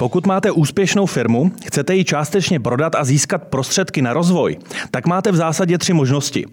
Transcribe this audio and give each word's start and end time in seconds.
Pokud 0.00 0.26
máte 0.26 0.50
úspěšnou 0.50 1.06
firmu, 1.06 1.52
chcete 1.66 1.94
ji 1.94 2.04
částečně 2.04 2.60
prodat 2.60 2.94
a 2.94 3.04
získat 3.04 3.44
prostředky 3.44 4.02
na 4.02 4.12
rozvoj, 4.12 4.56
tak 4.90 5.06
máte 5.06 5.32
v 5.32 5.36
zásadě 5.36 5.78
tři 5.78 5.92
možnosti. 5.92 6.44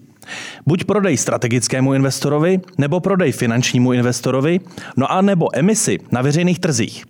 Buď 0.65 0.83
prodej 0.83 1.17
strategickému 1.17 1.93
investorovi, 1.93 2.59
nebo 2.77 2.99
prodej 2.99 3.31
finančnímu 3.31 3.93
investorovi, 3.93 4.59
no 4.97 5.11
a 5.11 5.21
nebo 5.21 5.57
emisi 5.57 5.97
na 6.11 6.21
veřejných 6.21 6.59
trzích. 6.59 7.05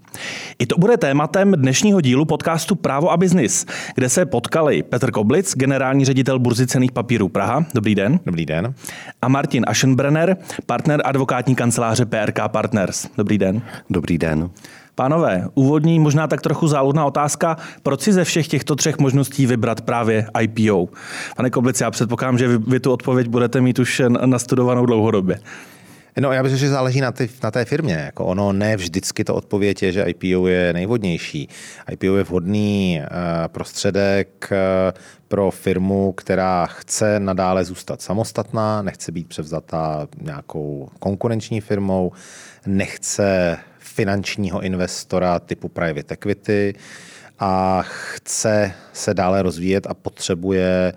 I 0.59 0.65
to 0.65 0.75
bude 0.77 0.97
tématem 0.97 1.51
dnešního 1.51 2.01
dílu 2.01 2.25
podcastu 2.25 2.75
Právo 2.75 3.11
a 3.11 3.17
biznis, 3.17 3.65
kde 3.95 4.09
se 4.09 4.25
potkali 4.25 4.83
Petr 4.83 5.11
Koblic, 5.11 5.55
generální 5.55 6.05
ředitel 6.05 6.39
burzy 6.39 6.67
cených 6.67 6.91
papírů 6.91 7.29
Praha. 7.29 7.65
Dobrý 7.73 7.95
den. 7.95 8.19
Dobrý 8.25 8.45
den. 8.45 8.73
A 9.21 9.27
Martin 9.27 9.65
Aschenbrenner, 9.67 10.37
partner 10.65 11.01
advokátní 11.05 11.55
kanceláře 11.55 12.05
PRK 12.05 12.39
Partners. 12.47 13.07
Dobrý 13.17 13.37
den. 13.37 13.61
Dobrý 13.89 14.17
den. 14.17 14.49
Pánové, 14.97 15.47
úvodní, 15.53 15.99
možná 15.99 16.27
tak 16.27 16.41
trochu 16.41 16.67
záludná 16.67 17.05
otázka, 17.05 17.57
proč 17.83 18.01
si 18.01 18.13
ze 18.13 18.23
všech 18.23 18.47
těchto 18.47 18.75
třech 18.75 18.97
možností 18.97 19.45
vybrat 19.45 19.81
právě 19.81 20.27
IPO? 20.41 20.87
Pane 21.35 21.49
Koblici, 21.49 21.83
já 21.83 21.91
předpokládám, 21.91 22.37
že 22.37 22.47
vy, 22.47 22.57
vy 22.57 22.79
tu 22.79 22.91
odpověď 22.91 23.27
budete 23.27 23.61
mít 23.61 23.79
už 23.79 24.01
nastudovanou 24.25 24.85
dlouhodobě. 24.85 25.39
No, 26.19 26.31
já 26.31 26.43
bych 26.43 26.49
řekl, 26.51 26.59
že 26.59 26.69
záleží 26.69 27.01
na, 27.01 27.11
ty, 27.11 27.29
na 27.43 27.51
té 27.51 27.65
firmě. 27.65 27.93
Jako 27.93 28.25
ono 28.25 28.53
ne 28.53 28.77
vždycky 28.77 29.23
to 29.23 29.35
odpověď 29.35 29.83
je, 29.83 29.91
že 29.91 30.03
IPO 30.03 30.47
je 30.47 30.73
nejvhodnější. 30.73 31.49
IPO 31.91 32.17
je 32.17 32.23
vhodný 32.23 33.01
uh, 33.01 33.07
prostředek 33.47 34.49
uh, 34.51 34.57
pro 35.27 35.51
firmu, 35.51 36.11
která 36.11 36.65
chce 36.65 37.19
nadále 37.19 37.65
zůstat 37.65 38.01
samostatná, 38.01 38.81
nechce 38.81 39.11
být 39.11 39.27
převzata 39.27 40.07
nějakou 40.21 40.89
konkurenční 40.99 41.61
firmou, 41.61 42.11
nechce 42.65 43.57
finančního 43.97 44.61
investora 44.61 45.39
typu 45.39 45.69
private 45.69 46.13
equity 46.13 46.73
a 47.39 47.81
chce 47.81 48.73
se 48.93 49.13
dále 49.13 49.41
rozvíjet 49.41 49.87
a 49.87 49.93
potřebuje 49.93 50.93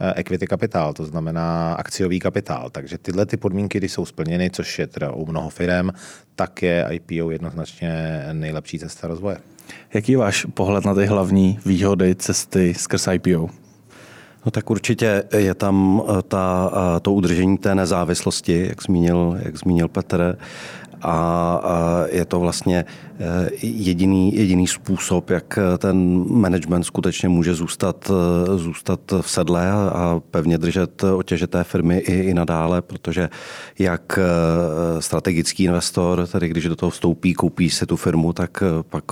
eh, 0.00 0.12
equity 0.16 0.46
kapitál, 0.46 0.92
to 0.92 1.04
znamená 1.04 1.74
akciový 1.74 2.20
kapitál. 2.20 2.70
Takže 2.70 2.98
tyhle 2.98 3.26
ty 3.26 3.36
podmínky, 3.36 3.78
když 3.78 3.92
jsou 3.92 4.04
splněny, 4.04 4.50
což 4.50 4.78
je 4.78 4.86
teda 4.86 5.12
u 5.12 5.26
mnoho 5.26 5.50
firm, 5.50 5.90
tak 6.36 6.62
je 6.62 6.86
IPO 6.90 7.30
jednoznačně 7.30 8.24
nejlepší 8.32 8.78
cesta 8.78 9.08
rozvoje. 9.08 9.36
Jaký 9.94 10.12
je 10.12 10.18
váš 10.18 10.46
pohled 10.54 10.84
na 10.84 10.94
ty 10.94 11.06
hlavní 11.06 11.58
výhody 11.66 12.14
cesty 12.14 12.74
skrz 12.74 13.08
IPO? 13.12 13.48
No 14.44 14.50
tak 14.50 14.70
určitě 14.70 15.24
je 15.36 15.54
tam 15.54 16.02
eh, 16.02 16.22
ta, 16.22 16.72
eh, 16.72 17.00
to 17.00 17.12
udržení 17.12 17.58
té 17.58 17.74
nezávislosti, 17.74 18.66
jak 18.68 18.82
zmínil, 18.82 19.38
jak 19.42 19.56
zmínil 19.56 19.88
Petr 19.88 20.38
a 21.02 21.60
je 22.10 22.24
to 22.24 22.40
vlastně 22.40 22.84
eh, 23.20 23.50
jediný, 23.62 24.34
jediný 24.36 24.66
způsob, 24.66 25.30
jak 25.30 25.58
ten 25.78 26.24
management 26.28 26.84
skutečně 26.84 27.28
může 27.28 27.54
zůstat, 27.54 28.10
eh, 28.10 28.58
zůstat 28.58 29.00
v 29.20 29.30
sedle 29.30 29.70
a 29.72 30.20
pevně 30.30 30.58
držet 30.58 31.04
otěže 31.04 31.46
té 31.46 31.64
firmy 31.64 31.98
i, 31.98 32.12
i 32.12 32.34
nadále, 32.34 32.82
protože 32.82 33.28
jak 33.78 34.18
eh, 34.18 35.02
strategický 35.02 35.64
investor, 35.64 36.26
tedy 36.26 36.48
když 36.48 36.64
do 36.64 36.76
toho 36.76 36.90
vstoupí, 36.90 37.34
koupí 37.34 37.70
si 37.70 37.86
tu 37.86 37.96
firmu, 37.96 38.32
tak 38.32 38.62
pak 38.90 39.04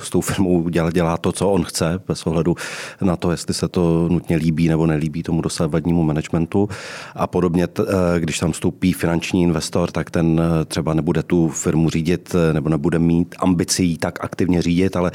s 0.00 0.10
tou 0.10 0.20
firmou 0.20 0.68
dělá, 0.68 0.90
dělá 0.90 1.16
to, 1.16 1.32
co 1.32 1.50
on 1.50 1.64
chce, 1.64 2.00
bez 2.08 2.26
ohledu 2.26 2.54
na 3.00 3.16
to, 3.16 3.30
jestli 3.30 3.54
se 3.54 3.68
to 3.68 4.08
nutně 4.08 4.36
líbí 4.36 4.68
nebo 4.68 4.86
nelíbí 4.86 5.22
tomu 5.22 5.40
dosavadnímu 5.40 6.02
managementu. 6.02 6.68
A 7.14 7.26
podobně, 7.26 7.64
eh, 7.64 8.20
když 8.20 8.38
tam 8.38 8.52
vstoupí 8.52 8.92
finanční 8.92 9.42
investor, 9.42 9.90
tak 9.90 10.10
ten 10.10 10.40
eh, 10.40 10.64
třeba 10.64 10.94
nebude 10.94 11.22
tu 11.22 11.48
firmu 11.48 11.90
řídit 11.90 12.34
eh, 12.34 12.52
nebo 12.52 12.68
nebude 12.68 12.98
mít 12.98 13.34
ambicí 13.38 13.98
tak 13.98 14.24
aktivně 14.24 14.62
řídit, 14.62 14.96
ale 14.96 15.10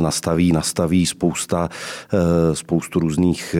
nastaví, 0.00 0.52
nastaví 0.52 1.06
spousta, 1.06 1.68
spoustu 2.52 3.00
různých, 3.00 3.56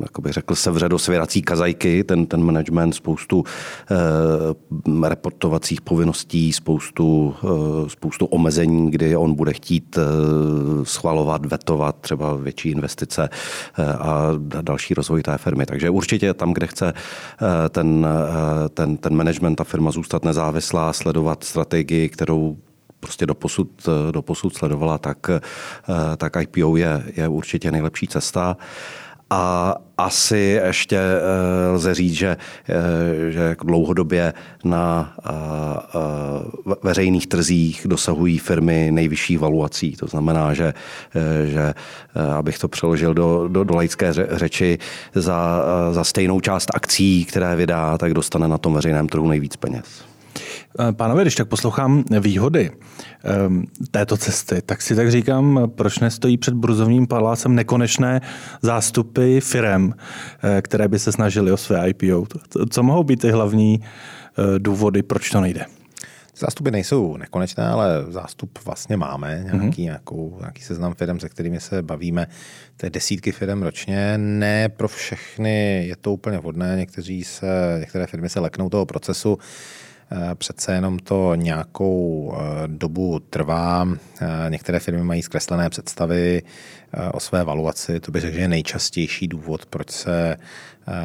jak 0.00 0.20
bych 0.20 0.32
řekl, 0.32 0.54
sevře 0.54 0.88
do 0.88 0.98
svěrací 0.98 1.42
kazajky, 1.42 2.04
ten, 2.04 2.26
ten 2.26 2.42
management, 2.44 2.92
spoustu 2.92 3.44
reportovacích 5.02 5.80
povinností, 5.80 6.52
spoustu, 6.52 7.34
spoustu 7.88 8.26
omezení 8.26 8.55
omezení, 8.56 8.90
kdy 8.90 9.16
on 9.16 9.34
bude 9.34 9.52
chtít 9.52 9.98
eh, 9.98 10.02
schvalovat, 10.84 11.46
vetovat 11.46 11.96
třeba 12.00 12.36
větší 12.36 12.70
investice 12.70 13.28
eh, 13.78 13.84
a 13.92 14.32
další 14.62 14.94
rozvoj 14.94 15.22
té 15.22 15.38
firmy. 15.38 15.66
Takže 15.66 15.90
určitě 15.90 16.34
tam, 16.34 16.52
kde 16.52 16.66
chce 16.66 16.92
eh, 16.92 17.68
ten, 17.68 18.06
ten, 18.74 18.96
ten 18.96 19.16
management, 19.16 19.56
ta 19.56 19.64
firma 19.64 19.90
zůstat 19.90 20.24
nezávislá, 20.24 20.92
sledovat 20.92 21.44
strategii, 21.44 22.08
kterou 22.08 22.56
prostě 23.00 23.26
doposud, 23.26 23.88
doposud 24.10 24.54
sledovala, 24.54 24.98
tak, 24.98 25.30
tak 26.16 26.36
IPO 26.40 26.76
je, 26.76 27.02
je 27.16 27.28
určitě 27.28 27.70
nejlepší 27.70 28.06
cesta. 28.06 28.56
A 29.30 29.74
asi 29.98 30.60
ještě 30.64 30.96
eh, 30.96 31.68
lze 31.70 31.94
říct, 31.94 32.14
že, 32.14 32.36
eh, 32.68 33.30
že 33.30 33.38
jako 33.38 33.66
dlouhodobě 33.66 34.32
na 34.64 35.14
eh, 35.26 35.30
veřejných 36.82 37.26
trzích 37.26 37.86
dosahují 37.86 38.38
firmy 38.38 38.88
nejvyšší 38.92 39.36
valuací. 39.36 39.96
To 39.96 40.06
znamená, 40.06 40.54
že, 40.54 40.74
že 41.44 41.74
abych 42.36 42.58
to 42.58 42.68
přeložil 42.68 43.14
do, 43.14 43.48
do, 43.48 43.64
do 43.64 43.74
laické 43.74 44.12
řeči, 44.12 44.78
za, 45.14 45.64
za 45.92 46.04
stejnou 46.04 46.40
část 46.40 46.70
akcí, 46.74 47.24
které 47.24 47.56
vydá, 47.56 47.98
tak 47.98 48.14
dostane 48.14 48.48
na 48.48 48.58
tom 48.58 48.74
veřejném 48.74 49.08
trhu 49.08 49.28
nejvíc 49.28 49.56
peněz. 49.56 50.15
Eh, 50.78 50.92
pánové, 50.92 51.22
když 51.22 51.34
tak 51.34 51.48
poslouchám 51.48 52.04
výhody 52.20 52.70
ehm, 53.24 53.64
této 53.90 54.16
cesty, 54.16 54.62
tak 54.62 54.82
si 54.82 54.96
tak 54.96 55.10
říkám, 55.10 55.70
proč 55.74 55.98
nestojí 55.98 56.38
před 56.38 56.54
burzovním 56.54 57.06
palácem 57.06 57.54
nekonečné 57.54 58.20
zástupy 58.62 59.40
firem, 59.40 59.94
eh, 60.42 60.62
které 60.62 60.88
by 60.88 60.98
se 60.98 61.12
snažily 61.12 61.52
o 61.52 61.56
své 61.56 61.90
IPO. 61.90 62.26
Co 62.70 62.82
mohou 62.82 63.04
být 63.04 63.20
ty 63.20 63.30
hlavní 63.30 63.80
eh, 63.82 64.58
důvody, 64.58 65.02
proč 65.02 65.30
to 65.30 65.40
nejde? 65.40 65.66
Zástupy 66.38 66.70
nejsou 66.70 67.16
nekonečné, 67.16 67.66
ale 67.66 68.04
zástup 68.08 68.58
vlastně 68.64 68.96
máme, 68.96 69.40
nějaký, 69.44 69.58
mm-hmm. 69.58 69.84
nějakou, 69.84 70.36
nějaký 70.40 70.62
seznam 70.62 70.94
firm, 70.94 71.20
se 71.20 71.28
kterými 71.28 71.60
se 71.60 71.82
bavíme. 71.82 72.26
To 72.76 72.86
je 72.86 72.90
desítky 72.90 73.32
firm 73.32 73.62
ročně. 73.62 74.18
Ne 74.18 74.68
pro 74.68 74.88
všechny 74.88 75.86
je 75.86 75.96
to 75.96 76.12
úplně 76.12 76.38
vhodné, 76.38 76.76
někteří 76.76 77.24
se, 77.24 77.76
některé 77.80 78.06
firmy 78.06 78.28
se 78.28 78.40
leknou 78.40 78.68
toho 78.68 78.86
procesu. 78.86 79.38
Eh, 80.12 80.34
přece 80.34 80.72
jenom 80.72 80.98
to 80.98 81.34
nějakou 81.34 82.34
eh, 82.34 82.68
dobu 82.68 83.18
trvá. 83.18 83.88
Eh, 84.20 84.26
některé 84.48 84.80
firmy 84.80 85.04
mají 85.04 85.22
zkreslené 85.22 85.70
představy 85.70 86.42
o 87.12 87.20
své 87.20 87.44
valuaci. 87.44 88.00
To 88.00 88.12
bych 88.12 88.22
řekl, 88.22 88.34
že 88.34 88.40
je 88.40 88.48
nejčastější 88.48 89.28
důvod, 89.28 89.66
proč 89.66 89.90
se 89.90 90.36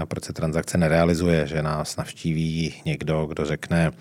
proč 0.06 0.24
se 0.24 0.34
transakce 0.34 0.78
nerealizuje, 0.78 1.48
že 1.48 1.62
nás 1.62 1.98
navštíví 1.98 2.74
někdo, 2.86 3.26
kdo 3.26 3.46
řekne, 3.46 3.92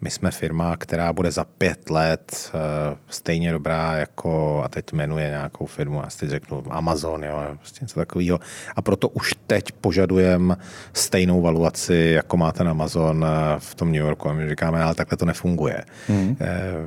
my 0.00 0.10
jsme 0.10 0.30
firma, 0.30 0.76
která 0.76 1.12
bude 1.12 1.30
za 1.30 1.44
pět 1.44 1.90
let 1.90 2.50
eh, 2.54 2.96
stejně 3.08 3.52
dobrá 3.52 3.94
jako, 3.96 4.62
a 4.64 4.68
teď 4.68 4.92
jmenuje 4.92 5.28
nějakou 5.28 5.66
firmu, 5.66 6.04
a 6.04 6.08
teď 6.20 6.30
řeknu 6.30 6.62
Amazon, 6.70 7.24
jo, 7.24 7.56
prostě 7.58 7.78
něco 7.84 8.00
takového. 8.00 8.40
A 8.76 8.82
proto 8.82 9.08
už 9.08 9.34
teď 9.46 9.72
požadujeme 9.72 10.56
stejnou 10.92 11.40
valuaci, 11.40 12.12
jako 12.14 12.36
má 12.36 12.52
ten 12.52 12.68
Amazon 12.68 13.26
eh, 13.28 13.54
v 13.58 13.74
tom 13.74 13.92
New 13.92 14.00
Yorku. 14.00 14.28
A 14.28 14.32
my 14.32 14.48
říkáme, 14.48 14.82
ale 14.82 14.94
takhle 14.94 15.18
to 15.18 15.24
nefunguje. 15.24 15.84
Mm. 16.08 16.36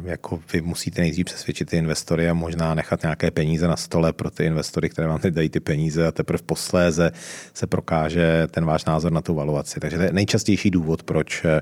jako 0.04 0.40
vy 0.54 0.62
musíte 0.62 1.02
nejdřív 1.02 1.26
přesvědčit 1.26 1.70
ty 1.70 1.78
investory 1.78 2.30
a 2.30 2.34
možná 2.34 2.74
nechat 2.74 3.02
nějaké 3.04 3.32
peníze 3.32 3.68
na 3.68 3.76
stole 3.76 4.14
pro 4.14 4.32
ty 4.32 4.46
investory, 4.46 4.90
které 4.90 5.08
vám 5.08 5.20
teď 5.20 5.34
dají 5.34 5.50
ty 5.50 5.60
peníze 5.60 6.08
a 6.08 6.12
teprve 6.12 6.44
posléze 6.46 7.12
se 7.54 7.68
prokáže, 7.68 8.35
ten 8.52 8.66
váš 8.66 8.86
názor 8.86 9.12
na 9.12 9.22
tu 9.22 9.34
valuaci. 9.34 9.80
Takže 9.80 9.98
to 9.98 10.04
je 10.04 10.14
nejčastější 10.14 10.72
důvod, 10.72 11.04
proč, 11.04 11.46
eh, 11.46 11.62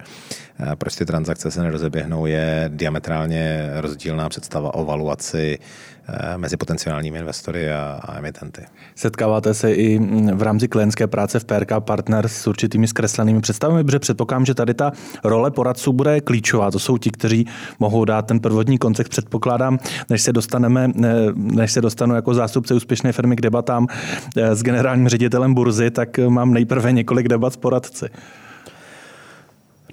proč 0.75 0.95
ty 0.95 1.05
transakce 1.05 1.51
se 1.51 1.63
nerozeběhnou, 1.63 2.25
je 2.25 2.69
diametrálně 2.73 3.69
rozdílná 3.75 4.29
představa 4.29 4.73
o 4.73 4.85
valuaci 4.85 5.59
eh, 6.07 6.37
mezi 6.37 6.57
potenciálními 6.57 7.19
investory 7.19 7.71
a, 7.71 7.99
a 8.03 8.17
emitenty. 8.17 8.61
Setkáváte 8.95 9.53
se 9.53 9.73
i 9.73 9.99
v 10.33 10.41
rámci 10.41 10.67
klientské 10.67 11.07
práce 11.07 11.39
v 11.39 11.45
PRK 11.45 11.71
Partners 11.79 12.31
s 12.31 12.47
určitými 12.47 12.87
zkreslenými 12.87 13.41
představami, 13.41 13.83
protože 13.83 13.99
předpokládám, 13.99 14.45
že 14.45 14.53
tady 14.53 14.73
ta 14.73 14.91
role 15.23 15.51
poradců 15.51 15.93
bude 15.93 16.21
klíčová. 16.21 16.71
To 16.71 16.79
jsou 16.79 16.97
ti, 16.97 17.11
kteří 17.11 17.47
mohou 17.79 18.05
dát 18.05 18.21
ten 18.27 18.39
prvotní 18.39 18.77
koncept, 18.77 19.09
předpokládám, 19.09 19.79
než 20.09 20.21
se 20.21 20.33
dostaneme, 20.33 20.91
eh, 21.03 21.09
než 21.35 21.71
se 21.71 21.81
dostanu 21.81 22.15
jako 22.15 22.33
zástupce 22.33 22.73
úspěšné 22.73 23.11
firmy 23.11 23.35
k 23.35 23.41
debatám 23.41 23.87
s 24.35 24.63
generálním 24.63 25.07
ředitelem 25.07 25.53
burzy, 25.53 25.91
tak 25.91 26.17
mám 26.17 26.53
nej 26.53 26.62
nejprve 26.63 26.91
několik 26.91 27.27
debat 27.27 27.53
s 27.53 27.57
poradci. 27.57 28.05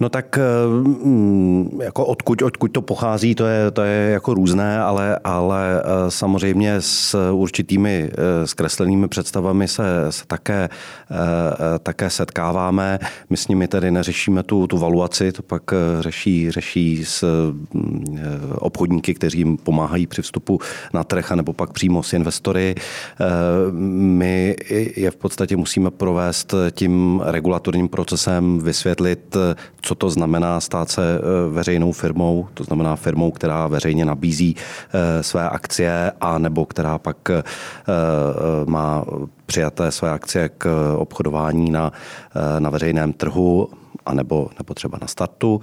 No 0.00 0.08
tak 0.08 0.38
mm, 1.05 1.81
jako 1.82 2.06
odkud, 2.06 2.43
odkud 2.43 2.69
to 2.69 2.82
pochází, 2.82 3.35
to 3.35 3.47
je, 3.47 3.70
to 3.70 3.82
je 3.82 4.11
jako 4.11 4.35
různé, 4.35 4.81
ale, 4.81 5.19
ale 5.25 5.82
eh, 5.82 6.11
samozřejmě 6.11 6.76
s 6.81 7.31
určitými 7.32 8.11
eh, 8.12 8.47
zkreslenými 8.47 9.08
představami 9.08 9.69
se, 9.69 9.85
se 10.11 10.26
také, 10.26 10.69
eh, 11.11 11.79
také 11.79 12.11
setkáváme. 12.11 12.99
My 13.31 13.37
s 13.37 13.49
nimi 13.49 13.69
tedy 13.69 13.91
neřešíme 13.91 14.43
tu, 14.43 14.67
tu 14.67 14.79
valuaci, 14.79 15.32
to 15.32 15.43
pak 15.43 15.62
řeší, 16.00 16.50
řeší 16.50 17.05
s 17.05 17.25
obchodníky, 18.58 19.14
kteří 19.14 19.38
jim 19.38 19.56
pomáhají 19.56 20.06
při 20.06 20.23
vstupu 20.23 20.61
na 20.93 21.05
trh, 21.05 21.31
nebo 21.31 21.53
pak 21.53 21.73
přímo 21.73 22.03
s 22.03 22.12
investory. 22.12 22.75
My 23.91 24.56
je 24.96 25.11
v 25.11 25.17
podstatě 25.17 25.56
musíme 25.56 25.91
provést 25.91 26.55
tím 26.70 27.23
regulatorním 27.25 27.88
procesem, 27.88 28.58
vysvětlit, 28.58 29.37
co 29.82 29.89
to 29.94 30.10
znamená 30.10 30.60
stát 30.60 30.90
se 30.90 31.19
eh, 31.19 31.48
veřejnou 31.48 31.92
firmou, 31.92 32.48
to 32.54 32.64
znamená 32.64 32.96
firmou, 32.96 33.31
která 33.31 33.66
veřejně 33.66 34.04
nabízí 34.04 34.56
eh, 34.56 35.22
své 35.22 35.48
akcie 35.48 36.12
a 36.20 36.38
nebo 36.38 36.66
která 36.66 36.98
pak 36.98 37.31
eh, 37.31 37.42
má 38.66 39.04
přijaté 39.46 39.90
své 39.90 40.10
akcie 40.10 40.48
k 40.48 40.94
obchodování 40.98 41.70
na, 41.70 41.92
na 42.58 42.70
veřejném 42.70 43.12
trhu 43.12 43.69
a 44.06 44.14
nebo 44.14 44.50
třeba 44.75 44.98
na 45.00 45.06
startu. 45.06 45.60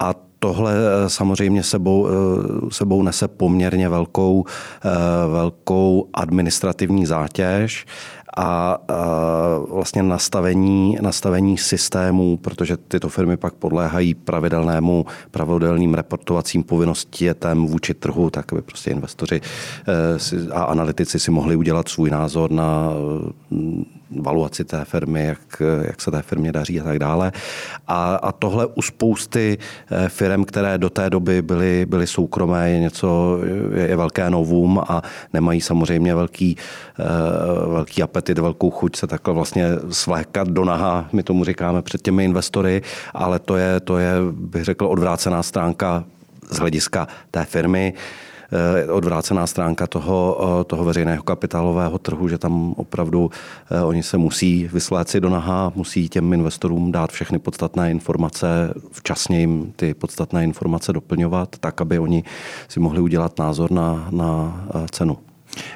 A 0.00 0.14
tohle 0.38 0.74
samozřejmě 1.06 1.62
sebou, 1.62 2.08
sebou 2.70 3.02
nese 3.02 3.28
poměrně 3.28 3.88
velkou, 3.88 4.44
velkou 5.28 6.08
administrativní 6.14 7.06
zátěž 7.06 7.86
a, 8.38 8.78
vlastně 9.70 10.02
nastavení, 10.02 10.98
nastavení 11.00 11.58
systémů, 11.58 12.36
protože 12.36 12.76
tyto 12.76 13.08
firmy 13.08 13.36
pak 13.36 13.54
podléhají 13.54 14.14
pravidelnému, 14.14 15.06
pravidelným 15.30 15.94
reportovacím 15.94 16.62
povinnostem 16.62 17.66
vůči 17.66 17.94
trhu, 17.94 18.30
tak 18.30 18.52
aby 18.52 18.62
prostě 18.62 18.90
investoři 18.90 19.40
eh, 19.40 20.52
a 20.52 20.62
analytici 20.62 21.18
si 21.18 21.30
mohli 21.30 21.56
udělat 21.56 21.88
svůj 21.88 22.10
názor 22.10 22.50
na 22.50 22.90
valuaci 24.10 24.64
té 24.64 24.84
firmy, 24.84 25.24
jak, 25.24 25.62
jak 25.82 26.00
se 26.00 26.10
té 26.10 26.22
firmě 26.22 26.52
daří 26.52 26.80
a 26.80 26.84
tak 26.84 26.98
dále. 26.98 27.32
A, 27.86 28.14
a 28.14 28.32
tohle 28.32 28.66
u 28.66 28.82
spousty 28.82 29.58
eh, 29.90 30.08
firm, 30.08 30.44
které 30.44 30.78
do 30.78 30.90
té 30.90 31.10
doby 31.10 31.42
byly, 31.42 31.86
byly 31.86 32.06
soukromé, 32.06 32.70
je 32.70 32.78
něco, 32.78 33.38
je, 33.74 33.88
je 33.88 33.96
velké 33.96 34.30
novum 34.30 34.78
a 34.88 35.02
nemají 35.32 35.60
samozřejmě 35.60 36.14
velký, 36.14 36.56
eh, 36.98 37.04
velký 37.68 38.02
apetit, 38.02 38.38
velkou 38.38 38.70
chuť 38.70 38.96
se 38.96 39.06
takhle 39.06 39.34
vlastně 39.34 39.66
svlékat 39.90 40.48
do 40.48 40.64
naha, 40.64 41.08
my 41.12 41.22
tomu 41.22 41.44
říkáme 41.44 41.82
před 41.82 42.02
těmi 42.02 42.24
investory, 42.24 42.82
ale 43.14 43.38
to 43.38 43.56
je, 43.56 43.80
to 43.80 43.98
je 43.98 44.12
bych 44.30 44.64
řekl, 44.64 44.86
odvrácená 44.86 45.42
stránka 45.42 46.04
z 46.50 46.58
hlediska 46.58 47.08
té 47.30 47.44
firmy. 47.44 47.94
Odvrácená 48.92 49.46
stránka 49.46 49.86
toho, 49.86 50.40
eh, 50.60 50.64
toho 50.64 50.84
veřejného 50.84 51.22
kapitálového 51.22 51.98
trhu, 51.98 52.28
že 52.28 52.38
tam 52.38 52.72
opravdu 52.76 53.30
eh, 53.70 53.82
oni 53.82 54.02
se 54.02 54.18
musí 54.18 54.68
vysléci 54.72 55.20
do 55.20 55.28
naha, 55.28 55.72
musí 55.74 56.08
těm 56.08 56.32
investorům 56.32 56.92
dát 56.92 57.12
všechny 57.12 57.38
podstatné 57.38 57.90
informace, 57.90 58.74
včasně 58.92 59.40
jim 59.40 59.72
ty 59.76 59.94
podstatné 59.94 60.44
informace 60.44 60.92
doplňovat, 60.92 61.56
tak, 61.60 61.80
aby 61.80 61.98
oni 61.98 62.24
si 62.68 62.80
mohli 62.80 63.00
udělat 63.00 63.38
názor 63.38 63.72
na, 63.72 64.08
na 64.10 64.64
cenu. 64.90 65.18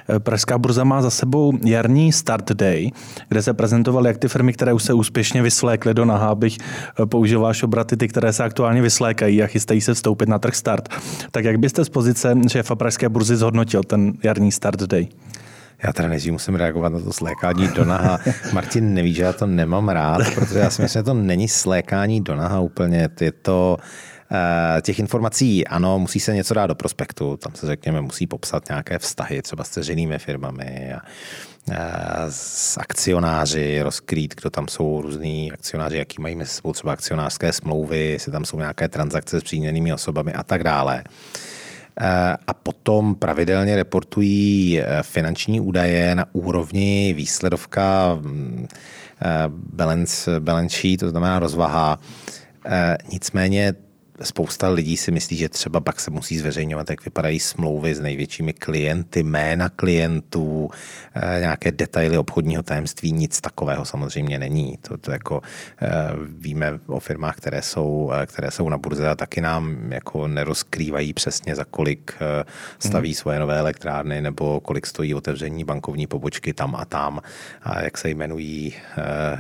Eh, 0.09 0.21
Pražská 0.21 0.59
burza 0.59 0.85
má 0.85 1.03
za 1.03 1.11
sebou 1.11 1.53
jarní 1.65 2.13
start 2.13 2.53
day, 2.53 2.91
kde 3.29 3.43
se 3.43 3.55
prezentovaly 3.55 4.09
jak 4.09 4.19
ty 4.19 4.29
firmy, 4.29 4.53
které 4.53 4.73
už 4.73 4.83
se 4.83 4.93
úspěšně 4.93 5.43
vyslékly 5.43 5.95
do 5.95 6.05
naha, 6.05 6.29
abych 6.29 6.59
eh, 6.59 7.07
použil 7.07 7.41
váš 7.41 7.63
obraty, 7.63 7.97
ty, 7.97 8.09
které 8.09 8.33
se 8.33 8.45
aktuálně 8.45 8.83
vyslékají 8.83 9.43
a 9.43 9.47
chystají 9.47 9.81
se 9.81 9.95
vstoupit 9.95 10.29
na 10.29 10.39
trh 10.39 10.55
start. 10.55 10.89
Tak 11.31 11.45
jak 11.45 11.59
byste 11.59 11.85
z 11.85 11.89
pozice 11.89 12.35
šéfa 12.49 12.75
Pražské 12.75 13.09
burzy 13.09 13.37
zhodnotil 13.37 13.83
ten 13.83 14.13
jarní 14.23 14.53
start 14.53 14.83
day? 14.83 15.09
Já 15.85 15.93
teda 15.93 16.09
nejdřív 16.09 16.33
musím 16.33 16.55
reagovat 16.55 16.93
na 16.93 17.01
to 17.01 17.13
slékání 17.13 17.69
do 17.69 17.85
naha. 17.85 18.19
Martin 18.53 18.95
neví, 18.95 19.15
že 19.15 19.23
já 19.23 19.33
to 19.33 19.47
nemám 19.47 19.89
rád, 19.89 20.35
protože 20.35 20.59
já 20.59 20.71
si 20.71 20.83
myslím, 20.83 21.01
že 21.01 21.05
to 21.05 21.15
není 21.15 21.49
slékání 21.49 22.21
do 22.21 22.37
naha 22.37 22.61
úplně. 22.61 23.09
Je 23.21 23.33
to 23.33 23.77
těch 24.83 24.99
informací, 24.99 25.67
ano, 25.67 25.99
musí 25.99 26.21
se 26.21 26.35
něco 26.35 26.55
dát 26.55 26.67
do 26.67 26.75
prospektu, 26.75 27.37
tam 27.37 27.55
se 27.55 27.67
řekněme, 27.67 28.01
musí 28.01 28.27
popsat 28.27 28.69
nějaké 28.69 28.99
vztahy 28.99 29.43
třeba 29.43 29.65
s 29.65 29.69
ceřinými 29.69 30.19
firmami 30.19 30.95
a 30.95 31.01
eh, 31.71 31.77
s 32.29 32.79
akcionáři, 32.79 33.83
rozkrýt, 33.83 34.35
kdo 34.41 34.51
tam 34.51 34.69
jsou 34.69 35.03
různí 35.03 35.53
akcionáři, 35.53 35.97
jaký 35.97 36.23
mají 36.23 36.37
mezi 36.37 36.51
sebou 36.51 36.73
třeba 36.73 36.93
akcionářské 36.93 37.53
smlouvy, 37.53 38.11
jestli 38.11 38.33
tam 38.33 38.45
jsou 38.45 38.59
nějaké 38.59 38.89
transakce 38.89 39.41
s 39.41 39.45
příměnými 39.45 39.93
osobami 39.93 40.33
a 40.33 40.43
tak 40.43 40.65
dále. 40.65 41.05
Eh, 42.01 42.37
a 42.47 42.55
potom 42.55 43.15
pravidelně 43.15 43.77
reportují 43.77 44.83
finanční 45.03 45.61
údaje 45.61 46.15
na 46.15 46.27
úrovni 46.33 47.15
výsledovka 47.17 48.19
mm, 48.21 48.67
balance, 49.49 50.41
balance 50.41 50.77
sheet, 50.77 51.01
to 51.01 51.11
znamená 51.11 51.39
rozvaha. 51.39 51.99
Nicméně 53.13 53.75
spousta 54.23 54.69
lidí 54.69 54.97
si 54.97 55.11
myslí, 55.11 55.37
že 55.37 55.49
třeba 55.49 55.81
pak 55.81 56.01
se 56.01 56.11
musí 56.11 56.39
zveřejňovat, 56.39 56.91
jak 56.91 57.05
vypadají 57.05 57.41
smlouvy 57.41 57.95
s 57.95 58.01
největšími 58.01 58.53
klienty, 58.53 59.23
jména 59.23 59.69
klientů, 59.69 60.71
eh, 61.15 61.41
nějaké 61.41 61.73
detaily 61.73 62.19
obchodního 62.19 62.63
tajemství, 62.63 63.13
nic 63.13 63.41
takového 63.41 63.85
samozřejmě 63.85 64.39
není. 64.39 64.79
To, 64.81 64.97
to 64.97 65.13
jako 65.13 65.41
eh, 65.83 65.89
víme 66.39 66.79
o 66.87 67.01
firmách, 67.01 67.37
které 67.37 67.63
jsou, 67.63 68.13
eh, 68.15 68.27
které 68.27 68.51
jsou 68.51 68.69
na 68.69 68.79
burze 68.79 69.09
a 69.09 69.15
taky 69.15 69.41
nám 69.41 69.93
jako 69.93 70.29
nerozkrývají 70.29 71.13
přesně 71.13 71.55
za 71.55 71.65
kolik 71.65 72.13
staví 72.79 73.09
hmm. 73.09 73.15
svoje 73.15 73.39
nové 73.41 73.59
elektrárny 73.59 74.21
nebo 74.21 74.61
kolik 74.61 74.87
stojí 74.87 75.15
otevření 75.15 75.65
bankovní 75.65 76.07
pobočky 76.07 76.53
tam 76.53 76.77
a 76.77 76.85
tam 76.85 77.21
a 77.63 77.83
jak 77.83 77.99
se 77.99 78.11
jmenují 78.11 78.75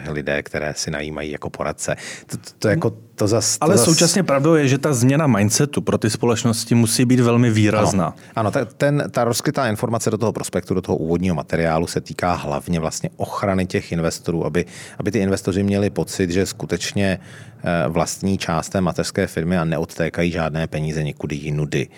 lidé, 0.08 0.42
které 0.42 0.74
si 0.74 0.90
najímají 0.90 1.30
jako 1.30 1.50
poradce. 1.50 1.96
To, 2.26 2.36
to, 2.36 2.50
to 2.58 2.68
jako 2.68 2.90
to 3.22 3.28
zas, 3.28 3.58
to 3.58 3.64
Ale 3.64 3.76
zas... 3.76 3.84
současně 3.84 4.22
pravdou 4.22 4.54
je, 4.54 4.68
že 4.68 4.78
ta 4.78 4.92
změna 4.92 5.26
mindsetu 5.26 5.80
pro 5.80 5.98
ty 5.98 6.10
společnosti 6.10 6.74
musí 6.74 7.04
být 7.04 7.20
velmi 7.20 7.50
výrazná. 7.50 8.06
Ano, 8.06 8.14
ano 8.36 8.50
ta, 8.50 8.64
ten, 8.64 9.04
ta 9.10 9.24
rozkrytá 9.24 9.68
informace 9.68 10.10
do 10.10 10.18
toho 10.18 10.32
prospektu, 10.32 10.74
do 10.74 10.82
toho 10.82 10.96
úvodního 10.96 11.34
materiálu 11.34 11.86
se 11.86 12.00
týká 12.00 12.34
hlavně 12.34 12.80
vlastně 12.80 13.10
ochrany 13.16 13.66
těch 13.66 13.92
investorů, 13.92 14.46
aby, 14.46 14.64
aby 14.98 15.10
ty 15.10 15.18
investoři 15.18 15.62
měli 15.62 15.90
pocit, 15.90 16.30
že 16.30 16.46
skutečně 16.46 17.18
vlastní 17.88 18.38
část 18.38 18.68
té 18.68 18.80
mateřské 18.80 19.26
firmy 19.26 19.58
a 19.58 19.64
neodtékají 19.64 20.30
žádné 20.30 20.66
peníze 20.66 21.02
někudy 21.02 21.36
jinudy. 21.36 21.88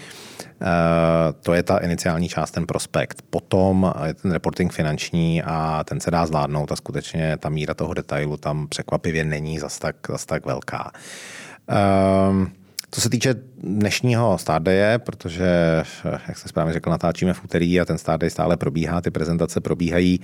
Eh, 0.63 1.33
to 1.43 1.55
je 1.55 1.63
ta 1.63 1.79
iniciální 1.79 2.29
část, 2.29 2.51
ten 2.51 2.67
prospekt. 2.67 3.23
Potom 3.31 3.93
je 4.05 4.15
ten 4.15 4.33
reporting 4.33 4.73
finanční 4.73 5.43
a 5.43 5.85
ten 5.85 6.01
se 6.01 6.11
dá 6.11 6.27
zvládnout 6.27 6.73
a 6.73 6.77
skutečně 6.77 7.37
ta 7.37 7.49
míra 7.49 7.75
toho 7.75 7.95
detailu 7.95 8.37
tam 8.37 8.69
překvapivě 8.69 9.25
není 9.25 9.59
zas 9.59 9.79
tak, 9.79 9.97
zas 10.09 10.27
tak 10.27 10.47
velká. 10.47 10.93
Um, 12.31 12.53
co 12.91 13.01
se 13.01 13.11
týče 13.11 13.35
dnešního 13.59 14.39
Start 14.39 14.65
protože, 14.99 15.83
jak 16.29 16.39
se 16.39 16.49
správně 16.49 16.73
řekl, 16.73 16.91
natáčíme 16.91 17.33
v 17.33 17.45
úterý 17.45 17.81
a 17.81 17.85
ten 17.85 17.97
Day 18.17 18.31
stále 18.31 18.57
probíhá, 18.57 19.01
ty 19.01 19.11
prezentace 19.11 19.61
probíhají. 19.61 20.21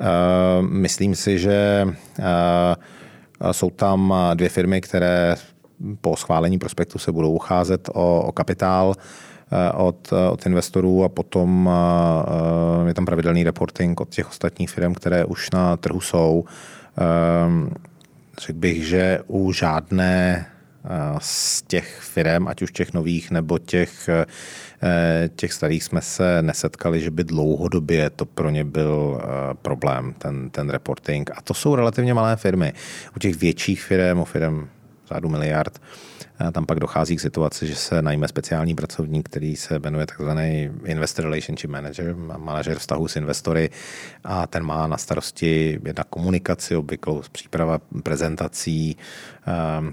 Uh, 0.00 0.68
myslím 0.68 1.14
si, 1.14 1.38
že 1.38 1.86
jsou 3.52 3.70
tam 3.70 4.14
dvě 4.34 4.48
firmy, 4.48 4.80
které 4.80 5.36
po 6.00 6.16
schválení 6.16 6.58
prospektu 6.58 6.98
se 6.98 7.12
budou 7.12 7.32
ucházet 7.32 7.88
o, 7.92 8.22
o 8.22 8.32
kapitál 8.32 8.94
od, 9.74 10.12
od 10.30 10.46
investorů 10.46 11.04
a 11.04 11.08
potom 11.08 11.70
je 12.86 12.94
tam 12.94 13.04
pravidelný 13.04 13.44
reporting 13.44 14.00
od 14.00 14.08
těch 14.08 14.28
ostatních 14.28 14.70
firm, 14.70 14.94
které 14.94 15.24
už 15.24 15.50
na 15.50 15.76
trhu 15.76 16.00
jsou. 16.00 16.44
Řekl 18.38 18.58
bych, 18.58 18.86
že 18.86 19.18
u 19.26 19.52
žádné 19.52 20.46
z 21.18 21.62
těch 21.62 21.98
firm, 22.00 22.48
ať 22.48 22.62
už 22.62 22.72
těch 22.72 22.92
nových 22.92 23.30
nebo 23.30 23.58
těch, 23.58 24.08
eh, 24.08 24.26
těch 25.36 25.52
starých, 25.52 25.84
jsme 25.84 26.00
se 26.00 26.42
nesetkali, 26.42 27.00
že 27.00 27.10
by 27.10 27.24
dlouhodobě 27.24 28.10
to 28.10 28.26
pro 28.26 28.50
ně 28.50 28.64
byl 28.64 29.20
eh, 29.20 29.54
problém, 29.62 30.14
ten, 30.18 30.50
ten 30.50 30.70
reporting. 30.70 31.30
A 31.34 31.42
to 31.42 31.54
jsou 31.54 31.74
relativně 31.74 32.14
malé 32.14 32.36
firmy. 32.36 32.72
U 33.16 33.18
těch 33.18 33.36
větších 33.36 33.82
firm, 33.82 34.18
u 34.18 34.24
firm 34.24 34.68
řádu 35.06 35.28
miliard, 35.28 35.78
tam 36.52 36.66
pak 36.66 36.80
dochází 36.80 37.16
k 37.16 37.20
situaci, 37.20 37.66
že 37.66 37.76
se 37.76 38.02
najme 38.02 38.28
speciální 38.28 38.74
pracovník, 38.74 39.28
který 39.28 39.56
se 39.56 39.78
jmenuje 39.78 40.06
takzvaný 40.06 40.70
Investor 40.84 41.24
Relationship 41.24 41.70
Manager, 41.70 42.16
manažer 42.16 42.78
vztahu 42.78 43.08
s 43.08 43.16
investory 43.16 43.70
a 44.24 44.46
ten 44.46 44.62
má 44.62 44.86
na 44.86 44.96
starosti 44.96 45.80
jedna 45.84 46.04
komunikaci, 46.04 46.76
obvyklou 46.76 47.22
příprava 47.32 47.78
prezentací, 48.02 48.96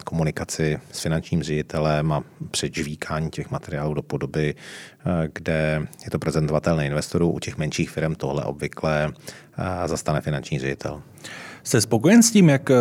komunikaci 0.04 0.80
s 0.92 1.00
finančním 1.00 1.44
ředitelem 1.44 2.12
a 2.12 2.24
předžvíkání 2.52 3.30
těch 3.30 3.52
materiálů 3.52 3.94
do 3.94 4.02
podoby, 4.02 4.56
kde 5.34 5.88
je 6.04 6.12
to 6.12 6.20
prezentovatelné 6.20 6.86
investorů. 6.86 7.32
U 7.32 7.40
těch 7.40 7.58
menších 7.58 7.90
firm 7.90 8.16
tohle 8.16 8.44
obvykle 8.44 9.14
zastane 9.86 10.22
finanční 10.22 10.60
ředitel. 10.60 11.02
Jste 11.64 11.82
spokojen 11.82 12.24
s 12.24 12.32
tím, 12.32 12.50
jak 12.50 12.72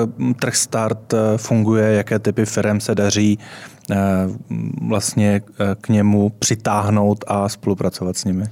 trh 0.41 0.57
start 0.57 1.15
funguje, 1.37 1.93
jaké 1.93 2.19
typy 2.19 2.47
firm 2.47 2.81
se 2.81 2.95
daří 2.95 3.39
vlastně 4.89 5.41
k 5.81 5.89
němu 5.89 6.31
přitáhnout 6.39 7.25
a 7.27 7.49
spolupracovat 7.49 8.17
s 8.17 8.25
nimi? 8.25 8.45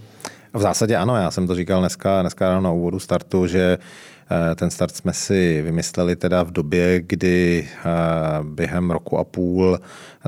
V 0.55 0.61
zásadě 0.61 0.97
ano, 0.97 1.17
já 1.17 1.31
jsem 1.31 1.47
to 1.47 1.55
říkal 1.55 1.81
dneska, 1.81 2.21
dneska 2.21 2.61
na 2.61 2.71
úvodu 2.71 2.99
startu, 2.99 3.47
že 3.47 3.79
Eh, 3.79 4.20
ten 4.55 4.71
start 4.71 4.97
jsme 4.97 5.13
si 5.13 5.63
vymysleli 5.63 6.17
teda 6.17 6.43
v 6.43 6.51
době, 6.51 7.01
kdy 7.01 7.69
eh, 7.69 7.89
během 8.43 8.91
roku 8.91 9.19
a 9.19 9.25
půl 9.25 9.79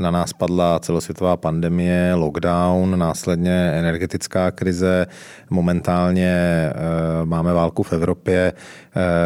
na 0.01 0.11
nás 0.11 0.33
padla 0.33 0.79
celosvětová 0.79 1.37
pandemie, 1.37 2.15
lockdown, 2.15 2.99
následně 2.99 3.53
energetická 3.53 4.51
krize, 4.51 5.07
momentálně 5.51 6.33
eh, 6.35 6.75
máme 7.25 7.53
válku 7.53 7.83
v 7.83 7.93
Evropě, 7.93 8.53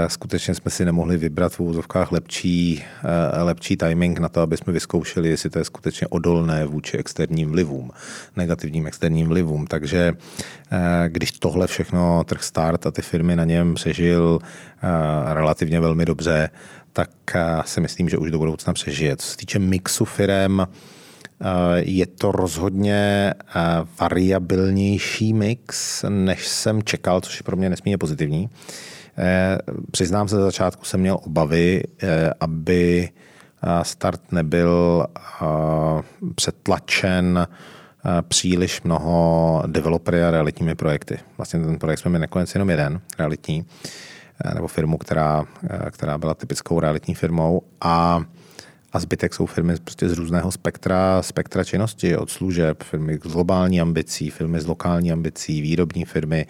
skutečně 0.06 0.54
jsme 0.54 0.71
si 0.71 0.85
nemohli 0.85 1.16
vybrat 1.16 1.52
v 1.52 1.61
úzovkách 1.61 2.12
lepší, 2.12 2.85
lepší 3.42 3.76
timing 3.76 4.18
na 4.18 4.28
to, 4.28 4.40
aby 4.40 4.56
jsme 4.56 4.73
vyzkoušeli, 4.73 5.28
jestli 5.28 5.50
to 5.50 5.59
je 5.59 5.64
skutečně 5.64 6.06
odolné 6.06 6.66
vůči 6.66 6.97
externím 6.97 7.50
vlivům, 7.50 7.90
negativním 8.37 8.87
externím 8.87 9.28
vlivům. 9.28 9.66
Takže 9.66 10.12
když 11.09 11.33
tohle 11.33 11.66
všechno 11.66 12.25
trh 12.25 12.42
start 12.42 12.87
a 12.87 12.90
ty 12.90 13.02
firmy 13.02 13.37
na 13.37 13.45
něm 13.45 13.75
přežil, 13.75 14.38
Eh, 14.40 14.65
relativně 15.35 15.80
velmi 15.80 16.04
dobře, 16.04 16.50
tak 16.96 17.11
eh, 17.35 17.62
si 17.64 17.80
myslím, 17.80 18.08
že 18.08 18.18
už 18.18 18.30
do 18.30 18.38
budoucna 18.38 18.73
přežije. 18.73 19.16
Co 19.16 19.26
se 19.26 19.37
týče 19.37 19.58
mixu 19.58 20.04
firem, 20.04 20.66
eh, 20.66 21.46
je 21.78 22.06
to 22.06 22.32
rozhodně 22.32 23.35
variabilnější 24.00 25.32
mix, 25.32 26.04
než 26.08 26.46
jsem 26.46 26.82
čekal, 26.82 27.20
což 27.20 27.40
je 27.40 27.44
pro 27.44 27.56
mě 27.56 27.70
nesmírně 27.70 27.99
pozitivní. 27.99 28.50
Přiznám 29.90 30.28
se, 30.28 30.37
za 30.37 30.42
začátku 30.42 30.85
jsem 30.85 31.00
měl 31.00 31.18
obavy, 31.25 31.82
aby 32.40 33.08
start 33.82 34.32
nebyl 34.32 35.06
přetlačen 36.35 37.49
příliš 38.28 38.82
mnoho 38.82 39.62
developery 39.66 40.25
a 40.25 40.30
realitními 40.30 40.75
projekty. 40.75 41.18
Vlastně 41.37 41.61
ten 41.61 41.78
projekt 41.78 41.99
jsme 41.99 42.08
měli 42.08 42.20
nakonec 42.20 42.54
jenom 42.54 42.70
jeden, 42.70 43.00
realitní. 43.18 43.64
Eh, 44.45 44.55
nebo 44.55 44.69
firmu, 44.69 44.99
která, 44.99 45.45
eh, 45.71 45.90
která 45.90 46.19
byla 46.19 46.35
typickou 46.35 46.81
realitní 46.81 47.14
firmou 47.14 47.62
a 47.81 48.25
a 48.93 48.99
zbytek 48.99 49.35
jsou 49.35 49.47
firmy 49.47 49.75
prostě 49.85 50.09
z 50.09 50.12
různého 50.12 50.52
spektra, 50.52 51.23
spektra 51.23 51.64
činnosti, 51.64 52.16
od 52.16 52.31
služeb, 52.31 52.83
firmy 52.83 53.19
s 53.25 53.33
globální 53.33 53.81
ambicí, 53.81 54.31
firmy 54.31 54.61
s 54.61 54.66
lokální 54.66 55.12
ambicí, 55.12 55.61
výrobní 55.61 56.05
firmy. 56.05 56.47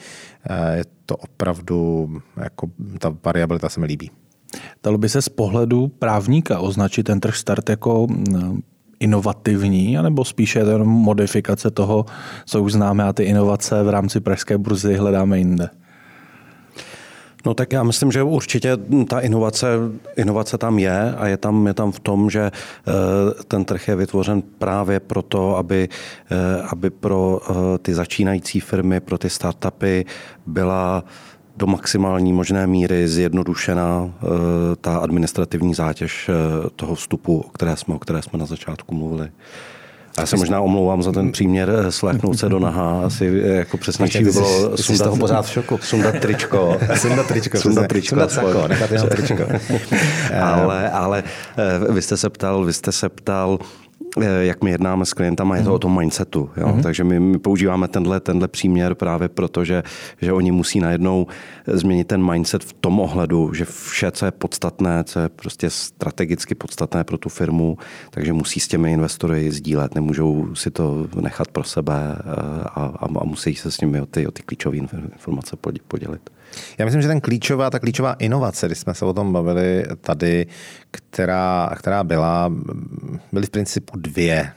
Eh, 0.50 0.76
je 0.76 0.85
to 1.07 1.16
opravdu, 1.16 2.09
jako 2.43 2.71
ta 2.99 3.16
variabilita 3.25 3.69
se 3.69 3.81
mi 3.81 3.87
líbí. 3.87 4.11
Dalo 4.83 4.99
by 4.99 5.09
se 5.09 5.23
z 5.23 5.28
pohledu 5.28 5.88
právníka 5.88 6.59
označit 6.59 7.02
ten 7.02 7.21
trh 7.21 7.37
start 7.37 7.69
jako 7.69 8.07
inovativní, 9.00 9.99
anebo 9.99 10.25
spíše 10.25 10.64
modifikace 10.78 11.71
toho, 11.71 12.05
co 12.47 12.62
už 12.62 12.73
známe 12.73 13.05
a 13.05 13.12
ty 13.12 13.23
inovace 13.23 13.83
v 13.83 13.88
rámci 13.88 14.21
pražské 14.21 14.59
burzy 14.59 14.95
hledáme 14.95 15.38
jinde? 15.38 15.69
No 17.47 17.55
tak 17.55 17.73
já 17.73 17.83
myslím, 17.83 18.12
že 18.12 18.23
určitě 18.23 18.76
ta 19.09 19.21
inovace, 19.21 19.67
inovace 20.17 20.59
tam 20.59 20.79
je 20.79 21.15
a 21.15 21.26
je 21.26 21.37
tam, 21.37 21.67
je 21.67 21.75
tam 21.75 21.93
v 21.93 22.00
tom, 22.00 22.31
že 22.31 22.50
eh, 22.50 22.93
ten 23.49 23.65
trh 23.65 23.88
je 23.88 23.97
vytvořen 23.97 24.43
právě 24.43 25.00
proto, 25.00 25.57
aby, 25.57 25.88
eh, 26.31 26.62
aby 26.69 26.91
pro 26.91 27.41
eh, 27.41 27.79
ty 27.79 27.95
začínající 27.95 28.61
firmy, 28.61 29.00
pro 29.00 29.19
ty 29.19 29.31
startupy 29.31 30.05
byla 30.47 31.05
do 31.57 31.67
maximální 31.67 32.33
možné 32.33 32.67
míry 32.67 33.09
zjednodušena 33.09 34.11
ta 34.81 34.99
administrativní 34.99 35.75
zátěž 35.75 36.31
toho 36.76 36.95
vstupu, 36.95 37.41
o 37.41 37.49
které 37.49 37.76
jsme, 37.76 37.95
o 37.95 37.99
které 37.99 38.23
jsme 38.23 38.38
na 38.38 38.47
začátku 38.47 38.95
mluvili. 38.95 39.29
Já 40.20 40.26
se 40.26 40.37
možná 40.37 40.61
omlouvám 40.61 41.02
za 41.02 41.12
ten 41.12 41.32
příměr 41.32 41.70
eh, 41.70 41.92
sléknout 41.92 42.38
se 42.38 42.49
do 42.49 42.58
naha. 42.58 43.02
Asi 43.06 43.42
eh, 43.44 43.49
jako 43.49 43.76
přesnější 43.76 44.25
by 44.25 44.30
bylo 44.30 44.76
sundat, 44.76 45.04
toho 45.04 45.16
pořád 45.16 45.46
v 45.46 45.50
šoku. 45.50 45.78
sundat 45.82 46.14
tričko. 46.20 46.78
sundat 46.96 47.26
tričko. 47.26 47.58
sundat 47.58 47.87
tričko. 47.87 48.08
Sundat 48.08 48.30
sako, 48.30 48.68
nechat 48.68 48.92
jenom 48.92 49.08
tričko. 49.16 49.44
ale, 50.42 50.90
ale 50.90 51.23
eh, 51.58 51.92
vy 51.92 52.02
jste 52.02 52.16
se 52.16 52.30
ptal, 52.30 52.64
vy 52.64 52.73
jste 52.73 52.92
se 52.92 53.08
ptal, 53.08 53.58
jak 54.23 54.64
my 54.64 54.70
jednáme 54.70 55.06
s 55.06 55.12
klientama, 55.12 55.56
je 55.56 55.62
to 55.62 55.68
mm. 55.68 55.75
o 55.75 55.78
tom 55.78 55.99
mindsetu. 55.99 56.50
Jo? 56.56 56.68
Mm. 56.68 56.82
Takže 56.82 57.04
my, 57.04 57.20
my 57.20 57.38
používáme 57.38 57.88
tenhle, 57.88 58.20
tenhle 58.20 58.49
příměr 58.49 58.94
právě 58.94 59.28
proto, 59.28 59.64
že, 59.64 59.82
že 60.23 60.32
oni 60.32 60.50
musí 60.50 60.80
najednou 60.80 61.26
změnit 61.66 62.08
ten 62.08 62.30
mindset 62.30 62.64
v 62.64 62.73
tom 62.73 63.00
ohledu, 63.00 63.54
že 63.54 63.64
vše, 63.64 64.11
co 64.11 64.25
je 64.25 64.30
podstatné, 64.30 65.04
co 65.04 65.20
je 65.20 65.28
prostě 65.28 65.70
strategicky 65.70 66.54
podstatné 66.54 67.04
pro 67.04 67.18
tu 67.18 67.28
firmu, 67.28 67.78
takže 68.11 68.32
musí 68.32 68.61
s 68.61 68.68
těmi 68.68 68.92
investory 68.92 69.52
sdílet, 69.52 69.94
nemůžou 69.94 70.54
si 70.54 70.70
to 70.70 71.08
nechat 71.20 71.49
pro 71.49 71.64
sebe 71.64 72.16
eh, 72.18 72.23
a, 72.64 72.82
a, 72.85 73.06
a 73.20 73.25
musí 73.25 73.54
se 73.54 73.70
s 73.70 73.80
nimi 73.80 74.00
o 74.00 74.06
ty, 74.06 74.26
o 74.26 74.30
ty 74.30 74.42
klíčové 74.42 74.76
informace 74.76 75.56
podělit. 75.88 76.30
Já 76.79 76.85
myslím, 76.85 77.03
že 77.03 77.09
ten 77.09 77.21
klíčová, 77.21 77.71
ta 77.71 77.79
klíčová 77.79 78.13
inovace, 78.13 78.67
když 78.67 78.79
jsme 78.79 78.95
se 78.95 79.05
o 79.05 79.13
tom 79.13 79.33
bavili 79.33 79.85
tady, 80.01 80.47
která, 80.91 81.71
která 81.77 82.05
byla, 82.05 82.53
byly 83.33 83.47
v 83.47 83.51
principu 83.51 83.99
dvě. 83.99 84.53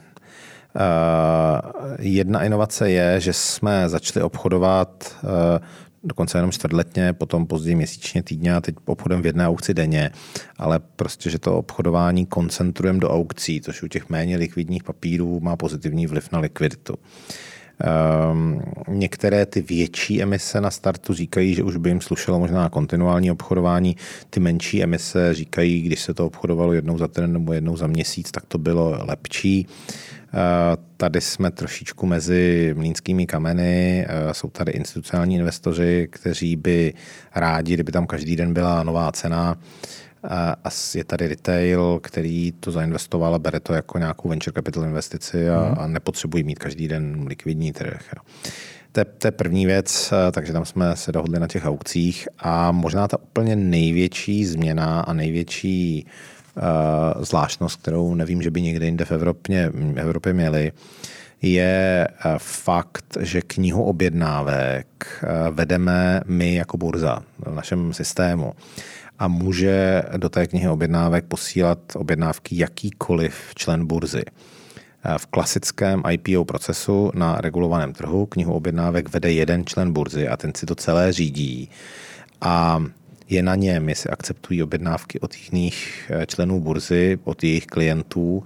Uh, 0.75 1.95
jedna 1.99 2.43
inovace 2.43 2.91
je, 2.91 3.19
že 3.19 3.33
jsme 3.33 3.89
začali 3.89 4.23
obchodovat 4.23 5.17
uh, 5.23 5.29
dokonce 6.03 6.37
jenom 6.37 6.51
čtvrtletně, 6.51 7.13
potom 7.13 7.47
později 7.47 7.75
měsíčně, 7.75 8.23
týdně 8.23 8.55
a 8.55 8.61
teď 8.61 8.75
obchodem 8.85 9.21
v 9.21 9.25
jedné 9.25 9.47
aukci 9.47 9.73
denně, 9.73 10.11
ale 10.57 10.79
prostě, 10.79 11.29
že 11.29 11.39
to 11.39 11.57
obchodování 11.57 12.25
koncentrujeme 12.25 12.99
do 12.99 13.09
aukcí, 13.09 13.61
což 13.61 13.83
u 13.83 13.87
těch 13.87 14.09
méně 14.09 14.37
likvidních 14.37 14.83
papírů 14.83 15.39
má 15.39 15.55
pozitivní 15.55 16.07
vliv 16.07 16.31
na 16.31 16.39
likviditu. 16.39 16.93
Uh, 16.93 16.99
Um, 18.31 18.61
některé 18.87 19.45
ty 19.45 19.61
větší 19.61 20.21
emise 20.21 20.61
na 20.61 20.71
startu 20.71 21.13
říkají, 21.13 21.55
že 21.55 21.63
už 21.63 21.77
by 21.77 21.89
jim 21.89 22.01
slušelo 22.01 22.39
možná 22.39 22.69
kontinuální 22.69 23.31
obchodování. 23.31 23.95
Ty 24.29 24.39
menší 24.39 24.83
emise 24.83 25.33
říkají, 25.33 25.81
když 25.81 26.01
se 26.01 26.13
to 26.13 26.25
obchodovalo 26.25 26.73
jednou 26.73 26.97
za 26.97 27.07
týden 27.07 27.33
nebo 27.33 27.53
jednou 27.53 27.77
za 27.77 27.87
měsíc, 27.87 28.31
tak 28.31 28.45
to 28.45 28.57
bylo 28.57 28.99
lepší. 29.07 29.67
Uh, 30.33 30.39
tady 30.97 31.21
jsme 31.21 31.51
trošičku 31.51 32.05
mezi 32.05 32.73
mlínskými 32.77 33.25
kameny. 33.25 34.07
Uh, 34.09 34.31
jsou 34.31 34.49
tady 34.49 34.71
institucionální 34.71 35.35
investoři, 35.35 36.07
kteří 36.11 36.55
by 36.55 36.93
rádi, 37.35 37.73
kdyby 37.73 37.91
tam 37.91 38.07
každý 38.07 38.35
den 38.35 38.53
byla 38.53 38.83
nová 38.83 39.11
cena. 39.11 39.57
A 40.23 40.69
je 40.95 41.03
tady 41.03 41.27
retail, 41.27 41.99
který 42.03 42.51
to 42.51 42.71
zainvestoval 42.71 43.35
a 43.35 43.39
bere 43.39 43.59
to 43.59 43.73
jako 43.73 43.97
nějakou 43.97 44.29
venture 44.29 44.53
capital 44.55 44.83
investici 44.83 45.49
a, 45.49 45.69
mm. 45.69 45.75
a 45.79 45.87
nepotřebují 45.87 46.43
mít 46.43 46.59
každý 46.59 46.87
den 46.87 47.25
likvidní 47.27 47.73
trh. 47.73 48.01
To 48.91 48.99
je, 48.99 49.05
to 49.05 49.27
je 49.27 49.31
první 49.31 49.65
věc, 49.65 50.13
takže 50.31 50.53
tam 50.53 50.65
jsme 50.65 50.95
se 50.95 51.11
dohodli 51.11 51.39
na 51.39 51.47
těch 51.47 51.65
aukcích 51.65 52.27
a 52.39 52.71
možná 52.71 53.07
ta 53.07 53.21
úplně 53.21 53.55
největší 53.55 54.45
změna 54.45 55.01
a 55.01 55.13
největší 55.13 56.05
uh, 56.05 57.23
zvláštnost, 57.23 57.81
kterou 57.81 58.15
nevím, 58.15 58.41
že 58.41 58.51
by 58.51 58.61
někde 58.61 58.85
jinde 58.85 59.05
v 59.05 59.11
Evropě, 59.11 59.69
v 59.73 59.99
Evropě 59.99 60.33
měli, 60.33 60.71
je 61.41 62.07
fakt, 62.37 63.17
že 63.19 63.41
knihu 63.41 63.83
objednávek 63.83 64.87
vedeme 65.51 66.21
my 66.25 66.55
jako 66.55 66.77
burza 66.77 67.23
v 67.39 67.55
našem 67.55 67.93
systému 67.93 68.53
a 69.19 69.27
může 69.27 70.03
do 70.17 70.29
té 70.29 70.47
knihy 70.47 70.69
objednávek 70.69 71.25
posílat 71.25 71.79
objednávky 71.95 72.57
jakýkoliv 72.57 73.35
člen 73.55 73.85
burzy. 73.85 74.23
V 75.17 75.25
klasickém 75.25 76.03
IPO 76.11 76.45
procesu 76.45 77.11
na 77.15 77.41
regulovaném 77.41 77.93
trhu 77.93 78.25
knihu 78.25 78.53
objednávek 78.53 79.09
vede 79.09 79.31
jeden 79.31 79.65
člen 79.65 79.93
burzy 79.93 80.27
a 80.27 80.37
ten 80.37 80.51
si 80.55 80.65
to 80.65 80.75
celé 80.75 81.13
řídí. 81.13 81.69
A 82.41 82.83
je 83.29 83.43
na 83.43 83.55
něm, 83.55 83.89
jestli 83.89 84.09
akceptují 84.09 84.63
objednávky 84.63 85.19
od 85.19 85.35
jiných 85.35 86.11
eh, 86.13 86.25
členů 86.25 86.59
burzy, 86.59 87.19
od 87.23 87.43
jejich 87.43 87.65
klientů. 87.65 88.43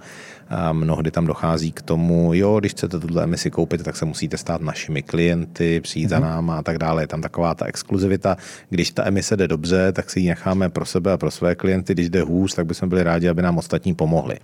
A 0.48 0.72
mnohdy 0.72 1.10
tam 1.10 1.26
dochází 1.26 1.72
k 1.72 1.82
tomu, 1.82 2.34
jo, 2.34 2.60
když 2.60 2.72
chcete 2.72 2.98
tuto 2.98 3.20
emisi 3.20 3.50
koupit, 3.50 3.82
tak 3.82 3.96
se 3.96 4.04
musíte 4.04 4.36
stát 4.36 4.60
našimi 4.60 5.02
klienty, 5.02 5.80
přijít 5.80 6.06
mm-hmm. 6.06 6.08
za 6.08 6.18
mhm. 6.18 6.28
náma 6.28 6.58
a 6.58 6.62
tak 6.62 6.78
dále. 6.78 7.02
Je 7.02 7.06
tam 7.06 7.20
taková 7.20 7.54
ta 7.54 7.66
exkluzivita. 7.66 8.36
Když 8.70 8.90
ta 8.90 9.06
emise 9.06 9.36
jde 9.36 9.48
dobře, 9.48 9.92
tak 9.92 10.10
si 10.10 10.20
ji 10.20 10.28
necháme 10.28 10.68
pro 10.68 10.84
sebe 10.84 11.12
a 11.12 11.16
pro 11.16 11.30
své 11.30 11.54
klienty. 11.54 11.94
Když 11.94 12.10
jde 12.10 12.22
hůř, 12.22 12.54
tak 12.54 12.66
bychom 12.66 12.88
byli 12.88 13.02
rádi, 13.02 13.28
aby 13.28 13.42
nám 13.42 13.58
ostatní 13.58 13.94
pomohli. 13.94 14.36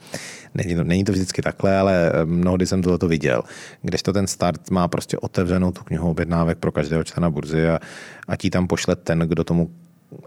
Není 0.54 0.74
to, 0.74 0.84
není 0.84 1.04
to 1.04 1.12
vždycky 1.12 1.42
takhle, 1.42 1.78
ale 1.78 2.12
eh, 2.12 2.24
mnohdy 2.24 2.66
jsem 2.66 2.82
tohle 2.82 3.08
viděl. 3.08 3.42
Když 3.82 4.02
to 4.02 4.12
ten 4.12 4.26
start 4.26 4.70
má 4.70 4.88
prostě 4.88 5.18
otevřenou 5.18 5.72
tu 5.72 5.84
knihu 5.84 6.10
objednávek 6.10 6.58
pro 6.58 6.72
každého 6.72 7.04
člena 7.04 7.30
burzy 7.30 7.68
a, 7.68 7.78
a 8.28 8.36
ti 8.36 8.50
tam 8.50 8.66
pošle 8.66 8.96
ten, 8.96 9.18
kdo 9.18 9.44
tomu 9.44 9.70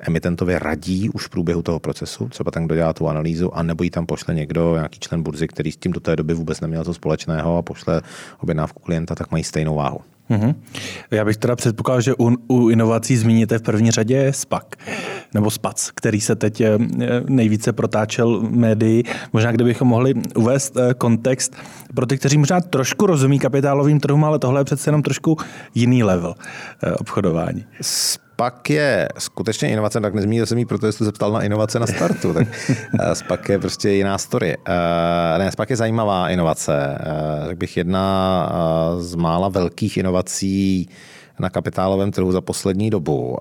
emitentovi 0.01 0.59
radí 0.59 1.09
už 1.09 1.25
v 1.25 1.29
průběhu 1.29 1.61
toho 1.61 1.79
procesu, 1.79 2.29
třeba 2.29 2.51
ten, 2.51 2.65
kdo 2.65 2.75
dělá 2.75 2.93
tu 2.93 3.07
analýzu, 3.07 3.57
a 3.57 3.63
nebo 3.63 3.83
jí 3.83 3.89
tam 3.89 4.05
pošle 4.05 4.33
někdo, 4.33 4.75
nějaký 4.75 4.99
člen 4.99 5.23
burzy, 5.23 5.47
který 5.47 5.71
s 5.71 5.77
tím 5.77 5.91
do 5.91 5.99
té 5.99 6.15
doby 6.15 6.33
vůbec 6.33 6.61
neměl 6.61 6.83
co 6.83 6.93
společného 6.93 7.57
a 7.57 7.61
pošle 7.61 8.01
objednávku 8.39 8.79
klienta, 8.79 9.15
tak 9.15 9.31
mají 9.31 9.43
stejnou 9.43 9.75
váhu. 9.75 9.99
Mm-hmm. 10.29 10.55
Já 11.11 11.25
bych 11.25 11.37
teda 11.37 11.55
předpokládal, 11.55 12.01
že 12.01 12.13
u, 12.19 12.31
u 12.47 12.69
inovací 12.69 13.17
zmíníte 13.17 13.59
v 13.59 13.61
první 13.61 13.91
řadě 13.91 14.33
SPAC. 14.33 14.63
nebo 15.33 15.51
SPAC, 15.51 15.91
který 15.91 16.21
se 16.21 16.35
teď 16.35 16.61
eh, 16.61 16.77
nejvíce 17.27 17.73
protáčel 17.73 18.41
médii. 18.41 19.03
Možná 19.33 19.51
kdybychom 19.51 19.87
mohli 19.87 20.13
uvést 20.35 20.77
eh, 20.77 20.93
kontext 20.93 21.55
pro 21.95 22.05
ty, 22.05 22.17
kteří 22.17 22.37
možná 22.37 22.61
trošku 22.61 23.05
rozumí 23.05 23.39
kapitálovým 23.39 23.99
trhům, 23.99 24.25
ale 24.25 24.39
tohle 24.39 24.61
je 24.61 24.65
přece 24.65 24.87
jenom 24.87 25.01
trošku 25.01 25.37
jiný 25.75 26.03
level 26.03 26.35
obchodování. 26.99 27.65
SPAC 28.43 28.69
je 28.69 29.09
skutečně 29.17 29.69
inovace, 29.69 30.01
tak 30.01 30.13
nezmínil 30.13 30.45
jsem 30.45 30.57
jí, 30.57 30.65
protože 30.65 30.91
jste 30.91 31.05
se 31.05 31.11
ptal 31.11 31.31
na 31.31 31.43
inovace 31.43 31.79
na 31.79 31.87
startu. 31.87 32.33
Tak 32.33 32.47
SPAC 33.13 33.49
je 33.49 33.59
prostě 33.59 33.89
jiná 33.89 34.17
story. 34.17 34.57
Ne, 35.37 35.51
SPAC 35.51 35.69
je 35.69 35.75
zajímavá 35.75 36.29
inovace. 36.29 36.97
Řekl 37.43 37.59
bych 37.59 37.77
jedna 37.77 38.49
z 38.97 39.15
mála 39.15 39.49
velkých 39.49 39.97
inovací 39.97 40.89
na 41.39 41.49
kapitálovém 41.49 42.11
trhu 42.11 42.31
za 42.31 42.41
poslední 42.41 42.89
dobu. 42.89 43.37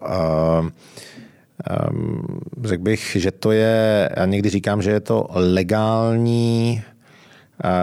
Řekl 2.64 2.82
bych, 2.82 3.16
že 3.20 3.30
to 3.30 3.52
je, 3.52 4.10
já 4.16 4.26
někdy 4.26 4.50
říkám, 4.50 4.82
že 4.82 4.90
je 4.90 5.00
to 5.00 5.26
legální 5.30 6.82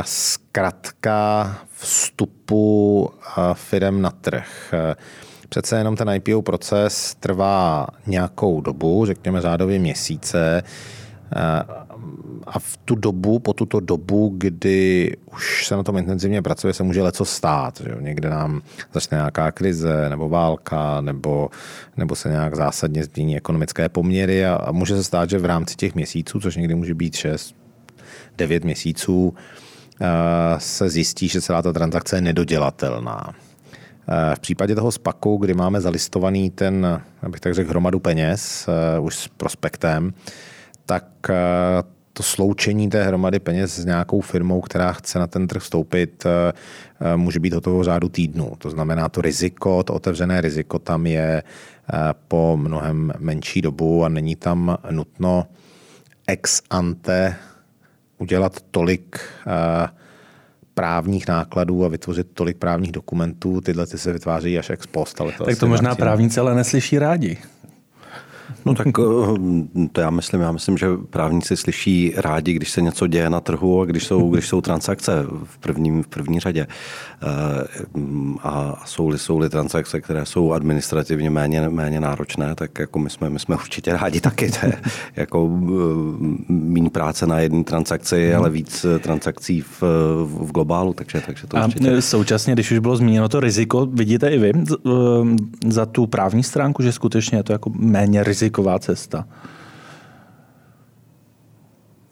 zkratka 0.02 1.56
vstupu 1.78 3.10
firm 3.54 4.02
na 4.02 4.12
trh. 4.12 4.74
Přece 5.50 5.78
jenom 5.78 5.96
ten 5.96 6.10
IPO 6.10 6.42
proces 6.42 7.16
trvá 7.20 7.88
nějakou 8.08 8.62
dobu, 8.62 9.06
řekněme 9.06 9.42
řádově 9.42 9.80
měsíce 9.80 10.64
a 12.48 12.60
v 12.60 12.78
tu 12.78 12.96
dobu, 12.96 13.40
po 13.40 13.54
tuto 13.54 13.80
dobu, 13.80 14.34
kdy 14.38 15.18
už 15.34 15.68
se 15.68 15.76
na 15.76 15.84
tom 15.84 15.98
intenzivně 15.98 16.42
pracuje, 16.42 16.74
se 16.74 16.84
může 16.84 17.02
leco 17.02 17.26
stát. 17.26 17.82
Že 17.82 17.96
Někde 18.00 18.30
nám 18.30 18.62
začne 18.94 19.16
nějaká 19.16 19.52
krize 19.52 20.10
nebo 20.10 20.30
válka, 20.30 21.02
nebo, 21.02 21.50
nebo 21.98 22.16
se 22.16 22.30
nějak 22.30 22.56
zásadně 22.56 23.04
změní 23.04 23.38
ekonomické 23.38 23.90
poměry 23.90 24.46
a, 24.46 24.56
a 24.56 24.72
může 24.72 24.96
se 24.96 25.04
stát, 25.04 25.30
že 25.30 25.40
v 25.40 25.46
rámci 25.46 25.76
těch 25.76 25.96
měsíců, 25.96 26.40
což 26.40 26.56
někdy 26.56 26.76
může 26.76 26.94
být 26.94 27.16
6, 27.16 27.56
9 28.38 28.64
měsíců, 28.64 29.34
se 30.58 30.90
zjistí, 30.90 31.28
že 31.28 31.42
celá 31.42 31.62
ta 31.62 31.74
transakce 31.74 32.18
je 32.18 32.22
nedodělatelná. 32.22 33.34
V 34.36 34.40
případě 34.40 34.76
toho 34.76 34.92
spaku, 34.92 35.38
kdy 35.38 35.54
máme 35.54 35.82
zalistovaný 35.82 36.50
ten, 36.50 37.02
abych 37.22 37.40
tak 37.40 37.54
řekl, 37.54 37.70
hromadu 37.70 38.00
peněz 38.00 38.70
už 39.00 39.16
s 39.16 39.28
prospektem, 39.28 40.14
tak 40.86 41.06
to 42.20 42.24
sloučení 42.24 42.90
té 42.90 43.04
hromady 43.04 43.40
peněz 43.40 43.80
s 43.80 43.86
nějakou 43.86 44.22
firmou, 44.22 44.62
která 44.62 44.94
chce 44.94 45.20
na 45.20 45.28
ten 45.28 45.48
trh 45.48 45.62
vstoupit, 45.62 46.26
eh, 46.26 46.54
eh, 47.02 47.18
může 47.18 47.40
být 47.40 47.54
hotovo 47.54 47.84
řádu 47.84 48.10
týdnu. 48.10 48.54
To 48.58 48.70
znamená, 48.70 49.10
to 49.10 49.22
riziko, 49.22 49.84
to 49.84 49.94
otevřené 49.94 50.42
riziko 50.42 50.80
tam 50.80 51.08
je 51.08 51.44
eh, 51.44 51.98
po 52.28 52.58
mnohem 52.58 53.14
menší 53.20 53.62
dobu 53.62 54.04
a 54.06 54.10
není 54.10 54.36
tam 54.36 54.78
nutno 54.92 55.48
ex 56.28 56.62
ante 56.70 57.36
udělat 58.18 58.60
tolik 58.72 59.20
právních 60.80 61.28
nákladů 61.28 61.86
a 61.86 61.88
vytvořit 61.88 62.28
tolik 62.34 62.58
právních 62.58 62.92
dokumentů. 62.92 63.62
Tyhle 63.62 63.88
ty 63.88 63.98
se 63.98 64.14
vytváří 64.14 64.60
až 64.60 64.70
ex 64.70 64.88
post. 64.88 65.22
Ale 65.22 65.32
to 65.32 65.44
tak 65.44 65.58
to 65.60 65.68
možná 65.68 65.96
právníci 65.96 66.40
ale 66.40 66.56
neslyší 66.56 67.00
rádi. 67.00 67.38
No 68.66 68.76
tak 68.76 68.88
eh, 68.88 69.88
to 69.92 70.02
já 70.02 70.10
myslím, 70.10 70.42
já 70.42 70.52
myslím, 70.52 70.78
že 70.78 70.88
právníci 71.10 71.58
slyší 71.58 72.14
rádi, 72.18 72.54
když 72.54 72.72
se 72.72 72.82
něco 72.82 73.08
děje 73.08 73.30
na 73.30 73.40
trhu 73.40 73.82
a 73.82 73.86
když 73.86 74.06
jsou, 74.08 74.30
když 74.30 74.48
jsou 74.48 74.62
transakce 74.62 75.26
v, 75.44 75.58
prvním, 75.58 76.04
v 76.04 76.08
první 76.08 76.40
řadě. 76.40 76.68
Eh, 76.68 77.98
a 78.44 78.84
jsou-li, 78.86 79.20
jsou-li 79.20 79.50
transakce, 79.50 80.02
které 80.02 80.26
jsou 80.26 80.52
administrativně 80.52 81.30
méně, 81.30 81.70
méně 81.70 82.00
náročné, 82.00 82.56
tak 82.56 82.80
jako 82.80 83.00
my 83.00 83.10
jsme, 83.10 83.30
my 83.30 83.40
jsme 83.40 83.56
určitě 83.56 83.94
rádi 83.94 84.22
taky. 84.22 84.52
To 84.52 84.66
je 84.66 84.82
jako 85.16 85.50
eh, 85.64 86.54
méně 86.54 86.90
práce 86.90 87.28
na 87.28 87.40
jedné 87.40 87.64
transakci, 87.64 88.34
ale 88.36 88.50
víc 88.50 88.86
transakcí 89.00 89.62
v, 89.62 89.82
v 90.24 90.52
globálu, 90.52 90.94
takže, 90.94 91.22
takže 91.26 91.48
to 91.48 91.58
a 91.58 91.66
určitě. 91.66 92.02
současně, 92.02 92.54
když 92.54 92.72
už 92.72 92.80
bylo 92.80 92.96
zmíněno 92.96 93.30
to 93.30 93.40
riziko, 93.40 93.86
vidíte 93.86 94.30
i 94.30 94.38
vy 94.38 94.52
za 95.68 95.86
tu 95.86 96.08
právní 96.08 96.44
stránku, 96.44 96.84
že 96.84 96.92
skutečně 96.92 97.38
je 97.38 97.44
to 97.44 97.52
jako 97.52 97.72
méně 97.76 98.24
riziko 98.24 98.49
riziková 98.50 98.80
cesta. 98.80 99.26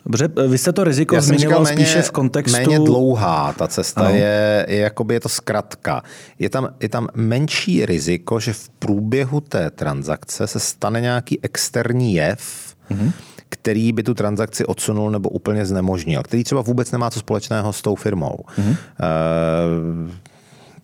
Dobře, 0.06 0.30
vy 0.48 0.58
jste 0.58 0.74
to 0.74 0.84
riziko 0.84 1.16
Já 1.16 1.22
zmiňoval 1.22 1.64
méně, 1.64 1.76
spíše 1.76 2.02
v 2.02 2.12
kontextu... 2.12 2.58
Méně 2.58 2.80
dlouhá 2.80 3.54
ta 3.54 3.68
cesta 3.68 4.02
ano. 4.02 4.16
je, 4.16 4.66
je, 4.70 4.78
jakoby 4.78 5.14
je 5.14 5.20
to 5.20 5.30
zkratka. 5.30 6.04
Je 6.40 6.50
tam, 6.50 6.70
je 6.80 6.90
tam 6.90 7.08
menší 7.16 7.86
riziko, 7.86 8.40
že 8.40 8.54
v 8.54 8.70
průběhu 8.70 9.42
té 9.42 9.70
transakce 9.72 10.48
se 10.48 10.60
stane 10.60 11.02
nějaký 11.02 11.44
externí 11.44 12.14
jev, 12.14 12.76
mm-hmm. 12.92 13.12
který 13.50 13.92
by 13.92 14.04
tu 14.04 14.14
transakci 14.14 14.66
odsunul 14.66 15.12
nebo 15.12 15.30
úplně 15.30 15.66
znemožnil, 15.66 16.24
který 16.24 16.44
třeba 16.44 16.62
vůbec 16.62 16.92
nemá 16.92 17.12
co 17.12 17.20
společného 17.20 17.74
s 17.74 17.82
tou 17.82 17.96
firmou. 17.96 18.40
Mm-hmm. 18.58 18.78
Uh, 20.06 20.12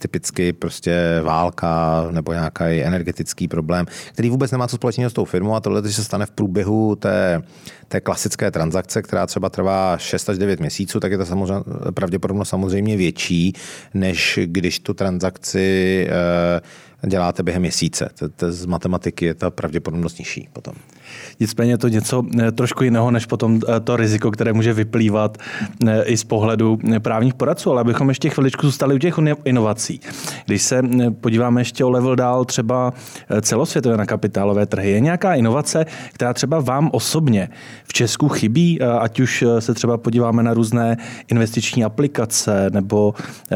typicky 0.03 0.53
prostě 0.53 1.21
válka 1.23 2.05
nebo 2.11 2.33
nějaký 2.33 2.63
energetický 2.63 3.47
problém, 3.47 3.85
který 4.11 4.29
vůbec 4.29 4.51
nemá 4.51 4.67
co 4.67 4.75
společného 4.75 5.09
s 5.09 5.13
tou 5.13 5.25
firmou 5.25 5.55
a 5.55 5.59
tohle, 5.59 5.81
když 5.81 5.95
se 5.95 6.03
stane 6.03 6.25
v 6.25 6.31
průběhu 6.31 6.95
té, 6.95 7.41
té 7.87 8.01
klasické 8.01 8.51
transakce, 8.51 9.01
která 9.01 9.25
třeba 9.25 9.49
trvá 9.49 9.97
6 9.97 10.29
až 10.29 10.37
9 10.37 10.59
měsíců, 10.59 10.99
tak 10.99 11.11
je 11.11 11.17
to 11.17 11.25
samozřejmě, 11.25 11.63
pravděpodobnost 11.93 12.49
samozřejmě 12.49 12.97
větší, 12.97 13.53
než 13.93 14.39
když 14.43 14.79
tu 14.79 14.93
transakci 14.93 16.07
eh, 16.09 17.07
děláte 17.07 17.43
během 17.43 17.61
měsíce. 17.61 18.09
Z 18.49 18.65
matematiky 18.65 19.25
je 19.25 19.33
ta 19.33 19.49
pravděpodobnost 19.49 20.19
nižší 20.19 20.49
potom. 20.53 20.73
Nicméně 21.39 21.71
je 21.71 21.77
to 21.77 21.87
něco 21.87 22.23
eh, 22.39 22.51
trošku 22.51 22.83
jiného, 22.83 23.11
než 23.11 23.25
potom 23.25 23.59
eh, 23.67 23.79
to 23.79 23.95
riziko, 23.95 24.31
které 24.31 24.53
může 24.53 24.73
vyplývat 24.73 25.37
eh, 25.87 26.03
i 26.03 26.17
z 26.17 26.23
pohledu 26.23 26.79
právních 26.99 27.33
poradců. 27.33 27.71
Ale 27.71 27.81
abychom 27.81 28.09
ještě 28.09 28.29
chviličku 28.29 28.65
zůstali 28.65 28.95
u 28.95 28.97
těch 28.97 29.15
inovací. 29.45 29.99
Když 30.45 30.61
se 30.61 30.81
podíváme 31.21 31.61
ještě 31.61 31.85
o 31.85 31.89
level 31.89 32.15
dál 32.15 32.45
třeba 32.45 32.93
celosvětově 33.41 33.97
na 33.97 34.05
kapitálové 34.05 34.65
trhy, 34.65 34.91
je 34.91 34.99
nějaká 34.99 35.35
inovace, 35.35 35.85
která 36.13 36.33
třeba 36.33 36.59
vám 36.59 36.89
osobně 36.93 37.49
v 37.83 37.93
Česku 37.93 38.29
chybí, 38.29 38.81
ať 38.81 39.19
už 39.19 39.43
se 39.59 39.73
třeba 39.73 39.97
podíváme 39.97 40.43
na 40.43 40.53
různé 40.53 40.97
investiční 41.27 41.83
aplikace 41.83 42.69
nebo 42.73 43.13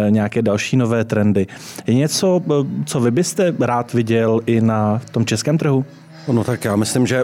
nějaké 0.10 0.42
další 0.42 0.78
nové 0.78 1.06
trendy. 1.06 1.48
Je 1.88 1.94
něco, 1.94 2.42
co 2.86 3.00
vy 3.00 3.12
byste 3.12 3.54
rád 3.60 3.94
viděl 3.94 4.40
i 4.46 4.62
na 4.62 5.02
tom 5.12 5.26
českém 5.26 5.58
trhu? 5.58 5.86
No 6.32 6.44
tak 6.44 6.66
já 6.66 6.76
myslím, 6.76 7.08
že 7.08 7.24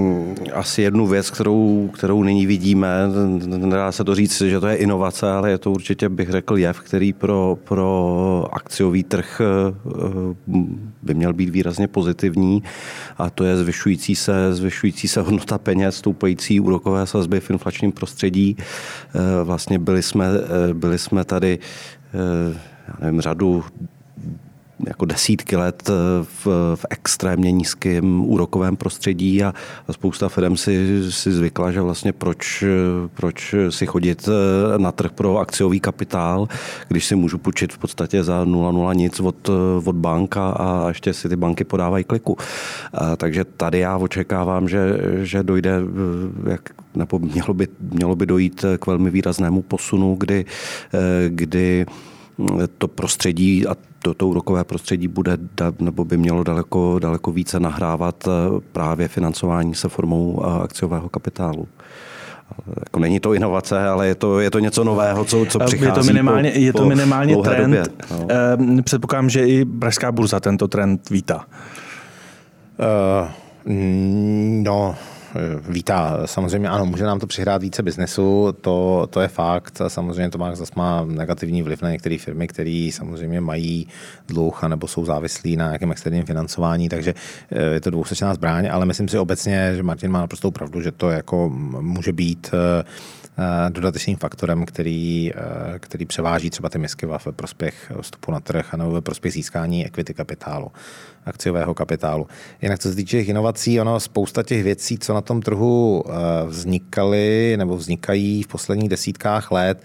asi 0.52 0.82
jednu 0.82 1.06
věc, 1.06 1.30
kterou, 1.30 1.90
kterou 1.94 2.22
nyní 2.22 2.46
vidíme, 2.46 2.88
nedá 3.46 3.92
se 3.92 4.04
to 4.04 4.14
říct, 4.14 4.40
že 4.40 4.60
to 4.60 4.66
je 4.66 4.76
inovace, 4.76 5.30
ale 5.30 5.50
je 5.50 5.58
to 5.58 5.70
určitě, 5.70 6.08
bych 6.08 6.30
řekl, 6.30 6.58
jev, 6.58 6.80
který 6.80 7.12
pro, 7.12 7.58
pro 7.64 8.48
akciový 8.52 9.02
trh 9.02 9.40
eh, 9.40 9.74
by 11.02 11.14
měl 11.14 11.32
být 11.32 11.50
výrazně 11.50 11.88
pozitivní 11.88 12.62
a 13.18 13.30
to 13.30 13.44
je 13.44 13.56
zvyšující 13.56 14.14
se, 14.14 14.54
zvyšující 14.54 15.08
se 15.08 15.20
hodnota 15.20 15.58
peněz, 15.58 15.96
stoupající 15.96 16.60
úrokové 16.60 17.06
sazby 17.06 17.40
v 17.40 17.50
inflačním 17.50 17.92
prostředí. 17.92 18.56
Eh, 18.58 19.44
vlastně 19.44 19.78
byli 19.78 20.02
jsme, 20.02 20.26
eh, 20.70 20.74
byli 20.74 20.98
jsme 20.98 21.24
tady 21.24 21.58
já 22.88 22.94
nevím, 23.00 23.20
řadu 23.20 23.64
jako 24.86 25.04
desítky 25.04 25.56
let 25.56 25.90
eh, 25.90 25.92
v, 26.22 26.46
v 26.74 26.86
extrémně 26.90 27.52
nízkém 27.52 28.24
úrokovém 28.24 28.76
prostředí 28.76 29.42
a, 29.42 29.54
a 29.88 29.92
spousta 29.92 30.28
firm 30.28 30.56
si, 30.56 31.02
si 31.12 31.32
zvykla, 31.32 31.72
že 31.72 31.80
vlastně 31.80 32.12
proč, 32.12 32.64
proč 33.14 33.54
si 33.70 33.86
chodit 33.86 34.28
eh, 34.28 34.78
na 34.78 34.92
trh 34.92 35.12
pro 35.12 35.38
akciový 35.38 35.80
kapitál, 35.80 36.48
když 36.88 37.06
si 37.06 37.16
můžu 37.16 37.38
půjčit 37.38 37.72
v 37.72 37.78
podstatě 37.78 38.22
za 38.22 38.44
0,0 38.44 38.94
nic 38.94 39.20
od, 39.20 39.48
od 39.84 39.96
banka 39.96 40.50
a 40.50 40.88
ještě 40.88 41.12
si 41.12 41.28
ty 41.28 41.36
banky 41.36 41.64
podávají 41.64 42.04
kliku. 42.04 42.36
A, 42.94 43.16
takže 43.16 43.44
tady 43.44 43.78
já 43.78 43.96
očekávám, 43.96 44.68
že, 44.68 44.98
že 45.22 45.42
dojde, 45.42 45.72
eh, 45.76 46.50
jak, 46.50 46.70
nebo 46.94 47.18
mělo 47.18 47.54
by, 47.54 47.68
mělo 47.80 48.16
by 48.16 48.26
dojít 48.26 48.64
k 48.78 48.86
velmi 48.86 49.10
výraznému 49.10 49.62
posunu, 49.62 50.16
kdy, 50.18 50.44
kdy 51.28 51.86
to 52.78 52.88
prostředí 52.88 53.66
a 53.66 53.74
to, 54.02 54.14
to 54.14 54.28
úrokové 54.28 54.64
prostředí 54.64 55.08
bude 55.08 55.38
nebo 55.78 56.04
by 56.04 56.16
mělo 56.16 56.44
daleko, 56.44 56.98
daleko 56.98 57.32
více 57.32 57.60
nahrávat 57.60 58.28
eh, 58.28 58.30
právě 58.72 59.08
financování 59.08 59.74
se 59.74 59.88
formou 59.88 60.42
eh, 60.44 60.62
akciového 60.62 61.08
kapitálu. 61.08 61.68
Jako 62.80 62.98
není 62.98 63.20
to 63.20 63.34
inovace, 63.34 63.88
ale 63.88 64.06
je 64.06 64.14
to, 64.14 64.40
je 64.40 64.50
to 64.50 64.58
něco 64.58 64.84
nového, 64.84 65.24
co, 65.24 65.46
co 65.46 65.58
přichází 65.58 65.86
Je 65.86 65.92
to 65.92 66.02
minimálně, 66.02 66.50
po, 66.50 66.58
je 66.58 66.72
to 66.72 66.86
minimálně 66.86 67.36
trend. 67.36 67.62
Době, 67.62 67.84
no. 68.10 68.82
Předpokládám, 68.82 69.30
že 69.30 69.46
i 69.46 69.64
Pražská 69.64 70.12
burza 70.12 70.40
tento 70.40 70.68
trend 70.68 71.10
vítá. 71.10 71.46
Uh, 72.78 73.28
no, 74.62 74.94
vítá. 75.68 76.20
Samozřejmě 76.24 76.68
ano, 76.68 76.86
může 76.86 77.04
nám 77.04 77.20
to 77.20 77.26
přihrát 77.26 77.62
více 77.62 77.82
biznesu, 77.82 78.54
to, 78.60 79.06
to 79.10 79.20
je 79.20 79.28
fakt. 79.28 79.80
Samozřejmě 79.88 80.30
to 80.30 80.38
má, 80.38 80.54
zase 80.54 80.72
má 80.76 81.04
negativní 81.04 81.62
vliv 81.62 81.82
na 81.82 81.90
některé 81.90 82.18
firmy, 82.18 82.48
které 82.48 82.90
samozřejmě 82.92 83.40
mají 83.40 83.88
dluh 84.28 84.62
nebo 84.62 84.88
jsou 84.88 85.04
závislí 85.04 85.56
na 85.56 85.66
nějakém 85.66 85.92
externím 85.92 86.24
financování, 86.24 86.88
takže 86.88 87.14
je 87.72 87.80
to 87.80 87.90
dvousečná 87.90 88.34
zbraň, 88.34 88.68
ale 88.72 88.86
myslím 88.86 89.08
si 89.08 89.18
obecně, 89.18 89.72
že 89.76 89.82
Martin 89.82 90.10
má 90.10 90.20
naprostou 90.20 90.50
pravdu, 90.50 90.80
že 90.80 90.92
to 90.92 91.10
jako 91.10 91.50
může 91.80 92.12
být 92.12 92.54
Eh, 92.54 92.84
dodatečným 93.68 94.16
faktorem, 94.16 94.64
který, 94.66 95.32
eh, 95.34 95.78
který 95.78 96.06
převáží 96.06 96.50
třeba 96.50 96.68
ty 96.68 96.78
misky 96.78 97.06
ve 97.06 97.32
prospěch 97.36 97.92
vstupu 98.00 98.32
na 98.32 98.40
trh 98.40 98.74
nebo 98.74 98.90
ve 98.90 99.00
prospěch 99.00 99.32
získání 99.32 99.86
equity 99.86 100.14
kapitálu, 100.14 100.72
akciového 101.26 101.74
kapitálu. 101.74 102.26
Jinak 102.62 102.78
co 102.78 102.88
se 102.88 102.94
týče 102.96 103.16
těch 103.16 103.28
inovací, 103.28 103.80
ono 103.80 104.00
spousta 104.00 104.42
těch 104.42 104.64
věcí, 104.64 104.98
co 104.98 105.14
na 105.14 105.20
tom 105.20 105.42
trhu 105.42 106.04
eh, 106.06 106.12
vznikaly 106.46 107.54
nebo 107.56 107.76
vznikají 107.76 108.42
v 108.42 108.48
posledních 108.48 108.88
desítkách 108.88 109.50
let, 109.50 109.82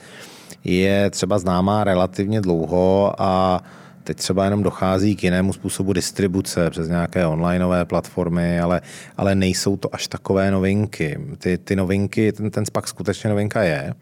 je 0.63 1.09
třeba 1.09 1.39
známá 1.39 1.83
relativně 1.83 2.41
dlouho 2.41 3.13
a 3.17 3.63
Teď 4.09 4.17
třeba 4.17 4.43
jenom 4.43 4.63
dochází 4.63 5.15
k 5.15 5.23
jinému 5.23 5.53
způsobu 5.53 5.93
distribuce 5.93 6.69
přes 6.69 6.87
nějaké 6.87 7.27
onlineové 7.27 7.85
platformy, 7.85 8.59
ale, 8.59 8.81
ale 9.17 9.35
nejsou 9.35 9.77
to 9.77 9.95
až 9.95 10.07
takové 10.07 10.51
novinky. 10.51 11.19
Ty, 11.37 11.57
ty 11.57 11.75
novinky, 11.75 12.31
ten, 12.31 12.51
ten 12.51 12.65
SPAC 12.65 12.87
skutečně 12.87 13.29
novinka 13.29 13.63
je. 13.63 13.93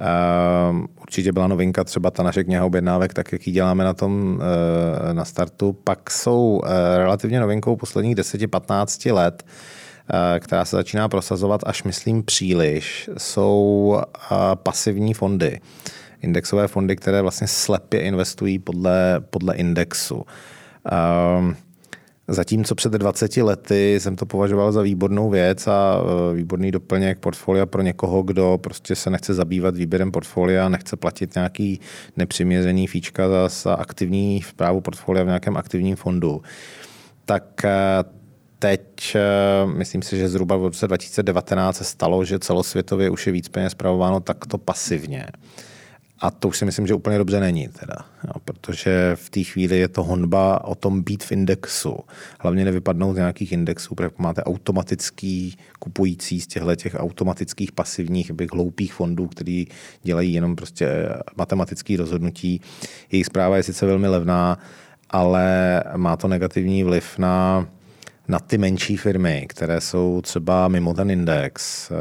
Uh, 0.00 0.86
určitě 1.00 1.32
byla 1.32 1.46
novinka 1.46 1.84
třeba 1.84 2.10
ta 2.10 2.22
naše 2.22 2.44
kniha 2.44 2.64
objednávek, 2.64 3.14
tak 3.14 3.32
jak 3.32 3.46
ji 3.46 3.52
děláme 3.52 3.84
na 3.84 3.94
tom 3.94 4.34
uh, 4.34 5.12
na 5.12 5.24
startu. 5.24 5.72
Pak 5.72 6.10
jsou 6.10 6.60
uh, 6.62 6.68
relativně 6.96 7.40
novinkou 7.40 7.76
posledních 7.76 8.16
10-15 8.16 9.14
let, 9.14 9.42
uh, 9.42 10.18
která 10.40 10.64
se 10.64 10.76
začíná 10.76 11.08
prosazovat 11.08 11.60
až 11.66 11.82
myslím 11.82 12.22
příliš, 12.22 13.10
jsou 13.18 14.00
pasivní 14.62 15.14
fondy. 15.14 15.60
Uh, 15.60 15.92
indexové 16.22 16.68
fondy, 16.68 16.96
které 16.96 17.22
vlastně 17.22 17.46
slepě 17.46 18.00
investují 18.00 18.58
podle, 18.58 19.20
podle 19.30 19.54
indexu. 19.54 20.24
Um, 21.38 21.56
Zatímco 22.28 22.74
před 22.74 22.92
20 22.92 23.36
lety 23.36 24.00
jsem 24.00 24.16
to 24.16 24.26
považoval 24.26 24.72
za 24.72 24.82
výbornou 24.82 25.30
věc 25.30 25.66
a 25.66 25.96
e, 26.30 26.34
výborný 26.34 26.70
doplněk 26.70 27.18
portfolia 27.18 27.66
pro 27.66 27.82
někoho, 27.82 28.22
kdo 28.22 28.58
prostě 28.62 28.94
se 28.94 29.10
nechce 29.10 29.34
zabývat 29.34 29.76
výběrem 29.76 30.12
portfolia, 30.12 30.68
nechce 30.68 30.96
platit 30.96 31.34
nějaký 31.34 31.80
nepřiměřený 32.16 32.86
fíčka 32.86 33.28
za, 33.28 33.48
za 33.48 33.74
aktivní 33.74 34.42
zprávu 34.42 34.80
portfolia 34.80 35.24
v 35.24 35.26
nějakém 35.26 35.56
aktivním 35.56 35.96
fondu. 35.96 36.42
Tak 37.24 37.64
e, 37.64 38.04
teď 38.58 39.14
e, 39.14 39.20
myslím 39.66 40.02
si, 40.02 40.16
že 40.16 40.28
zhruba 40.28 40.56
v 40.56 40.62
roce 40.62 40.86
2019 40.86 41.76
se 41.76 41.84
stalo, 41.84 42.24
že 42.24 42.38
celosvětově 42.38 43.10
už 43.10 43.26
je 43.26 43.32
víc 43.32 43.48
peněz 43.48 43.72
zpravováno 43.72 44.20
takto 44.20 44.58
pasivně. 44.58 45.26
A 46.22 46.30
to 46.30 46.48
už 46.48 46.58
si 46.58 46.64
myslím, 46.64 46.86
že 46.86 46.94
úplně 46.94 47.18
dobře 47.18 47.40
není, 47.40 47.68
teda, 47.68 47.94
jo, 48.24 48.32
protože 48.44 49.12
v 49.14 49.30
té 49.30 49.42
chvíli 49.42 49.78
je 49.78 49.88
to 49.88 50.02
honba 50.02 50.64
o 50.64 50.74
tom 50.74 51.02
být 51.02 51.24
v 51.24 51.32
indexu. 51.32 51.98
Hlavně 52.40 52.64
nevypadnout 52.64 53.14
z 53.14 53.16
nějakých 53.16 53.52
indexů, 53.52 53.94
protože 53.94 54.10
máte 54.18 54.44
automatický 54.44 55.56
kupující 55.78 56.40
z 56.40 56.46
těchto 56.46 56.76
těch 56.76 56.94
automatických 56.98 57.72
pasivních, 57.72 58.32
bych 58.32 58.52
hloupých 58.52 58.94
fondů, 58.94 59.26
který 59.26 59.66
dělají 60.02 60.34
jenom 60.34 60.56
prostě 60.56 61.08
matematické 61.36 61.96
rozhodnutí. 61.96 62.60
Jejich 63.12 63.26
zpráva 63.26 63.56
je 63.56 63.62
sice 63.62 63.86
velmi 63.86 64.08
levná, 64.08 64.58
ale 65.10 65.82
má 65.96 66.16
to 66.16 66.28
negativní 66.28 66.84
vliv 66.84 67.18
na 67.18 67.66
na 68.28 68.38
ty 68.38 68.58
menší 68.58 68.96
firmy, 68.96 69.46
které 69.48 69.80
jsou 69.80 70.20
třeba 70.24 70.68
mimo 70.68 70.94
ten 70.94 71.10
index, 71.10 71.90
eh, 71.90 71.94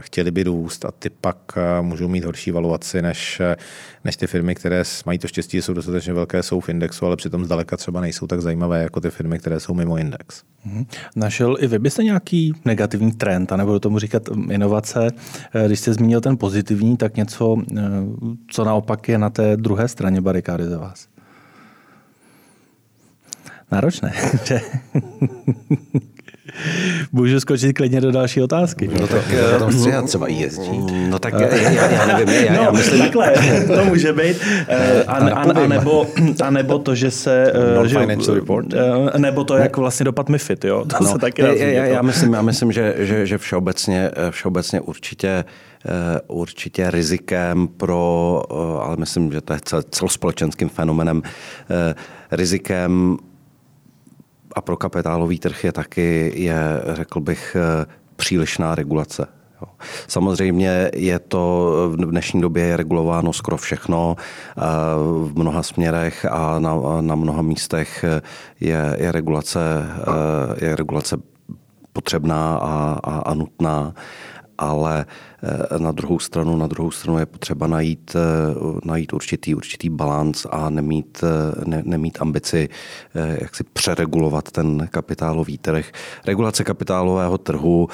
chtěli 0.00 0.30
by 0.30 0.42
růst 0.42 0.84
a 0.84 0.90
ty 0.98 1.10
pak 1.10 1.36
eh, 1.56 1.82
můžou 1.82 2.08
mít 2.08 2.24
horší 2.24 2.50
valuaci 2.50 3.02
než, 3.02 3.40
eh, 3.40 3.56
než 4.04 4.16
ty 4.16 4.26
firmy, 4.26 4.54
které 4.54 4.82
mají 5.06 5.18
to 5.18 5.28
štěstí, 5.28 5.56
že 5.56 5.62
jsou 5.62 5.74
dostatečně 5.74 6.12
velké, 6.12 6.42
jsou 6.42 6.60
v 6.60 6.68
indexu, 6.68 7.06
ale 7.06 7.16
přitom 7.16 7.44
zdaleka 7.44 7.76
třeba 7.76 8.00
nejsou 8.00 8.26
tak 8.26 8.40
zajímavé 8.40 8.82
jako 8.82 9.00
ty 9.00 9.10
firmy, 9.10 9.38
které 9.38 9.60
jsou 9.60 9.74
mimo 9.74 9.98
index. 9.98 10.42
Mhm. 10.64 10.84
Našel 11.16 11.56
i 11.60 11.66
vy 11.66 11.78
byste 11.78 12.04
nějaký 12.04 12.52
negativní 12.64 13.12
trend, 13.12 13.52
anebo 13.52 13.72
do 13.72 13.80
tomu 13.80 13.98
říkat 13.98 14.28
mm, 14.28 14.50
inovace. 14.50 15.10
Když 15.66 15.80
jste 15.80 15.94
zmínil 15.94 16.20
ten 16.20 16.36
pozitivní, 16.36 16.96
tak 16.96 17.16
něco, 17.16 17.56
co 18.50 18.64
naopak 18.64 19.08
je 19.08 19.18
na 19.18 19.30
té 19.30 19.56
druhé 19.56 19.88
straně 19.88 20.20
barikády 20.20 20.64
za 20.64 20.78
vás? 20.78 21.08
Náročné. 23.72 24.12
Můžu 27.12 27.40
skočit 27.40 27.76
klidně 27.76 28.00
do 28.00 28.12
další 28.12 28.42
otázky. 28.42 28.90
No 29.00 29.06
tak 29.06 29.24
eh, 29.30 29.58
tam 29.58 29.72
střihat 29.72 30.04
třeba 30.04 30.28
jezdí. 30.28 30.86
No 31.10 31.18
tak 31.18 31.34
já, 31.34 31.54
já, 31.54 31.90
já 31.90 32.06
nevím. 32.06 32.28
Já, 32.28 32.52
no, 32.52 32.62
já 32.62 32.70
myslím... 32.70 33.00
takhle, 33.00 33.34
to 33.66 33.84
může 33.84 34.12
být. 34.12 34.36
Eh, 34.68 35.04
a, 35.04 35.12
a, 35.12 35.42
a, 35.42 35.66
nebo, 35.66 36.06
a 36.44 36.50
nebo 36.50 36.78
to, 36.78 36.94
že 36.94 37.10
se... 37.10 37.52
Eh, 37.84 37.88
že, 37.88 38.06
report. 38.34 38.66
Nebo 39.16 39.44
to, 39.44 39.56
jak 39.56 39.76
vlastně 39.76 40.04
dopad 40.04 40.28
MIFID, 40.28 40.64
jo? 40.64 40.84
To 40.84 41.04
no, 41.04 41.12
se 41.12 41.18
taky 41.18 41.42
já, 41.42 41.52
já, 41.52 41.84
já, 41.84 42.02
myslím, 42.02 42.32
já 42.32 42.42
myslím, 42.42 42.72
že, 42.72 42.94
že, 42.98 43.26
že 43.26 43.38
všeobecně, 43.38 44.10
všeobecně 44.30 44.80
určitě 44.80 45.44
určitě 46.26 46.90
rizikem 46.90 47.68
pro, 47.68 48.42
ale 48.82 48.96
myslím, 48.98 49.32
že 49.32 49.40
to 49.40 49.52
je 49.52 49.58
celospolečenským 49.90 50.68
fenomenem, 50.68 51.22
rizikem 52.30 53.18
a 54.58 54.60
pro 54.60 54.76
kapitálový 54.76 55.38
trh 55.38 55.64
je 55.64 55.72
taky, 55.72 56.32
je, 56.34 56.58
řekl 56.92 57.20
bych, 57.20 57.56
eh, 57.56 57.86
přílišná 58.16 58.74
regulace. 58.74 59.26
Samozřejmě 60.08 60.90
je 60.94 61.18
to 61.18 61.72
v 61.88 61.96
dnešní 61.96 62.40
době 62.40 62.64
je 62.64 62.76
regulováno 62.76 63.32
skoro 63.32 63.56
všechno 63.56 64.16
eh, 64.18 64.62
v 65.24 65.32
mnoha 65.34 65.62
směrech 65.62 66.24
a 66.30 66.58
na, 66.58 66.74
na 67.00 67.14
mnoha 67.14 67.42
místech 67.42 68.04
je, 68.60 68.96
je, 68.98 69.12
regulace, 69.12 69.60
eh, 70.60 70.66
je 70.66 70.76
regulace 70.76 71.16
potřebná 71.92 72.56
a, 72.56 72.98
a, 73.04 73.18
a 73.18 73.34
nutná 73.34 73.94
ale 74.58 75.06
eh, 75.42 75.78
na 75.78 75.92
druhou 75.92 76.18
stranu, 76.18 76.56
na 76.56 76.66
druhou 76.66 76.90
stranu 76.90 77.18
je 77.18 77.26
potřeba 77.26 77.66
najít, 77.66 78.16
eh, 78.16 78.78
najít 78.84 79.12
určitý, 79.12 79.54
určitý 79.54 79.88
balans 79.88 80.46
a 80.50 80.70
nemít, 80.70 81.24
eh, 81.24 81.64
ne, 81.64 81.82
nemít 81.84 82.18
ambici 82.20 82.68
jak 83.14 83.56
si 83.56 83.64
přeregulovat 83.64 84.50
ten 84.50 84.88
kapitálový 84.90 85.58
trh. 85.58 85.92
Regulace 86.26 86.64
kapitálového 86.64 87.38
trhu, 87.38 87.88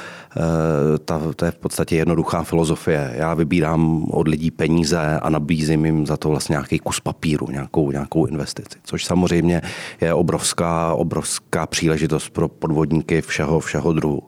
ta, 1.05 1.21
to 1.37 1.45
je 1.45 1.51
v 1.51 1.57
podstatě 1.57 1.97
jednoduchá 1.97 2.43
filozofie. 2.43 3.13
Já 3.17 3.35
vybírám 3.35 4.05
od 4.11 4.29
lidí 4.29 4.51
peníze 4.51 5.19
a 5.23 5.31
nabízím 5.31 5.85
jim 5.85 6.07
za 6.07 6.17
to 6.17 6.29
vlastně 6.29 6.53
nějaký 6.53 6.79
kus 6.79 7.01
papíru, 7.01 7.51
nějakou, 7.51 7.91
nějakou 7.91 8.27
investici, 8.27 8.79
což 8.85 9.05
samozřejmě 9.05 9.63
je 10.01 10.15
obrovská, 10.15 10.95
obrovská 10.95 11.67
příležitost 11.67 12.31
pro 12.31 12.49
podvodníky 12.49 13.23
všeho, 13.23 13.61
všeho 13.61 13.93
druhu. 13.93 14.23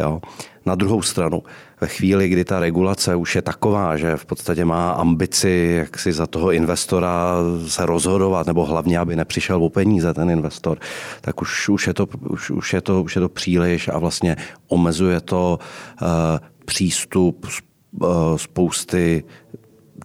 Jo. 0.00 0.20
Na 0.66 0.74
druhou 0.74 1.02
stranu, 1.02 1.42
ve 1.80 1.88
chvíli, 1.88 2.28
kdy 2.28 2.44
ta 2.44 2.60
regulace 2.60 3.16
už 3.16 3.34
je 3.34 3.42
taková, 3.42 3.96
že 3.96 4.16
v 4.16 4.24
podstatě 4.24 4.64
má 4.64 4.90
ambici, 4.90 5.74
jak 5.78 5.98
si 5.98 6.12
za 6.12 6.26
toho 6.26 6.52
investora 6.52 7.34
se 7.66 7.86
rozhodovat, 7.86 8.46
nebo 8.46 8.64
hlavně, 8.64 8.98
aby 8.98 9.16
nepřišel 9.16 9.64
o 9.64 9.70
peníze 9.70 10.14
ten 10.14 10.30
investor, 10.30 10.78
tak 11.20 11.42
už, 11.42 11.68
už, 11.68 11.86
je, 11.86 11.94
to, 11.94 12.06
už, 12.28 12.50
už, 12.50 12.72
je, 12.72 12.80
to, 12.80 13.02
už 13.02 13.16
je 13.16 13.20
to 13.20 13.28
příliš 13.28 13.88
a 13.88 13.98
vlastně 13.98 14.36
omezuje 14.68 15.20
to 15.20 15.58
uh, 16.02 16.08
přístup 16.64 17.46
uh, 18.00 18.08
spousty 18.36 19.24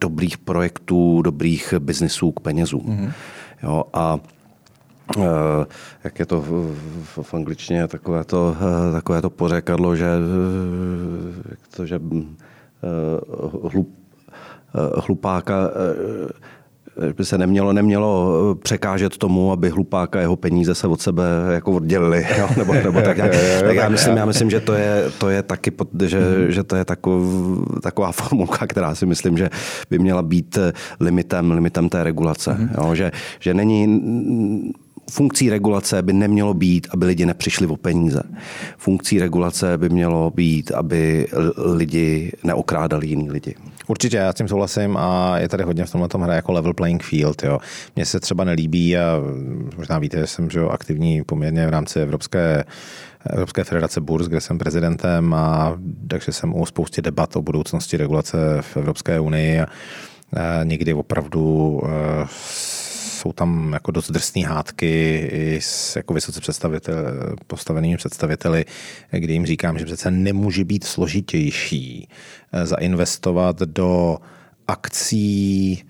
dobrých 0.02 0.38
projektů, 0.38 1.22
dobrých 1.22 1.74
biznisů 1.80 2.32
k 2.32 2.40
penězům. 2.40 2.86
Mm-hmm. 2.86 3.12
Jo, 3.64 3.84
a 3.94 4.20
jak 6.04 6.20
je 6.20 6.26
to 6.26 6.42
v, 6.42 6.76
v 7.22 7.34
angličtině, 7.34 7.88
takové 7.88 8.24
to, 8.24 8.56
eh, 8.60 8.92
takové 8.92 9.22
to 9.22 9.30
pořekadlo, 9.30 9.96
že, 9.96 10.06
eh, 10.06 11.44
jak 11.50 11.60
to, 11.76 11.86
že 11.86 12.00
hlup, 13.64 13.90
hlupáka 15.08 15.72
by 17.18 17.26
se 17.26 17.38
nemělo, 17.38 17.74
nemělo 17.74 18.56
překážet 18.64 19.18
tomu, 19.18 19.52
aby 19.52 19.70
hlupáka 19.70 20.20
jeho 20.20 20.36
peníze 20.36 20.76
se 20.76 20.88
od 20.88 21.02
sebe 21.02 21.24
jako 21.52 21.72
oddělili. 21.72 22.26
Jo? 22.38 22.50
Nebo, 22.58 22.74
nebo 22.74 23.02
tak, 23.02 23.18
já, 23.18 23.28
tak 23.62 23.76
já, 23.76 23.90
myslím, 23.90 24.18
já 24.18 24.26
myslím, 24.26 24.50
že 24.50 24.60
to 24.60 24.74
je, 24.74 25.04
to 25.18 25.30
je 25.30 25.44
taky, 25.44 25.72
že, 26.06 26.20
mm-hmm. 26.20 26.48
že 26.48 26.64
to 26.64 26.76
je 26.76 26.86
takov, 26.86 27.24
taková 27.84 28.12
formulka, 28.12 28.68
která 28.68 28.96
si 28.96 29.06
myslím, 29.06 29.38
že 29.38 29.50
by 29.90 30.00
měla 30.00 30.22
být 30.22 30.58
limitem, 31.00 31.52
limitem 31.52 31.90
té 31.90 32.04
regulace. 32.04 32.52
Mm-hmm. 32.52 32.88
Jo? 32.88 32.96
Že, 32.96 33.12
že 33.40 33.54
není 33.54 34.74
funkcí 35.12 35.50
regulace 35.50 36.02
by 36.02 36.14
nemělo 36.14 36.54
být, 36.54 36.88
aby 36.92 37.06
lidi 37.06 37.26
nepřišli 37.26 37.68
o 37.68 37.78
peníze. 37.78 38.24
Funkcí 38.78 39.20
regulace 39.20 39.78
by 39.78 39.90
mělo 39.90 40.32
být, 40.32 40.72
aby 40.72 41.28
lidi 41.58 42.32
neokrádali 42.44 43.08
jiný 43.08 43.32
lidi. 43.32 43.56
Určitě, 43.88 44.18
já 44.18 44.32
s 44.32 44.36
tím 44.36 44.48
souhlasím 44.48 44.98
a 44.98 45.38
je 45.40 45.50
tady 45.50 45.64
hodně 45.64 45.86
v 45.86 45.92
tomhle 45.92 46.10
tom 46.10 46.22
hra 46.22 46.34
jako 46.34 46.52
level 46.52 46.74
playing 46.74 47.04
field. 47.04 47.44
Jo. 47.44 47.60
Mně 47.96 48.06
se 48.06 48.20
třeba 48.20 48.44
nelíbí 48.44 48.98
a 48.98 49.20
možná 49.78 50.00
víte, 50.00 50.18
že 50.18 50.28
jsem 50.28 50.50
že 50.50 50.62
aktivní 50.62 51.24
poměrně 51.24 51.68
v 51.68 51.70
rámci 51.70 52.00
Evropské 52.00 52.64
Evropské 53.30 53.64
federace 53.64 54.02
Burs, 54.02 54.28
kde 54.28 54.42
jsem 54.42 54.58
prezidentem 54.58 55.34
a 55.34 55.78
takže 56.08 56.32
jsem 56.32 56.56
u 56.56 56.66
spoustě 56.66 57.02
debat 57.02 57.36
o 57.36 57.42
budoucnosti 57.42 57.98
regulace 57.98 58.38
v 58.62 58.78
Evropské 58.78 59.20
unii 59.20 59.60
a, 59.60 59.64
a 59.64 60.64
někdy 60.64 60.94
opravdu 60.94 61.82
e, 61.86 62.26
jsou 63.18 63.34
tam 63.34 63.74
jako 63.74 63.92
dost 63.92 64.12
drsné 64.12 64.48
hádky 64.48 65.30
i 65.32 65.62
s 65.62 65.96
jako 65.96 66.14
vysoce 66.14 66.42
představitel, 66.42 66.96
postavenými 67.48 67.98
představiteli, 67.98 68.66
kdy 69.12 69.34
jim 69.34 69.46
říkám, 69.46 69.80
že 69.80 69.86
přece 69.86 70.12
nemůže 70.12 70.66
být 70.66 70.84
složitější 70.84 72.10
eh, 72.52 72.66
zainvestovat 72.66 73.60
do 73.60 74.18
akcí 74.68 75.84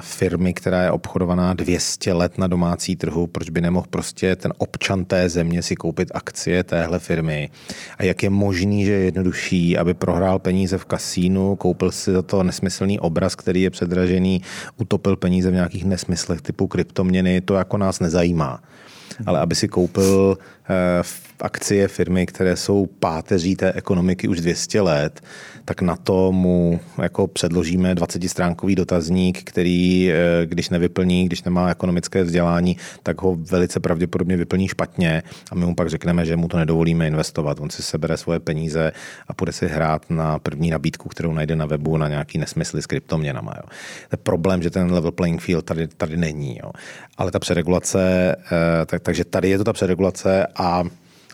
firmy, 0.00 0.54
která 0.54 0.82
je 0.82 0.90
obchodovaná 0.90 1.54
200 1.54 2.12
let 2.12 2.38
na 2.38 2.46
domácí 2.46 2.96
trhu, 2.96 3.26
proč 3.26 3.50
by 3.50 3.60
nemohl 3.60 3.86
prostě 3.90 4.36
ten 4.36 4.52
občan 4.58 5.04
té 5.04 5.28
země 5.28 5.62
si 5.62 5.76
koupit 5.76 6.10
akcie 6.14 6.64
téhle 6.64 6.98
firmy? 6.98 7.50
A 7.98 8.04
jak 8.04 8.22
je 8.22 8.30
možný, 8.30 8.84
že 8.84 8.92
je 8.92 9.04
jednodušší, 9.04 9.78
aby 9.78 9.94
prohrál 9.94 10.38
peníze 10.38 10.78
v 10.78 10.84
kasínu, 10.84 11.56
koupil 11.56 11.90
si 11.90 12.12
za 12.12 12.22
to 12.22 12.42
nesmyslný 12.42 13.00
obraz, 13.00 13.34
který 13.34 13.62
je 13.62 13.70
předražený, 13.70 14.42
utopil 14.76 15.16
peníze 15.16 15.50
v 15.50 15.54
nějakých 15.54 15.84
nesmyslech 15.84 16.42
typu 16.42 16.66
kryptoměny, 16.66 17.40
to 17.40 17.54
jako 17.54 17.78
nás 17.78 18.00
nezajímá. 18.00 18.62
Ale 19.26 19.40
aby 19.40 19.54
si 19.54 19.68
koupil 19.68 20.38
eh, 20.68 21.02
akcie 21.40 21.88
firmy, 21.88 22.26
které 22.26 22.56
jsou 22.56 22.86
páteří 22.86 23.56
té 23.56 23.72
ekonomiky 23.72 24.28
už 24.28 24.40
200 24.40 24.80
let, 24.80 25.20
tak 25.64 25.82
na 25.82 25.96
to 25.96 26.32
mu 26.32 26.80
jako 27.02 27.26
předložíme 27.26 27.94
20-stránkový 27.94 28.74
dotazník, 28.74 29.42
který, 29.42 30.12
eh, 30.12 30.46
když 30.46 30.70
nevyplní, 30.70 31.26
když 31.26 31.42
nemá 31.42 31.70
ekonomické 31.70 32.22
vzdělání, 32.22 32.76
tak 33.02 33.22
ho 33.22 33.34
velice 33.34 33.80
pravděpodobně 33.80 34.36
vyplní 34.36 34.68
špatně 34.68 35.22
a 35.50 35.54
my 35.54 35.66
mu 35.66 35.74
pak 35.74 35.90
řekneme, 35.90 36.24
že 36.24 36.36
mu 36.36 36.48
to 36.48 36.56
nedovolíme 36.56 37.06
investovat. 37.06 37.60
On 37.60 37.70
si 37.70 37.82
sebere 37.82 38.16
svoje 38.16 38.40
peníze 38.40 38.92
a 39.28 39.34
půjde 39.34 39.52
si 39.52 39.66
hrát 39.68 40.10
na 40.10 40.38
první 40.38 40.70
nabídku, 40.70 41.08
kterou 41.08 41.32
najde 41.32 41.56
na 41.56 41.66
webu 41.66 41.96
na 41.96 42.08
nějaký 42.08 42.38
nesmysly 42.38 42.82
s 42.82 42.86
kryptoměnama. 42.86 43.52
Jo. 43.56 43.62
To 44.08 44.12
je 44.12 44.18
problém, 44.22 44.62
že 44.62 44.70
ten 44.70 44.92
level 44.92 45.12
playing 45.12 45.40
field 45.40 45.64
tady, 45.64 45.88
tady 45.88 46.16
není. 46.16 46.58
Jo. 46.62 46.70
Ale 47.18 47.30
ta 47.30 47.38
přeregulace, 47.38 48.36
eh, 48.36 48.86
tak, 48.86 49.02
takže 49.02 49.24
tady 49.24 49.50
je 49.50 49.58
to 49.58 49.64
ta 49.64 49.72
přeregulace 49.72 50.46
a 50.56 50.84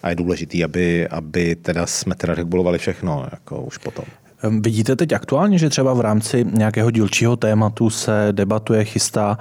a 0.03 0.11
je 0.11 0.17
důležitý, 0.17 0.65
aby, 0.65 1.09
aby 1.09 1.57
teda 1.57 1.87
jsme 1.87 2.15
teda 2.15 2.35
regulovali 2.35 2.79
všechno 2.79 3.27
jako 3.33 3.63
už 3.63 3.79
potom. 3.79 4.05
Vidíte 4.61 4.97
teď 4.97 5.13
aktuálně, 5.13 5.59
že 5.59 5.69
třeba 5.69 5.95
v 5.95 6.01
rámci 6.01 6.47
nějakého 6.53 6.91
dílčího 6.91 7.37
tématu 7.37 7.91
se 7.91 8.29
debatuje, 8.33 8.85
chystá 8.85 9.39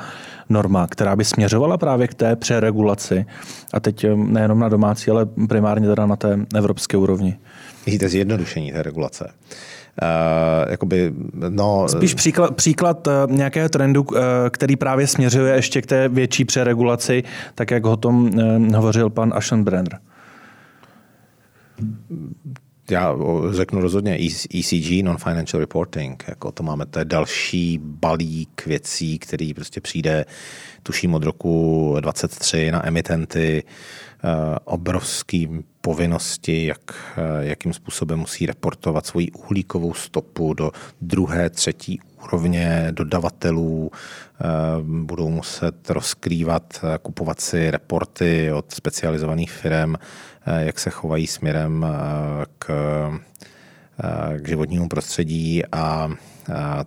norma, 0.49 0.87
která 0.87 1.15
by 1.15 1.25
směřovala 1.25 1.77
právě 1.77 2.07
k 2.07 2.13
té 2.13 2.35
přeregulaci 2.35 3.25
a 3.73 3.79
teď 3.79 4.05
nejenom 4.15 4.59
na 4.59 4.69
domácí, 4.69 5.11
ale 5.11 5.25
primárně 5.49 5.87
teda 5.87 6.05
na 6.05 6.15
té 6.15 6.39
evropské 6.55 6.97
úrovni. 6.97 7.37
Vidíte 7.85 8.09
zjednodušení 8.09 8.71
té 8.71 8.83
regulace. 8.83 9.31
Uh, 10.01 10.71
jakoby, 10.71 11.13
no, 11.49 11.87
Spíš 11.89 12.13
příklad, 12.13 12.55
příklad 12.55 13.07
uh, 13.07 13.13
nějakého 13.31 13.69
trendu, 13.69 14.01
uh, 14.01 14.17
který 14.49 14.75
právě 14.75 15.07
směřuje 15.07 15.55
ještě 15.55 15.81
k 15.81 15.85
té 15.85 16.09
větší 16.09 16.45
přeregulaci, 16.45 17.23
tak 17.55 17.71
jak 17.71 17.85
o 17.85 17.97
tom 17.97 18.25
uh, 18.25 18.75
hovořil 18.75 19.09
pan 19.09 19.31
Aschenbrenner 19.35 19.99
já 22.91 23.15
řeknu 23.51 23.81
rozhodně 23.81 24.17
ECG, 24.59 25.03
Non-Financial 25.03 25.59
Reporting, 25.59 26.23
jako 26.27 26.51
to 26.51 26.63
máme, 26.63 26.85
to 26.85 26.99
je 26.99 27.05
další 27.05 27.79
balík 27.83 28.65
věcí, 28.65 29.19
který 29.19 29.53
prostě 29.53 29.81
přijde, 29.81 30.25
tuším 30.83 31.13
od 31.13 31.23
roku 31.23 31.95
23 31.99 32.71
na 32.71 32.87
emitenty, 32.87 33.63
eh, 33.63 34.59
obrovský 34.63 35.49
povinnosti, 35.81 36.65
jak, 36.65 37.13
eh, 37.17 37.45
jakým 37.45 37.73
způsobem 37.73 38.19
musí 38.19 38.45
reportovat 38.45 39.05
svoji 39.05 39.31
uhlíkovou 39.31 39.93
stopu 39.93 40.53
do 40.53 40.71
druhé, 41.01 41.49
třetí 41.49 41.99
úrovně 42.23 42.87
dodavatelů, 42.91 43.91
eh, 43.93 44.45
budou 44.81 45.29
muset 45.29 45.89
rozkrývat, 45.89 46.85
kupovat 47.01 47.41
si 47.41 47.71
reporty 47.71 48.51
od 48.51 48.71
specializovaných 48.71 49.51
firm, 49.51 49.95
jak 50.45 50.79
se 50.79 50.89
chovají 50.89 51.27
směrem 51.27 51.85
eh, 51.89 52.45
k, 52.59 52.69
eh, 54.03 54.39
k 54.39 54.47
životnímu 54.47 54.89
prostředí 54.89 55.65
a 55.71 56.09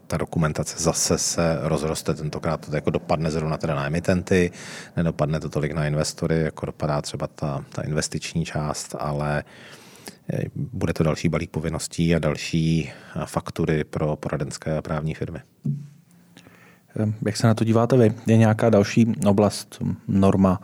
ta 0.06 0.16
dokumentace 0.16 0.82
zase 0.82 1.18
se 1.18 1.58
rozroste, 1.62 2.14
tentokrát 2.14 2.68
to 2.68 2.76
jako 2.76 2.90
dopadne 2.90 3.30
zrovna 3.30 3.56
teda 3.56 3.74
na 3.74 3.86
emitenty, 3.86 4.50
nedopadne 4.96 5.40
to 5.40 5.48
tolik 5.48 5.72
na 5.72 5.86
investory, 5.86 6.40
jako 6.40 6.66
dopadá 6.66 7.02
třeba 7.02 7.26
ta, 7.26 7.64
ta 7.72 7.82
investiční 7.82 8.44
část, 8.44 8.94
ale 8.98 9.44
bude 10.54 10.92
to 10.92 11.02
další 11.02 11.28
balík 11.28 11.50
povinností 11.50 12.14
a 12.14 12.18
další 12.18 12.92
faktury 13.24 13.84
pro 13.84 14.16
poradenské 14.16 14.76
a 14.76 14.82
právní 14.82 15.14
firmy. 15.14 15.40
Jak 17.26 17.36
se 17.36 17.46
na 17.46 17.54
to 17.54 17.64
díváte 17.64 17.96
vy? 17.96 18.14
Je 18.26 18.36
nějaká 18.36 18.70
další 18.70 19.12
oblast, 19.26 19.82
norma, 20.08 20.60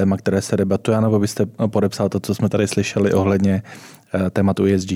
téma, 0.00 0.16
které 0.16 0.42
se 0.42 0.56
debatuje, 0.56 1.00
nebo 1.00 1.18
byste 1.18 1.46
podepsal 1.46 2.08
to, 2.08 2.20
co 2.20 2.34
jsme 2.34 2.48
tady 2.48 2.68
slyšeli 2.68 3.12
ohledně 3.12 3.62
eh, 4.14 4.30
tématu 4.30 4.64
ESG? 4.64 4.92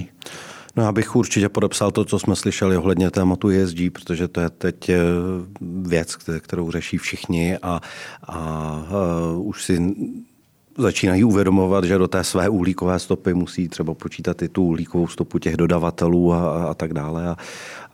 No 0.77 0.83
já 0.83 0.93
bych 0.93 1.17
určitě 1.17 1.49
podepsal 1.49 1.91
to, 1.91 2.05
co 2.05 2.19
jsme 2.19 2.37
slyšeli 2.37 2.77
ohledně 2.77 3.11
tématu 3.11 3.49
ESG, 3.49 3.79
protože 3.93 4.29
to 4.29 4.41
je 4.41 4.51
teď 4.51 4.89
eh, 4.89 5.01
věc, 5.61 6.17
kterou 6.41 6.71
řeší 6.71 6.99
všichni 6.99 7.59
a, 7.59 7.69
a, 7.69 7.81
a 8.29 8.87
eh, 8.89 9.37
už 9.37 9.65
si 9.65 9.95
začínají 10.79 11.25
uvědomovat, 11.25 11.85
že 11.85 11.99
do 11.99 12.09
té 12.09 12.25
své 12.25 12.49
uhlíkové 12.49 12.99
stopy 12.99 13.35
musí 13.35 13.69
třeba 13.69 13.95
počítat 13.95 14.43
i 14.43 14.49
tu 14.49 14.65
uhlíkovou 14.65 15.09
stopu 15.09 15.39
těch 15.39 15.57
dodavatelů 15.57 16.33
a, 16.33 16.71
a 16.71 16.75
tak 16.75 16.95
dále. 16.95 17.29
A, 17.29 17.37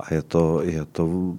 a 0.01 0.15
je 0.15 0.23
to, 0.23 0.63
je 0.63 0.85
to 0.85 1.35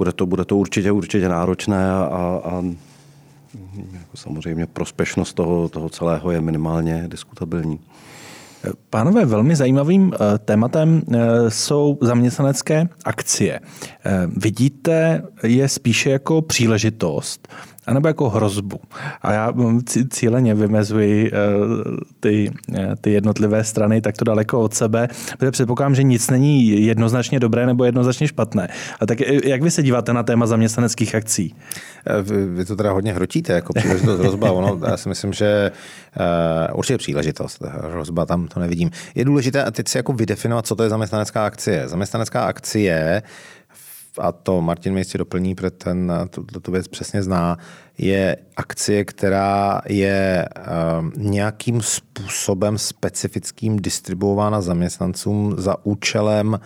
bude 0.00 0.12
to, 0.12 0.26
bude 0.26 0.44
to 0.44 0.56
určitě, 0.56 0.92
určitě 0.92 1.28
náročné 1.28 1.90
a, 1.92 2.40
a 2.44 2.62
samozřejmě 4.14 4.66
prospešnost 4.66 5.36
toho, 5.36 5.68
toho 5.68 5.88
celého 5.88 6.30
je 6.30 6.40
minimálně 6.40 7.04
diskutabilní. 7.08 7.80
Pánové, 8.90 9.24
velmi 9.24 9.56
zajímavým 9.56 10.12
eh, 10.14 10.38
tématem 10.38 11.02
eh, 11.12 11.50
jsou 11.50 11.98
zaměstnanecké 12.00 12.88
akcie. 13.04 13.60
Eh, 13.60 14.26
vidíte 14.36 15.22
je 15.42 15.68
spíše 15.68 16.10
jako 16.10 16.42
příležitost, 16.42 17.48
anebo 17.90 18.08
jako 18.08 18.28
hrozbu. 18.30 18.80
A 19.22 19.32
já 19.32 19.50
mm, 19.50 19.80
cíleně 20.10 20.54
vymezuji 20.54 21.32
ty, 22.20 22.52
ty 23.00 23.12
jednotlivé 23.12 23.64
strany 23.64 24.00
takto 24.00 24.24
daleko 24.24 24.60
od 24.60 24.74
sebe, 24.74 25.08
protože 25.38 25.50
předpokládám, 25.50 25.94
že 25.94 26.02
nic 26.02 26.30
není 26.30 26.86
jednoznačně 26.86 27.40
dobré 27.40 27.66
nebo 27.66 27.84
jednoznačně 27.84 28.28
špatné. 28.28 28.68
A 29.00 29.06
tak 29.06 29.18
jak 29.44 29.62
vy 29.62 29.70
se 29.70 29.82
díváte 29.82 30.12
na 30.12 30.22
téma 30.22 30.46
zaměstnaneckých 30.46 31.14
akcí? 31.14 31.54
Vy, 32.22 32.46
vy 32.46 32.64
to 32.64 32.76
teda 32.76 32.92
hodně 32.92 33.12
hrotíte, 33.12 33.52
jako 33.52 33.72
příležitost 33.72 34.20
hrozba. 34.20 34.52
Ono, 34.52 34.86
já 34.86 34.96
si 34.96 35.08
myslím, 35.08 35.32
že 35.32 35.70
určitě 36.74 36.98
příležitost. 36.98 37.62
Hrozba 37.90 38.26
tam 38.26 38.48
to 38.48 38.60
nevidím. 38.60 38.90
Je 39.14 39.24
důležité 39.24 39.70
teď 39.70 39.88
si 39.88 39.98
jako 39.98 40.12
vydefinovat, 40.12 40.66
co 40.66 40.76
to 40.76 40.82
je 40.82 40.88
zaměstnanecká 40.88 41.44
akcie. 41.44 41.88
Zaměstnanecká 41.88 42.44
akcie 42.44 43.22
a 44.20 44.32
to 44.32 44.60
Martin 44.60 44.98
jistě 44.98 45.18
doplní, 45.18 45.54
protože 45.54 45.70
ten 45.70 46.12
tu, 46.30 46.42
tu 46.42 46.72
věc 46.72 46.88
přesně 46.88 47.22
zná, 47.22 47.58
je 47.98 48.36
akcie, 48.56 49.04
která 49.04 49.80
je 49.88 50.48
um, 51.00 51.12
nějakým 51.16 51.80
způsobem 51.80 52.78
specifickým 52.78 53.76
distribuována 53.76 54.60
zaměstnancům 54.60 55.54
za 55.58 55.84
účelem 55.86 56.60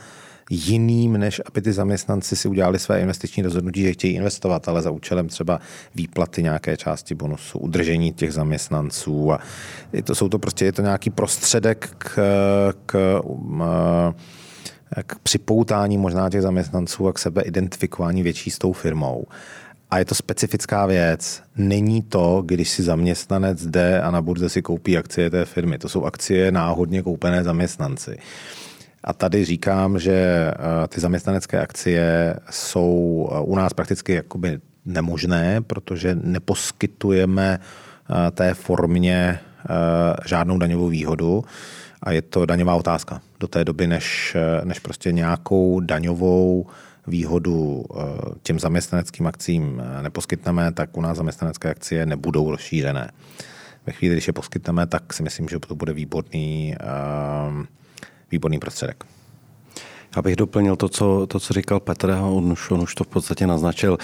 jiným, 0.50 1.12
než 1.12 1.40
aby 1.46 1.62
ty 1.62 1.72
zaměstnanci 1.72 2.36
si 2.36 2.48
udělali 2.48 2.78
své 2.78 3.00
investiční 3.00 3.42
rozhodnutí, 3.42 3.82
že 3.82 3.92
chtějí 3.92 4.14
investovat, 4.14 4.68
ale 4.68 4.82
za 4.82 4.90
účelem 4.90 5.28
třeba 5.28 5.60
výplaty 5.94 6.42
nějaké 6.42 6.76
části 6.76 7.14
bonusu, 7.14 7.58
udržení 7.58 8.12
těch 8.12 8.32
zaměstnanců. 8.32 9.32
A 9.32 9.38
to 10.04 10.14
jsou 10.14 10.28
to 10.28 10.38
prostě, 10.38 10.64
je 10.64 10.72
to 10.72 10.82
nějaký 10.82 11.10
prostředek 11.10 11.94
k, 11.98 12.18
k, 12.86 13.20
um, 13.24 13.64
k 15.06 15.18
připoutání 15.18 15.98
možná 15.98 16.30
těch 16.30 16.42
zaměstnanců 16.42 17.08
a 17.08 17.12
k 17.12 17.18
sebe 17.18 17.42
identifikování 17.42 18.22
větší 18.22 18.50
s 18.50 18.58
tou 18.58 18.72
firmou. 18.72 19.24
A 19.90 19.98
je 19.98 20.04
to 20.04 20.14
specifická 20.14 20.86
věc. 20.86 21.42
Není 21.56 22.02
to, 22.02 22.42
když 22.46 22.68
si 22.68 22.82
zaměstnanec 22.82 23.66
jde 23.66 24.00
a 24.00 24.10
na 24.10 24.22
burze 24.22 24.48
si 24.48 24.62
koupí 24.62 24.98
akcie 24.98 25.30
té 25.30 25.44
firmy. 25.44 25.78
To 25.78 25.88
jsou 25.88 26.04
akcie 26.04 26.52
náhodně 26.52 27.02
koupené 27.02 27.44
zaměstnanci. 27.44 28.18
A 29.04 29.12
tady 29.12 29.44
říkám, 29.44 29.98
že 29.98 30.14
eh, 30.14 30.88
ty 30.88 31.00
zaměstnanecké 31.00 31.60
akcie 31.60 32.36
jsou 32.50 33.28
eh, 33.32 33.40
u 33.40 33.56
nás 33.56 33.72
prakticky 33.72 34.12
jakoby 34.12 34.60
nemožné, 34.84 35.60
protože 35.60 36.14
neposkytujeme 36.22 37.58
té 38.32 38.54
formě 38.54 39.40
žádnou 40.26 40.58
daňovou 40.58 40.88
výhodu 40.88 41.44
a 42.02 42.12
je 42.12 42.22
to 42.22 42.46
daňová 42.46 42.74
otázka. 42.74 43.20
Do 43.44 43.48
té 43.48 43.64
doby, 43.64 43.86
než, 43.86 44.36
než 44.64 44.78
prostě 44.78 45.12
nějakou 45.12 45.80
daňovou 45.80 46.66
výhodu 47.06 47.84
těm 48.42 48.58
zaměstnaneckým 48.58 49.26
akcím 49.26 49.82
neposkytneme, 50.02 50.72
tak 50.72 50.96
u 50.96 51.00
nás 51.00 51.16
zaměstnanecké 51.16 51.70
akcie 51.70 52.06
nebudou 52.06 52.50
rozšířené. 52.50 53.10
Ve 53.86 53.92
chvíli, 53.92 54.14
když 54.14 54.26
je 54.26 54.32
poskytneme, 54.32 54.86
tak 54.86 55.12
si 55.12 55.22
myslím, 55.22 55.48
že 55.48 55.58
to 55.58 55.74
bude 55.74 55.92
výborný, 55.92 56.74
výborný 58.30 58.58
prostředek. 58.58 59.04
Já 60.16 60.22
bych 60.22 60.36
doplnil 60.36 60.76
to, 60.76 60.88
co, 60.88 61.26
to, 61.26 61.40
co 61.40 61.54
říkal 61.54 61.80
Petr, 61.80 62.10
on 62.10 62.52
už, 62.52 62.70
on 62.70 62.80
už 62.80 62.94
to 62.94 63.04
v 63.04 63.08
podstatě 63.08 63.46
naznačil. 63.46 63.98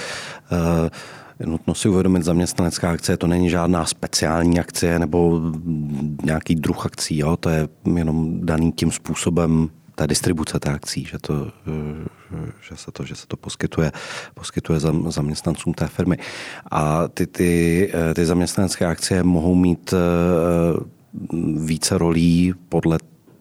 Je 0.51 0.91
nutno 1.47 1.75
si 1.75 1.89
uvědomit, 1.89 2.25
zaměstnanecká 2.25 2.91
akce 2.91 3.17
to 3.17 3.27
není 3.27 3.51
žádná 3.51 3.85
speciální 3.87 4.61
akcie 4.61 4.99
nebo 4.99 5.41
nějaký 6.25 6.55
druh 6.55 6.87
akcí, 6.87 7.19
jo? 7.19 7.37
to 7.37 7.49
je 7.49 7.69
jenom 7.97 8.47
daný 8.47 8.73
tím 8.73 8.91
způsobem 8.91 9.69
té 9.95 10.07
distribuce 10.07 10.61
té 10.61 10.71
akcí, 10.71 11.05
že, 11.05 11.19
to, 11.19 11.53
že, 12.69 12.77
se, 12.77 12.93
to, 12.93 13.05
že 13.05 13.15
se 13.17 13.27
to 13.27 13.37
poskytuje, 13.37 13.93
poskytuje 14.35 14.81
zaměstnancům 15.09 15.75
té 15.75 15.87
firmy. 15.87 16.19
A 16.71 17.09
ty, 17.09 17.27
ty, 17.27 17.93
ty 18.15 18.27
zaměstnanecké 18.27 18.87
akcie 18.87 19.23
mohou 19.23 19.55
mít 19.55 19.95
eh, 19.95 19.97
více 21.57 21.99
rolí 21.99 22.55
podle 22.69 22.99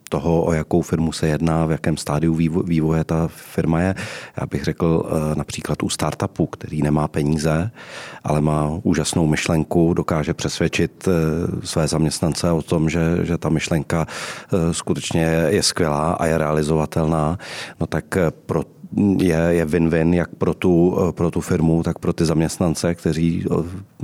toho, 0.10 0.44
o 0.44 0.54
jakou 0.54 0.82
firmu 0.82 1.12
se 1.12 1.28
jedná, 1.28 1.66
v 1.66 1.72
jakém 1.72 1.98
stádiu 1.98 2.34
vývoje 2.64 3.04
ta 3.04 3.28
firma 3.28 3.82
je. 3.82 3.96
Já 4.42 4.46
bych 4.46 4.64
řekl 4.64 5.06
eh, 5.06 5.36
například 5.36 5.84
u 5.84 5.90
startupu, 5.90 6.46
který 6.46 6.82
nemá 6.82 7.08
peníze, 7.08 7.72
ale 8.24 8.42
má 8.42 8.80
úžasnou 8.84 9.28
myšlenku, 9.28 9.94
dokáže 9.94 10.34
přesvědčit 10.34 11.08
eh, 11.08 11.12
své 11.68 11.88
zaměstnance 11.88 12.52
o 12.52 12.62
tom, 12.62 12.90
že, 12.90 13.18
že 13.24 13.38
ta 13.38 13.50
myšlenka 13.50 14.06
eh, 14.08 14.74
skutečně 14.74 15.24
je 15.48 15.64
skvělá 15.64 16.12
a 16.12 16.26
je 16.26 16.38
realizovatelná, 16.38 17.38
no 17.80 17.88
tak 17.88 18.18
pro 18.46 18.64
je, 19.18 19.36
je 19.50 19.66
win-win 19.66 20.14
jak 20.14 20.36
pro 20.36 20.54
tu, 20.54 20.98
pro 21.12 21.32
tu 21.32 21.42
firmu, 21.42 21.84
tak 21.84 22.00
pro 22.00 22.14
ty 22.14 22.26
zaměstnance, 22.26 22.96
kteří 22.96 23.46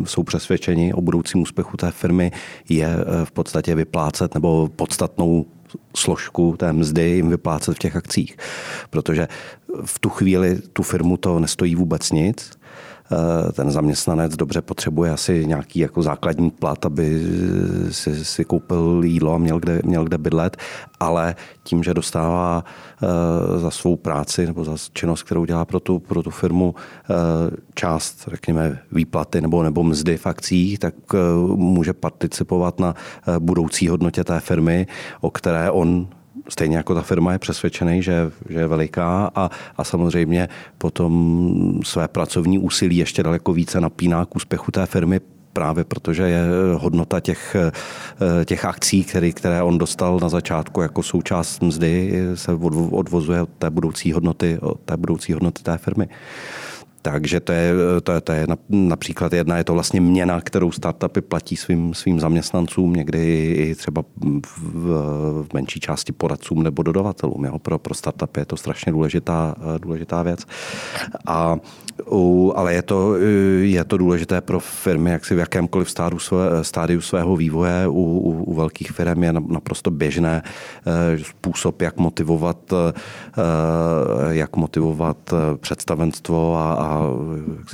jsou 0.03 0.23
přesvědčeni 0.23 0.93
o 0.93 1.01
budoucím 1.01 1.41
úspěchu 1.41 1.77
té 1.77 1.91
firmy, 1.91 2.31
je 2.69 2.97
v 3.23 3.31
podstatě 3.31 3.75
vyplácet 3.75 4.33
nebo 4.33 4.69
podstatnou 4.75 5.45
složku 5.95 6.55
té 6.57 6.73
mzdy 6.73 7.01
jim 7.01 7.29
vyplácet 7.29 7.75
v 7.75 7.79
těch 7.79 7.95
akcích. 7.95 8.37
Protože 8.89 9.27
v 9.85 9.99
tu 9.99 10.09
chvíli 10.09 10.59
tu 10.73 10.83
firmu 10.83 11.17
to 11.17 11.39
nestojí 11.39 11.75
vůbec 11.75 12.11
nic, 12.11 12.51
ten 13.53 13.71
zaměstnanec 13.71 14.35
dobře 14.35 14.61
potřebuje 14.61 15.11
asi 15.11 15.45
nějaký 15.45 15.79
jako 15.79 16.01
základní 16.01 16.51
plat, 16.51 16.85
aby 16.85 17.23
si, 17.91 18.25
si 18.25 18.45
koupil 18.45 19.01
jídlo 19.05 19.33
a 19.33 19.37
měl 19.37 19.59
kde, 19.59 19.81
měl 19.83 20.03
kde 20.03 20.17
bydlet, 20.17 20.57
ale 20.99 21.35
tím, 21.63 21.83
že 21.83 21.93
dostává 21.93 22.63
eh, 22.65 23.59
za 23.59 23.71
svou 23.71 23.95
práci 23.95 24.45
nebo 24.45 24.63
za 24.63 24.75
činnost, 24.93 25.23
kterou 25.23 25.45
dělá 25.45 25.65
pro 25.65 25.79
tu, 25.79 25.99
pro 25.99 26.23
tu 26.23 26.29
firmu 26.29 26.75
eh, 26.75 27.13
část, 27.73 28.27
řekněme, 28.31 28.79
výplaty 28.91 29.41
nebo, 29.41 29.63
nebo 29.63 29.83
mzdy 29.83 30.17
v 30.17 30.27
akcích, 30.27 30.79
tak 30.79 30.95
může 31.55 31.93
participovat 31.93 32.79
na 32.79 32.95
budoucí 33.39 33.87
hodnotě 33.87 34.23
té 34.23 34.39
firmy, 34.39 34.87
o 35.21 35.31
které 35.31 35.71
on 35.71 36.07
stejně 36.49 36.77
jako 36.77 36.95
ta 36.95 37.01
firma 37.01 37.31
je 37.31 37.39
přesvědčený, 37.39 38.03
že, 38.03 38.31
že 38.49 38.59
je 38.59 38.67
veliká 38.67 39.31
a, 39.35 39.49
a 39.77 39.83
samozřejmě 39.83 40.49
potom 40.77 41.79
své 41.83 42.07
pracovní 42.07 42.59
úsilí 42.59 42.97
ještě 42.97 43.23
daleko 43.23 43.53
více 43.53 43.81
napíná 43.81 44.25
k 44.25 44.35
úspěchu 44.35 44.71
té 44.71 44.85
firmy, 44.85 45.19
právě 45.53 45.83
protože 45.83 46.23
je 46.23 46.43
hodnota 46.73 47.19
těch, 47.19 47.55
těch 48.45 48.65
akcí, 48.65 49.03
které, 49.03 49.31
které 49.31 49.63
on 49.63 49.77
dostal 49.77 50.19
na 50.21 50.29
začátku 50.29 50.81
jako 50.81 51.03
součást 51.03 51.61
mzdy, 51.61 52.13
se 52.35 52.53
odvozuje 52.91 53.41
od 53.41 53.49
té 53.49 53.69
budoucí 53.69 54.11
hodnoty, 54.11 54.57
od 54.61 54.79
té 54.79 54.97
budoucí 54.97 55.33
hodnoty 55.33 55.63
té 55.63 55.77
firmy. 55.77 56.07
Takže 57.05 57.39
to 57.39 57.51
je, 57.51 57.71
to 58.03 58.11
je, 58.11 58.21
to 58.21 58.31
je 58.31 58.47
například 58.69 59.33
jedna, 59.33 59.57
je 59.57 59.63
to 59.63 59.73
vlastně 59.73 60.01
měna, 60.01 60.41
kterou 60.41 60.71
startupy 60.71 61.21
platí 61.21 61.55
svým, 61.55 61.93
svým 61.93 62.19
zaměstnancům, 62.19 62.93
někdy 62.93 63.53
i 63.57 63.75
třeba 63.75 64.03
v, 64.57 64.87
v 65.43 65.53
menší 65.53 65.79
části 65.79 66.11
poradcům 66.11 66.63
nebo 66.63 66.83
dodavatelům. 66.83 67.45
Jo? 67.45 67.59
Pro, 67.59 67.79
pro 67.79 67.93
startupy 67.93 68.39
je 68.39 68.45
to 68.45 68.57
strašně 68.57 68.91
důležitá, 68.91 69.55
důležitá 69.77 70.23
věc. 70.23 70.39
A, 71.25 71.57
ale 72.55 72.73
je 72.73 72.81
to, 72.81 73.15
je 73.61 73.83
to 73.83 73.97
důležité 73.97 74.41
pro 74.41 74.59
firmy, 74.59 75.11
jak 75.11 75.25
si 75.25 75.35
v 75.35 75.39
jakémkoliv 75.39 75.89
stádiu, 75.89 76.19
své, 76.19 76.63
stádiu 76.63 77.01
svého 77.01 77.35
vývoje. 77.35 77.87
U, 77.87 77.91
u, 77.93 78.43
u 78.43 78.53
velkých 78.53 78.91
firm 78.91 79.23
je 79.23 79.33
naprosto 79.33 79.91
běžné 79.91 80.43
eh, 80.43 81.23
způsob, 81.23 81.81
jak 81.81 81.97
motivovat, 81.97 82.73
eh, 82.73 82.93
jak 84.29 84.55
motivovat 84.55 85.33
představenstvo 85.59 86.57
a, 86.57 86.73
a 86.73 86.94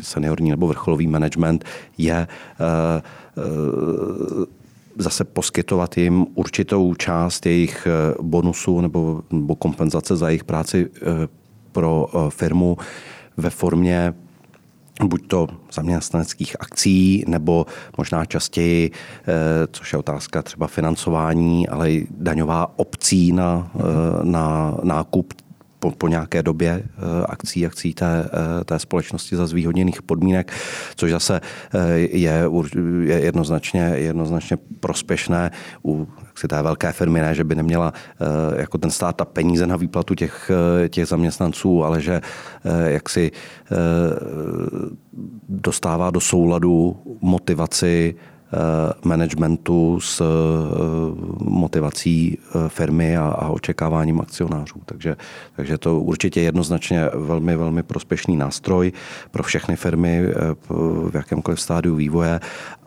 seniorní 0.01 0.49
nebo 0.49 0.67
vrcholový 0.67 1.07
management 1.07 1.65
je 1.97 2.15
eh, 2.15 3.01
eh, 3.37 3.41
zase 4.97 5.23
poskytovat 5.23 5.97
jim 5.97 6.25
určitou 6.35 6.95
část 6.95 7.45
jejich 7.45 7.87
eh, 7.87 8.15
bonusu 8.21 8.81
nebo, 8.81 9.21
nebo 9.31 9.55
kompenzace 9.55 10.15
za 10.15 10.29
jejich 10.29 10.43
práci 10.43 10.89
pro 11.71 12.07
firmu 12.29 12.77
ve 13.37 13.49
formě 13.49 14.13
buď 15.03 15.27
to 15.27 15.47
zaměstnaneckých 15.73 16.55
akcí, 16.59 17.23
nebo 17.27 17.65
možná 17.97 18.25
častěji, 18.25 18.91
což 19.71 19.93
je 19.93 19.99
otázka 19.99 20.41
třeba 20.41 20.67
financování, 20.67 21.69
ale 21.69 21.91
i 21.91 22.07
daňová 22.11 22.79
obcí 22.79 23.31
na, 23.31 23.71
na 24.23 24.77
nákup 24.83 25.33
po, 25.81 25.91
po 25.91 26.07
nějaké 26.07 26.43
době 26.43 26.83
eh, 26.83 27.25
akcí, 27.25 27.65
akcí 27.65 27.93
té, 27.93 28.29
eh, 28.61 28.63
té 28.63 28.79
společnosti 28.79 29.35
za 29.35 29.47
zvýhodněných 29.47 30.01
podmínek, 30.01 30.53
což 30.95 31.11
zase 31.11 31.41
eh, 31.73 31.97
je, 31.97 32.45
je 33.03 33.19
jednoznačně, 33.19 33.81
jednoznačně 33.95 34.57
prospěšné 34.79 35.51
u 35.85 36.07
si 36.35 36.47
té 36.47 36.61
velké 36.61 36.91
firmy, 36.91 37.21
ne, 37.21 37.35
že 37.35 37.43
by 37.43 37.55
neměla 37.55 37.93
jako 38.55 38.77
ten 38.77 38.91
stát 38.91 39.21
a 39.21 39.25
peníze 39.25 39.67
na 39.67 39.75
výplatu 39.75 40.15
těch, 40.15 40.51
těch 40.89 41.05
zaměstnanců, 41.05 41.83
ale 41.83 42.01
že 42.01 42.21
jak 42.85 43.09
si 43.09 43.31
dostává 45.49 46.11
do 46.11 46.19
souladu 46.19 46.97
motivaci 47.21 48.15
managementu 49.03 49.99
s 49.99 50.21
eh, 50.21 50.25
motivací 51.39 52.37
eh, 52.37 52.69
firmy 52.69 53.17
a, 53.17 53.23
a 53.23 53.49
očekáváním 53.49 54.21
akcionářů. 54.21 54.81
Takže, 54.85 55.15
takže 55.55 55.77
to 55.77 55.99
určitě 55.99 56.41
jednoznačně 56.41 57.09
velmi, 57.13 57.55
velmi 57.55 57.83
prospěšný 57.83 58.37
nástroj 58.37 58.91
pro 59.31 59.43
všechny 59.43 59.75
firmy 59.75 60.27
v 61.09 61.11
jakémkoliv 61.13 61.61
stádiu 61.61 61.95
vývoje 61.95 62.39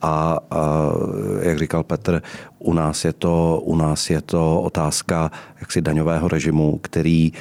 a, 0.02 0.38
a 0.50 0.92
jak 1.40 1.58
říkal 1.58 1.82
Petr, 1.82 2.22
u 2.58 2.74
nás 2.74 3.04
je 3.04 3.12
to, 3.12 3.60
u 3.64 3.76
nás 3.76 4.10
je 4.10 4.20
to 4.20 4.60
otázka 4.60 5.30
jaksi 5.60 5.82
daňového 5.82 6.28
režimu, 6.28 6.78
který, 6.82 7.32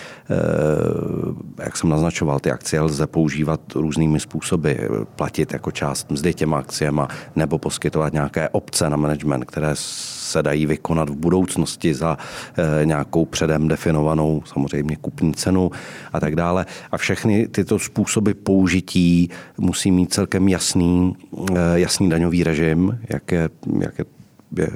jak 1.60 1.78
jsem 1.78 1.90
naznačoval, 1.90 2.40
ty 2.40 2.52
akcie 2.52 2.82
lze 2.82 3.08
používat 3.08 3.62
různými 3.76 4.20
způsoby. 4.20 4.72
Platit 5.16 5.54
jako 5.54 5.72
část 5.72 6.12
mzdy 6.12 6.34
těma 6.34 6.60
akciema 6.60 7.08
nebo 7.36 7.58
poskytovat 7.58 8.13
nějaké 8.14 8.50
obce 8.50 8.90
na 8.90 8.98
management, 8.98 9.46
které 9.46 9.72
se 9.76 10.44
dají 10.44 10.66
vykonat 10.66 11.10
v 11.10 11.16
budoucnosti 11.16 11.94
za 11.94 12.18
eh, 12.18 12.86
nějakou 12.86 13.26
předem 13.26 13.68
definovanou 13.68 14.42
samozřejmě 14.46 14.96
kupní 14.96 15.34
cenu 15.34 15.72
a 16.14 16.20
tak 16.20 16.36
dále. 16.36 16.66
A 16.92 16.98
všechny 16.98 17.48
tyto 17.48 17.80
způsoby 17.80 18.32
použití 18.32 19.30
musí 19.58 19.92
mít 19.92 20.14
celkem 20.14 20.48
jasný, 20.48 21.16
eh, 21.52 21.56
jasný 21.74 22.10
daňový 22.10 22.44
režim, 22.44 23.00
jak 23.10 23.32
je, 23.32 23.50
jak 23.80 24.00
je, 24.00 24.06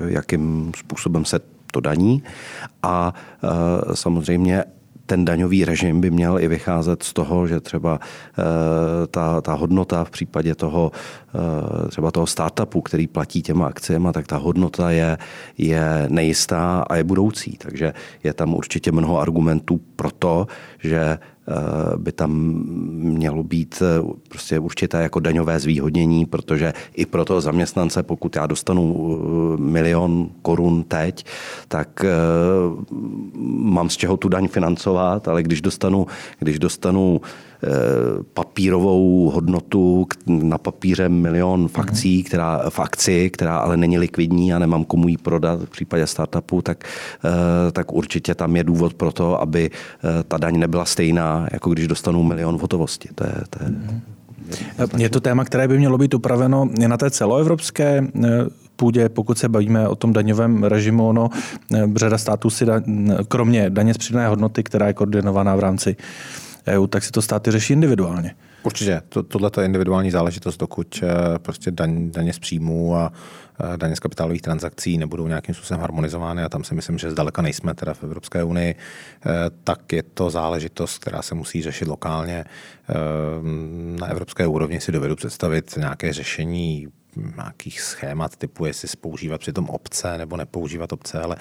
jakým 0.08 0.72
způsobem 0.78 1.26
se 1.26 1.40
to 1.72 1.80
daní 1.80 2.24
a 2.84 3.14
eh, 3.14 3.96
samozřejmě 3.96 4.64
ten 5.08 5.26
daňový 5.26 5.66
režim 5.66 6.02
by 6.02 6.12
měl 6.12 6.40
i 6.40 6.48
vycházet 6.48 7.04
z 7.04 7.14
toho, 7.14 7.48
že 7.48 7.60
třeba 7.60 8.00
eh, 8.00 9.08
ta, 9.08 9.42
ta 9.42 9.54
hodnota 9.54 10.04
v 10.04 10.12
případě 10.12 10.56
toho 10.56 10.92
eh, 10.94 11.88
třeba 11.88 12.12
toho 12.12 12.28
startupu, 12.28 12.82
který 12.82 13.08
platí 13.08 13.42
těma 13.42 13.68
akciemi, 13.68 14.08
tak 14.14 14.28
ta 14.28 14.38
hodnota 14.38 14.92
je, 14.92 15.18
je 15.58 16.06
nejistá 16.10 16.86
a 16.90 16.96
je 16.96 17.04
budoucí. 17.04 17.58
Takže 17.58 17.94
je 18.24 18.34
tam 18.34 18.54
určitě 18.54 18.92
mnoho 18.92 19.20
argumentů 19.20 19.80
pro 19.96 20.12
to, 20.12 20.48
že 20.80 21.20
by 21.98 22.12
tam 22.12 22.32
mělo 22.94 23.44
být 23.44 23.82
eh, 23.82 24.14
prostě 24.30 24.60
určité 24.60 25.02
jako 25.02 25.20
daňové 25.20 25.60
zvýhodnění, 25.60 26.26
protože 26.26 26.74
i 26.94 27.06
pro 27.06 27.26
toho 27.26 27.42
zaměstnance, 27.42 28.04
pokud 28.04 28.36
já 28.36 28.48
dostanu 28.48 29.18
eh, 29.58 29.62
milion 29.62 30.30
korun 30.42 30.84
teď, 30.84 31.26
tak 31.68 32.06
mám 33.58 33.90
z 33.90 33.98
čeho 33.98 34.18
tu 34.18 34.30
daň 34.30 34.48
financovat, 34.48 35.28
ale 35.28 35.44
když 35.44 35.62
dostanu, 35.62 36.08
když 36.40 36.60
dostanu 36.60 37.22
papírovou 38.34 39.30
hodnotu 39.30 40.08
na 40.28 40.58
papíře 40.58 41.10
milion 41.10 41.68
fakcí, 41.68 42.24
která, 42.24 42.70
v 42.70 42.80
akci, 42.80 43.30
která 43.30 43.58
ale 43.58 43.78
není 43.78 43.98
likvidní 43.98 44.54
a 44.54 44.60
nemám 44.60 44.86
komu 44.86 45.08
ji 45.08 45.18
prodat 45.18 45.60
v 45.62 45.70
případě 45.70 46.08
startupu, 46.08 46.62
tak, 46.62 46.84
tak 47.72 47.94
určitě 47.94 48.36
tam 48.36 48.56
je 48.56 48.64
důvod 48.64 48.94
pro 48.94 49.12
to, 49.12 49.42
aby 49.42 49.72
ta 50.28 50.38
daň 50.38 50.60
nebyla 50.60 50.86
stejná, 50.86 51.48
jako 51.52 51.70
když 51.70 51.88
dostanu 51.88 52.24
milion 52.24 52.58
v 52.58 52.62
hotovosti. 52.62 53.10
To 53.16 53.24
je, 53.24 53.34
to 53.50 53.64
je, 53.64 53.72
je 54.98 55.10
to 55.10 55.20
téma, 55.20 55.46
které 55.46 55.68
by 55.68 55.78
mělo 55.78 55.98
být 55.98 56.14
upraveno 56.14 56.70
na 56.88 56.98
té 56.98 57.12
celoevropské 57.12 58.08
půdě, 58.78 59.10
pokud 59.10 59.38
se 59.38 59.50
bavíme 59.50 59.88
o 59.88 59.96
tom 59.96 60.14
daňovém 60.14 60.64
režimu, 60.64 61.10
ono, 61.10 61.30
eh, 61.76 61.88
řada 61.96 62.18
států 62.18 62.50
si, 62.50 62.66
da, 62.66 62.82
kromě 63.28 63.70
daně 63.70 63.94
z 63.94 63.98
přidané 63.98 64.28
hodnoty, 64.28 64.64
která 64.64 64.88
je 64.88 64.94
koordinovaná 64.94 65.56
v 65.56 65.60
rámci 65.60 65.96
EU, 66.68 66.88
tak 66.88 67.04
si 67.04 67.12
to 67.12 67.22
státy 67.22 67.52
řeší 67.52 67.74
individuálně. 67.74 68.36
Určitě, 68.64 69.02
to, 69.10 69.24
tohle 69.24 69.52
je 69.60 69.66
individuální 69.66 70.12
záležitost, 70.12 70.58
dokud 70.58 71.04
eh, 71.04 71.40
prostě 71.40 71.72
daň, 71.72 72.12
daně 72.12 72.34
z 72.34 72.40
příjmů 72.40 72.96
a 72.96 73.12
eh, 73.74 73.78
daně 73.78 73.96
z 73.96 74.00
kapitálových 74.00 74.42
transakcí 74.42 74.98
nebudou 74.98 75.28
nějakým 75.28 75.56
způsobem 75.56 75.82
harmonizovány 75.82 76.44
a 76.44 76.50
tam 76.50 76.64
si 76.64 76.76
myslím, 76.76 76.98
že 76.98 77.12
zdaleka 77.12 77.42
nejsme 77.42 77.74
teda 77.74 77.94
v 77.94 78.04
Evropské 78.04 78.44
unii, 78.44 78.76
tak 79.64 79.94
je 79.94 80.04
to 80.04 80.30
záležitost, 80.30 80.98
která 80.98 81.22
se 81.22 81.36
musí 81.36 81.62
řešit 81.62 81.88
lokálně. 81.88 82.46
Na 84.00 84.08
evropské 84.08 84.48
úrovni 84.48 84.82
si 84.82 84.92
dovedu 84.92 85.16
představit 85.16 85.78
nějaké 85.78 86.14
řešení 86.14 86.88
nějakých 87.16 87.82
schémat 87.82 88.36
typu, 88.36 88.66
jestli 88.66 88.88
používat 89.02 89.42
přitom 89.42 89.70
obce 89.70 90.18
nebo 90.18 90.38
nepoužívat 90.38 90.94
obce, 90.94 91.22
ale, 91.22 91.36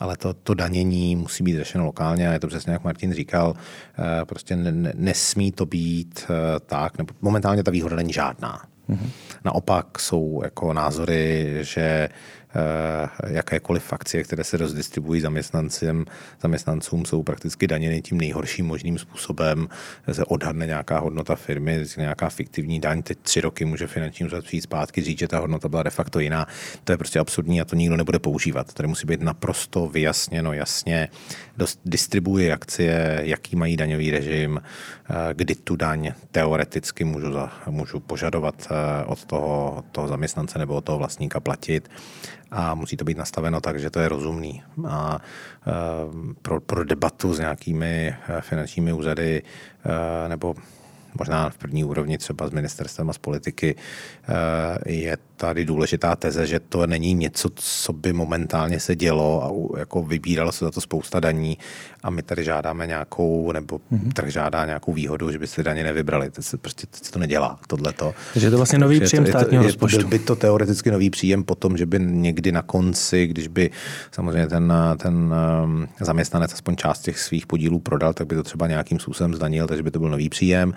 ale 0.00 0.16
to, 0.16 0.34
to 0.34 0.54
danění 0.54 1.16
musí 1.16 1.44
být 1.44 1.56
řešeno 1.56 1.84
lokálně 1.84 2.28
a 2.28 2.32
je 2.32 2.40
to 2.40 2.46
přesně, 2.46 2.72
jak 2.72 2.84
Martin 2.84 3.12
říkal, 3.12 3.54
eh, 3.98 4.24
prostě 4.24 4.56
ne, 4.56 4.92
nesmí 4.94 5.52
to 5.52 5.66
být 5.66 6.24
eh, 6.24 6.60
tak, 6.66 6.98
nebo 6.98 7.14
momentálně 7.20 7.64
ta 7.64 7.70
výhoda 7.70 7.96
není 7.96 8.12
žádná. 8.12 8.62
Mm-hmm. 8.88 9.10
Naopak 9.44 9.98
jsou 9.98 10.40
jako 10.44 10.72
názory, 10.72 11.58
že 11.60 12.08
jakékoliv 13.28 13.92
akcie, 13.92 14.24
které 14.24 14.44
se 14.44 14.56
rozdistribuují 14.56 15.20
zaměstnancům, 15.20 16.04
zaměstnancům 16.42 17.04
jsou 17.04 17.22
prakticky 17.22 17.66
daněny 17.66 18.02
tím 18.02 18.18
nejhorším 18.18 18.66
možným 18.66 18.98
způsobem. 18.98 19.68
Se 20.12 20.24
odhadne 20.24 20.66
nějaká 20.66 20.98
hodnota 20.98 21.36
firmy, 21.36 21.84
nějaká 21.96 22.28
fiktivní 22.28 22.80
daň, 22.80 23.02
teď 23.02 23.18
tři 23.18 23.40
roky 23.40 23.64
může 23.64 23.86
finanční 23.86 24.26
úřad 24.26 24.44
přijít 24.44 24.62
zpátky, 24.62 25.02
říct, 25.02 25.18
že 25.18 25.28
ta 25.28 25.38
hodnota 25.38 25.68
byla 25.68 25.82
de 25.82 25.90
facto 25.90 26.20
jiná. 26.20 26.46
To 26.84 26.92
je 26.92 26.98
prostě 26.98 27.18
absurdní 27.18 27.60
a 27.60 27.64
to 27.64 27.76
nikdo 27.76 27.96
nebude 27.96 28.18
používat. 28.18 28.74
Tady 28.74 28.88
musí 28.88 29.06
být 29.06 29.20
naprosto 29.20 29.88
vyjasněno 29.88 30.52
jasně, 30.52 31.08
distribuje 31.84 32.52
akcie, 32.52 33.20
jaký 33.22 33.56
mají 33.56 33.76
daňový 33.76 34.10
režim, 34.10 34.60
eh, 34.60 35.14
kdy 35.34 35.54
tu 35.54 35.76
daň 35.76 36.12
teoreticky 36.30 37.04
můžu, 37.04 37.32
za, 37.32 37.52
můžu 37.70 38.00
požadovat 38.00 38.68
eh, 38.70 39.04
od 39.04 39.24
toho, 39.24 39.74
od 39.78 39.84
toho 39.92 40.08
zaměstnance 40.08 40.58
nebo 40.58 40.74
od 40.74 40.84
toho 40.84 40.98
vlastníka 40.98 41.40
platit 41.40 41.88
a 42.50 42.74
musí 42.74 42.96
to 42.96 43.04
být 43.04 43.18
nastaveno 43.18 43.60
tak, 43.60 43.80
že 43.80 43.90
to 43.90 44.00
je 44.00 44.08
rozumný. 44.08 44.62
A 44.88 45.18
eh, 45.18 45.72
pro, 46.42 46.60
pro 46.60 46.84
debatu 46.84 47.34
s 47.34 47.38
nějakými 47.38 48.16
finančními 48.40 48.92
úřady 48.92 49.42
nebo 50.28 50.54
možná 51.18 51.50
v 51.50 51.58
první 51.58 51.84
úrovni 51.84 52.18
třeba 52.18 52.48
s 52.48 52.50
ministerstvem 52.50 53.10
a 53.10 53.12
z 53.12 53.18
politiky, 53.18 53.76
eh, 54.28 54.92
je 54.92 55.16
tady 55.36 55.64
důležitá 55.64 56.16
teze, 56.16 56.46
že 56.46 56.60
to 56.60 56.86
není 56.86 57.14
něco, 57.14 57.48
co 57.54 57.92
by 57.92 58.12
momentálně 58.12 58.80
se 58.80 58.96
dělo 58.96 59.44
a 59.44 59.78
jako 59.78 60.02
vybíralo 60.02 60.52
se 60.52 60.64
za 60.64 60.70
to 60.70 60.80
spousta 60.80 61.20
daní 61.20 61.58
a 62.02 62.10
my 62.10 62.22
tady 62.22 62.44
žádáme 62.44 62.86
nějakou, 62.86 63.52
nebo 63.52 63.78
mm-hmm. 63.78 64.12
trh 64.12 64.28
žádá 64.28 64.66
nějakou 64.66 64.92
výhodu, 64.92 65.30
že 65.30 65.38
by 65.38 65.46
si 65.46 65.62
daně 65.62 65.84
nevybrali. 65.84 66.30
To 66.30 66.42
se 66.42 66.56
prostě 66.56 66.86
to, 66.86 67.04
se 67.04 67.12
to 67.12 67.18
nedělá, 67.18 67.58
tohleto. 67.66 68.14
Takže 68.32 68.46
je 68.46 68.50
to 68.50 68.56
vlastně 68.56 68.78
nový 68.78 69.00
příjem 69.00 69.26
státního 69.26 69.62
je, 69.62 69.66
rozpočtu. 69.66 69.98
Byl 69.98 70.08
by 70.08 70.18
to 70.18 70.36
teoreticky 70.36 70.90
nový 70.90 71.10
příjem 71.10 71.44
potom, 71.44 71.76
že 71.76 71.86
by 71.86 71.98
někdy 72.00 72.52
na 72.52 72.62
konci, 72.62 73.26
když 73.26 73.48
by 73.48 73.70
samozřejmě 74.12 74.46
ten, 74.46 74.72
ten 74.98 75.34
ehm, 75.64 75.88
zaměstnanec 76.00 76.52
aspoň 76.52 76.76
část 76.76 77.00
těch 77.00 77.18
svých 77.18 77.46
podílů 77.46 77.78
prodal, 77.78 78.14
tak 78.14 78.26
by 78.26 78.34
to 78.34 78.42
třeba 78.42 78.66
nějakým 78.66 78.98
způsobem 78.98 79.34
zdanil, 79.34 79.66
takže 79.66 79.82
by 79.82 79.90
to 79.90 79.98
byl 79.98 80.10
nový 80.10 80.28
příjem 80.28 80.74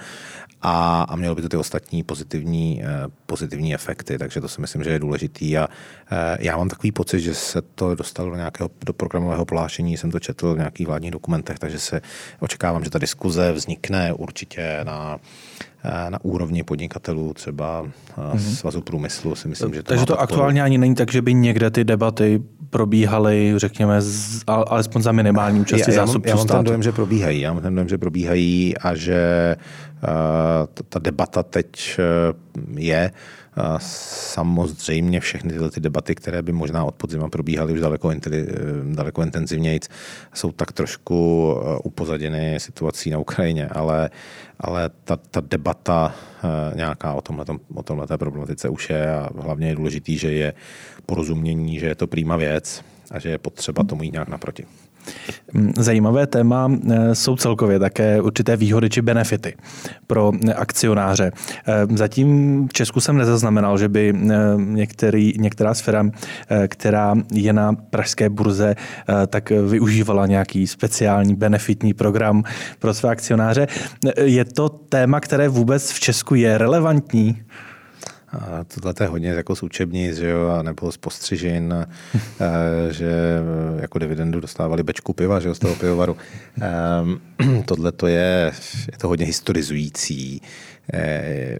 a, 0.61 1.01
a 1.01 1.15
mělo 1.15 1.35
by 1.35 1.41
to 1.41 1.49
ty 1.49 1.57
ostatní 1.57 2.03
pozitivní, 2.03 2.83
eh, 2.83 2.87
pozitivní 3.25 3.73
efekty, 3.73 4.17
takže 4.17 4.41
to 4.41 4.47
si 4.47 4.61
myslím, 4.61 4.83
že 4.83 4.89
je 4.89 4.99
důležitý 4.99 5.57
a 5.57 5.67
eh, 6.11 6.37
já 6.39 6.57
mám 6.57 6.69
takový 6.69 6.91
pocit, 6.91 7.19
že 7.19 7.33
se 7.33 7.61
to 7.61 7.95
dostalo 7.95 8.29
do 8.29 8.35
nějakého 8.35 8.69
do 8.85 8.93
programového 8.93 9.45
plášení, 9.45 9.97
jsem 9.97 10.11
to 10.11 10.19
četl 10.19 10.53
v 10.53 10.57
nějakých 10.57 10.87
vládních 10.87 11.11
dokumentech, 11.11 11.59
takže 11.59 11.79
se 11.79 12.01
očekávám, 12.39 12.83
že 12.83 12.89
ta 12.89 12.99
diskuze 12.99 13.51
vznikne 13.51 14.13
určitě 14.13 14.79
na 14.83 15.19
Eh, 15.83 16.09
na 16.09 16.19
úrovni 16.23 16.63
podnikatelů, 16.63 17.33
třeba 17.33 17.83
mm-hmm. 17.83 18.55
svazu 18.55 18.81
průmyslu, 18.81 19.35
si 19.35 19.47
myslím, 19.47 19.73
že 19.73 19.83
to 19.83 19.87
Takže 19.87 20.05
to 20.05 20.13
podporu. 20.13 20.23
aktuálně 20.23 20.63
ani 20.63 20.77
není 20.77 20.95
tak, 20.95 21.11
že 21.11 21.21
by 21.21 21.33
někde 21.33 21.69
ty 21.71 21.83
debaty 21.83 22.41
probíhaly, 22.69 23.53
řekněme, 23.57 24.01
z, 24.01 24.43
alespoň 24.47 25.01
za 25.01 25.11
minimální 25.11 25.59
účastí 25.59 25.91
zástupců 25.91 26.29
Já 26.29 26.35
mám 26.35 26.47
ten 26.47 26.63
dojem, 26.63 26.83
že 26.83 26.91
probíhají. 26.91 27.41
Já 27.41 27.53
mám 27.53 27.61
ten 27.61 27.75
dojem, 27.75 27.89
že 27.89 27.97
probíhají 27.97 28.77
a 28.77 28.95
že 28.95 29.55
uh, 30.03 30.83
ta 30.89 30.99
debata 30.99 31.43
teď 31.43 31.99
je. 32.75 33.11
Samozřejmě 33.77 35.19
všechny 35.19 35.51
tyhle 35.51 35.71
ty 35.71 35.79
debaty, 35.79 36.15
které 36.15 36.41
by 36.41 36.51
možná 36.51 36.83
od 36.83 36.95
podzima 36.95 37.29
probíhaly 37.29 37.73
už 37.73 37.79
daleko, 37.79 38.11
daleko 38.93 39.21
intenzivněji, 39.21 39.79
jsou 40.33 40.51
tak 40.51 40.71
trošku 40.71 41.55
upozaděny 41.83 42.59
situací 42.59 43.09
na 43.09 43.17
Ukrajině, 43.17 43.67
ale 43.67 44.09
ale 44.59 44.89
ta, 45.03 45.15
ta 45.15 45.41
debata 45.41 46.15
eh, 46.43 46.75
nějaká 46.75 47.13
o 47.13 47.21
tomhle, 47.21 47.45
o 47.73 47.83
tomhle 47.83 48.07
problematice 48.17 48.69
už 48.69 48.89
je 48.89 49.13
a 49.13 49.29
hlavně 49.37 49.67
je 49.67 49.75
důležitý, 49.75 50.17
že 50.17 50.31
je 50.31 50.53
porozumění, 51.05 51.79
že 51.79 51.85
je 51.85 51.95
to 51.95 52.07
prýma 52.07 52.37
věc 52.37 52.83
a 53.11 53.19
že 53.19 53.29
je 53.29 53.37
potřeba 53.37 53.83
tomu 53.83 54.03
jít 54.03 54.13
nějak 54.13 54.27
naproti. 54.27 54.65
Mm, 55.53 55.73
zajímavé 55.77 56.27
téma 56.27 56.71
eh, 56.71 57.15
jsou 57.15 57.35
celkově 57.35 57.79
také 57.79 58.21
určité 58.21 58.57
výhody 58.57 58.89
či 58.89 59.01
benefity 59.01 59.55
pro 60.07 60.31
akcionáře. 60.55 61.31
Eh, 61.67 61.97
zatím 61.97 62.67
v 62.67 62.73
Česku 62.73 62.99
jsem 62.99 63.17
nezaznamenal, 63.17 63.77
že 63.77 63.89
by 63.89 64.13
eh, 64.15 64.35
některý, 64.57 65.33
některá 65.37 65.73
z 65.73 65.81
firm, 65.81 66.11
která 66.67 67.15
je 67.33 67.53
na 67.53 67.73
pražské 67.73 68.29
burze, 68.29 68.75
tak 69.27 69.49
využívala 69.49 70.25
nějaký 70.27 70.67
speciální 70.67 71.35
benefitní 71.35 71.93
program 71.93 72.43
pro 72.79 72.93
své 72.93 73.09
akcionáře. 73.09 73.67
Je 74.23 74.45
to 74.45 74.69
téma, 74.69 75.19
které 75.19 75.49
vůbec 75.49 75.91
v 75.91 75.99
Česku 75.99 76.35
je 76.35 76.57
relevantní? 76.57 77.41
A 78.31 78.63
tohle 78.63 78.93
je 79.01 79.07
hodně 79.07 79.29
jako 79.29 79.55
z 79.55 79.63
učebnic, 79.63 80.17
že 80.17 80.29
jo, 80.29 80.63
nebo 80.63 80.91
z 80.91 80.97
postřižin, 80.97 81.73
eh, 82.39 82.93
že 82.93 83.11
eh, 83.77 83.81
jako 83.81 83.99
dividendu 83.99 84.39
dostávali 84.39 84.83
bečku 84.83 85.13
piva, 85.13 85.39
že 85.39 85.47
jo, 85.47 85.55
z 85.55 85.59
toho 85.59 85.75
pivovaru. 85.75 86.17
Ehm, 86.61 87.63
tohle 87.65 87.91
to 87.91 88.07
je, 88.07 88.51
je 88.91 88.97
to 88.97 89.07
hodně 89.07 89.25
historizující. 89.25 90.41
Eh, 90.93 91.59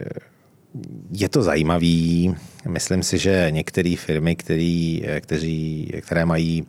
je 1.12 1.28
to 1.28 1.42
zajímavý. 1.42 2.34
Myslím 2.68 3.02
si, 3.02 3.18
že 3.18 3.46
některé 3.50 3.94
firmy, 3.98 4.36
který, 4.36 5.02
kteří, 5.20 5.92
které 6.00 6.24
mají 6.24 6.66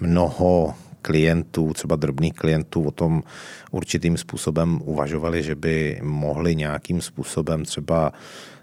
mnoho 0.00 0.74
klientů, 1.02 1.72
třeba 1.72 1.96
drobných 1.96 2.34
klientů, 2.34 2.82
o 2.82 2.90
tom 2.90 3.22
určitým 3.70 4.16
způsobem 4.16 4.80
uvažovali, 4.84 5.42
že 5.42 5.54
by 5.54 6.00
mohli 6.02 6.56
nějakým 6.56 7.00
způsobem 7.00 7.64
třeba 7.64 8.12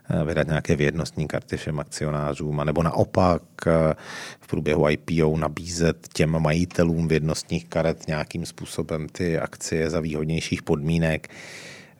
eh, 0.09 0.25
vydat 0.25 0.47
nějaké 0.47 0.75
vědnostní 0.75 1.27
karty 1.27 1.57
všem 1.57 1.79
akcionářům, 1.79 2.59
anebo 2.59 2.83
naopak 2.83 3.41
eh, 3.67 3.93
v 4.39 4.47
průběhu 4.47 4.89
IPO 4.89 5.37
nabízet 5.37 6.07
těm 6.13 6.39
majitelům 6.39 7.07
vědnostních 7.07 7.65
karet 7.65 8.07
nějakým 8.07 8.45
způsobem 8.45 9.07
ty 9.09 9.39
akcie 9.39 9.89
za 9.89 9.99
výhodnějších 9.99 10.63
podmínek. 10.63 11.27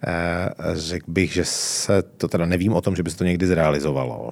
Eh, 0.07 0.49
řekl 0.73 1.11
bych, 1.11 1.33
že 1.33 1.45
se 1.45 2.03
to 2.03 2.27
teda 2.27 2.45
nevím 2.45 2.73
o 2.73 2.81
tom, 2.81 2.95
že 2.95 3.03
by 3.03 3.11
se 3.11 3.17
to 3.17 3.23
někdy 3.23 3.47
zrealizovalo. 3.47 4.31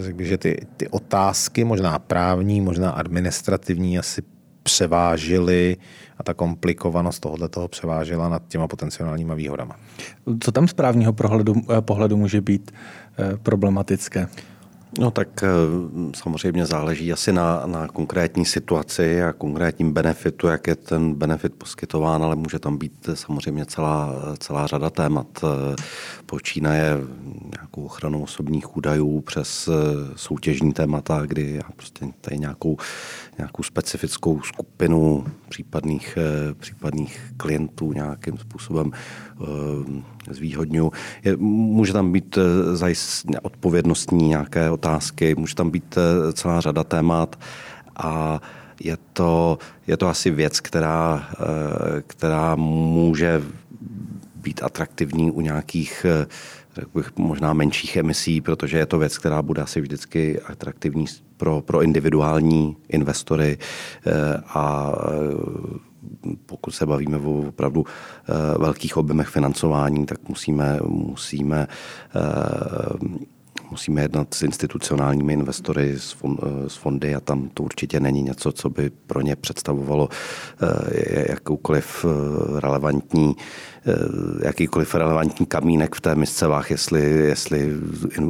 Řekl 0.00 0.16
bych, 0.16 0.26
že 0.26 0.38
ty, 0.38 0.66
ty 0.76 0.88
otázky, 0.88 1.64
možná 1.64 1.98
právní, 1.98 2.60
možná 2.60 2.90
administrativní, 2.90 3.98
asi 3.98 4.22
převážily 4.62 5.76
a 6.18 6.22
ta 6.22 6.34
komplikovanost 6.34 7.20
tohoto 7.20 7.48
toho 7.48 7.68
převážila 7.68 8.28
nad 8.28 8.42
těma 8.48 8.68
potenciálníma 8.68 9.34
výhodama. 9.34 9.76
Co 10.40 10.52
tam 10.52 10.68
z 10.68 10.72
právního 10.72 11.12
pohledu, 11.12 11.54
eh, 11.78 11.80
pohledu 11.80 12.16
může 12.16 12.40
být 12.40 12.70
eh, 13.18 13.36
problematické? 13.36 14.28
No 14.98 15.10
tak 15.10 15.28
eh, 15.42 15.48
samozřejmě 16.14 16.66
záleží 16.66 17.12
asi 17.12 17.32
na, 17.32 17.62
na 17.66 17.88
konkrétní 17.88 18.44
situaci 18.44 19.22
a 19.22 19.32
konkrétním 19.32 19.92
benefitu, 19.92 20.46
jak 20.46 20.66
je 20.66 20.76
ten 20.76 21.14
benefit 21.14 21.54
poskytován, 21.54 22.22
ale 22.22 22.36
může 22.36 22.58
tam 22.58 22.76
být 22.76 23.08
samozřejmě 23.14 23.66
celá, 23.66 24.14
celá 24.38 24.66
řada 24.66 24.90
témat. 24.90 25.26
Počínaje 26.26 26.96
nějakou 27.52 27.84
ochranou 27.84 28.22
osobních 28.22 28.76
údajů 28.76 29.20
přes 29.20 29.68
soutěžní 30.16 30.72
témata, 30.72 31.22
kdy 31.26 31.54
já 31.54 31.70
prostě 31.76 32.06
tady 32.20 32.38
nějakou, 32.38 32.76
nějakou 33.38 33.62
specifickou 33.62 34.40
skupinu 34.40 35.24
případných, 35.48 36.18
případných 36.58 37.32
klientů 37.36 37.92
nějakým 37.92 38.38
způsobem 38.38 38.90
zvýhodňuji. 40.30 40.90
Může 41.36 41.92
tam 41.92 42.12
být 42.12 42.38
zajist 42.72 43.26
odpovědnostní 43.42 44.28
nějaké 44.28 44.70
otázky, 44.70 45.34
může 45.34 45.54
tam 45.54 45.70
být 45.70 45.98
eh, 45.98 46.32
celá 46.32 46.60
řada 46.60 46.84
témat 46.84 47.38
a 47.96 48.40
je 48.80 48.96
to, 49.12 49.58
je 49.86 49.96
to 49.96 50.08
asi 50.08 50.30
věc, 50.30 50.60
která, 50.60 51.28
eh, 51.32 52.02
která 52.06 52.54
může 52.54 53.42
být 54.34 54.62
atraktivní 54.62 55.30
u 55.30 55.40
nějakých 55.40 56.06
eh, 56.78 56.84
bych, 56.94 57.16
možná 57.16 57.52
menších 57.52 57.96
emisí, 57.96 58.40
protože 58.40 58.78
je 58.78 58.86
to 58.86 58.98
věc, 58.98 59.18
která 59.18 59.42
bude 59.42 59.62
asi 59.62 59.80
vždycky 59.80 60.40
atraktivní 60.40 61.04
pro, 61.36 61.60
pro 61.60 61.82
individuální 61.82 62.76
investory 62.88 63.58
a 64.48 64.92
pokud 66.46 66.70
se 66.70 66.86
bavíme 66.86 67.16
o 67.16 67.48
opravdu 67.48 67.84
velkých 68.58 68.96
objemech 68.96 69.28
financování, 69.28 70.06
tak 70.06 70.28
musíme, 70.28 70.78
musíme 70.88 71.66
musíme 73.70 74.02
jednat 74.02 74.34
s 74.34 74.42
institucionálními 74.42 75.32
investory, 75.32 75.94
s 76.68 76.76
fondy 76.76 77.14
a 77.14 77.20
tam 77.20 77.48
to 77.54 77.62
určitě 77.62 78.00
není 78.00 78.22
něco, 78.22 78.52
co 78.52 78.70
by 78.70 78.90
pro 79.06 79.20
ně 79.20 79.36
představovalo 79.36 80.08
eh, 80.62 81.32
jakoukoliv 81.32 82.04
eh, 82.04 82.60
relevantní 82.60 83.36
eh, 83.86 83.92
jakýkoliv 84.46 84.94
relevantní 84.94 85.46
kamínek 85.46 85.94
v 85.94 86.00
té 86.00 86.14
misce 86.14 86.46
váh, 86.46 86.70
jestli, 86.70 87.00
jestli 87.10 87.72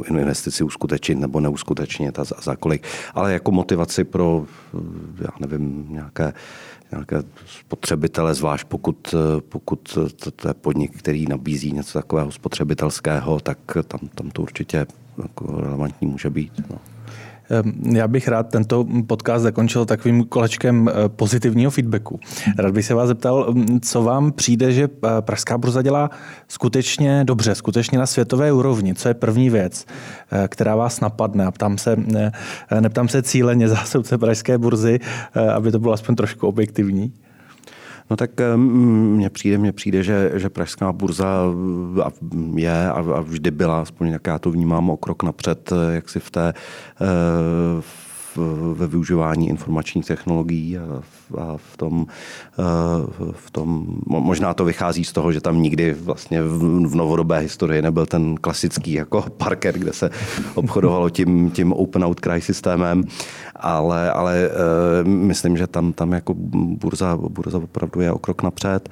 investici 0.07 0.63
uskutečnit 0.63 1.19
nebo 1.19 1.39
neuskutečnit 1.39 2.19
a 2.19 2.23
za 2.23 2.55
kolik. 2.55 2.87
Ale 3.13 3.33
jako 3.33 3.51
motivaci 3.51 4.03
pro, 4.03 4.45
já 5.21 5.31
nevím, 5.39 5.85
nějaké 5.89 6.33
nějaké 6.91 7.23
spotřebitele, 7.45 8.33
zvlášť 8.33 8.67
pokud, 8.67 9.15
pokud 9.49 9.97
to, 10.15 10.31
to 10.31 10.47
je 10.47 10.53
podnik, 10.53 10.97
který 10.97 11.25
nabízí 11.25 11.71
něco 11.71 11.99
takového 11.99 12.31
spotřebitelského, 12.31 13.39
tak 13.39 13.57
tam, 13.87 13.99
tam 14.15 14.31
to 14.31 14.41
určitě 14.41 14.85
jako 15.21 15.61
relevantní 15.61 16.07
může 16.07 16.29
být. 16.29 16.51
No. 16.69 16.77
Já 17.93 18.07
bych 18.07 18.27
rád 18.27 18.49
tento 18.49 18.85
podcast 19.07 19.43
zakončil 19.43 19.85
takovým 19.85 20.23
kolečkem 20.23 20.89
eh, 20.89 21.09
pozitivního 21.09 21.71
feedbacku. 21.71 22.19
Rád 22.57 22.73
bych 22.73 22.85
se 22.85 22.93
vás 22.93 23.07
zeptal, 23.07 23.53
co 23.81 24.03
vám 24.03 24.31
přijde, 24.31 24.71
že 24.71 24.83
eh, 24.83 25.07
Pražská 25.21 25.57
burza 25.57 25.81
dělá 25.81 26.09
skutečně 26.47 27.23
dobře, 27.23 27.55
skutečně 27.55 27.97
na 27.97 28.05
světové 28.05 28.53
úrovni. 28.53 28.95
Co 28.95 29.07
je 29.07 29.13
první 29.13 29.49
věc, 29.49 29.85
eh, 30.31 30.47
která 30.47 30.75
vás 30.75 30.99
napadne? 30.99 31.45
A 31.45 31.51
ptám 31.51 31.77
se, 31.77 31.95
ne, 31.95 32.31
neptám 32.79 33.07
se 33.07 33.21
cíleně 33.21 33.67
zástupce 33.69 34.17
Pražské 34.17 34.57
burzy, 34.57 34.99
aby 35.55 35.71
to 35.71 35.79
bylo 35.79 35.93
aspoň 35.93 36.15
trošku 36.15 36.47
objektivní. 36.47 37.13
No 38.09 38.15
tak 38.15 38.31
mně 38.55 39.29
přijde, 39.29 39.57
mně 39.57 39.71
přijde, 39.71 40.03
že, 40.03 40.31
že 40.35 40.49
Pražská 40.49 40.91
burza 40.91 41.43
je 42.55 42.89
a 42.89 43.21
vždy 43.21 43.51
byla, 43.51 43.81
aspoň 43.81 44.07
jak 44.07 44.27
já 44.27 44.39
to 44.39 44.51
vnímám, 44.51 44.89
o 44.89 44.97
krok 44.97 45.23
napřed, 45.23 45.73
jak 45.91 46.09
si 46.09 46.19
v 46.19 46.31
té 46.31 46.53
v 47.79 48.09
ve 48.73 48.87
využívání 48.87 49.49
informačních 49.49 50.05
technologií 50.05 50.77
a, 50.77 51.01
a 51.37 51.57
v, 51.57 51.77
tom, 51.77 52.05
v 53.31 53.51
tom, 53.51 53.87
možná 54.05 54.53
to 54.53 54.65
vychází 54.65 55.03
z 55.03 55.11
toho, 55.11 55.31
že 55.31 55.41
tam 55.41 55.61
nikdy 55.61 55.93
vlastně 55.93 56.41
v, 56.43 56.59
v 56.87 56.95
novodobé 56.95 57.39
historii 57.39 57.81
nebyl 57.81 58.05
ten 58.05 58.35
klasický 58.35 58.93
jako 58.93 59.21
parket, 59.37 59.75
kde 59.75 59.93
se 59.93 60.09
obchodovalo 60.55 61.09
tím, 61.09 61.51
tím 61.51 61.73
open 61.73 62.03
outcry 62.03 62.41
systémem, 62.41 63.03
ale, 63.59 64.11
ale 64.11 64.49
myslím, 65.03 65.57
že 65.57 65.67
tam, 65.67 65.93
tam 65.93 66.11
jako 66.11 66.33
burza, 66.53 67.17
burza 67.17 67.57
opravdu 67.57 68.01
je 68.01 68.11
o 68.11 68.19
krok 68.19 68.43
napřed. 68.43 68.89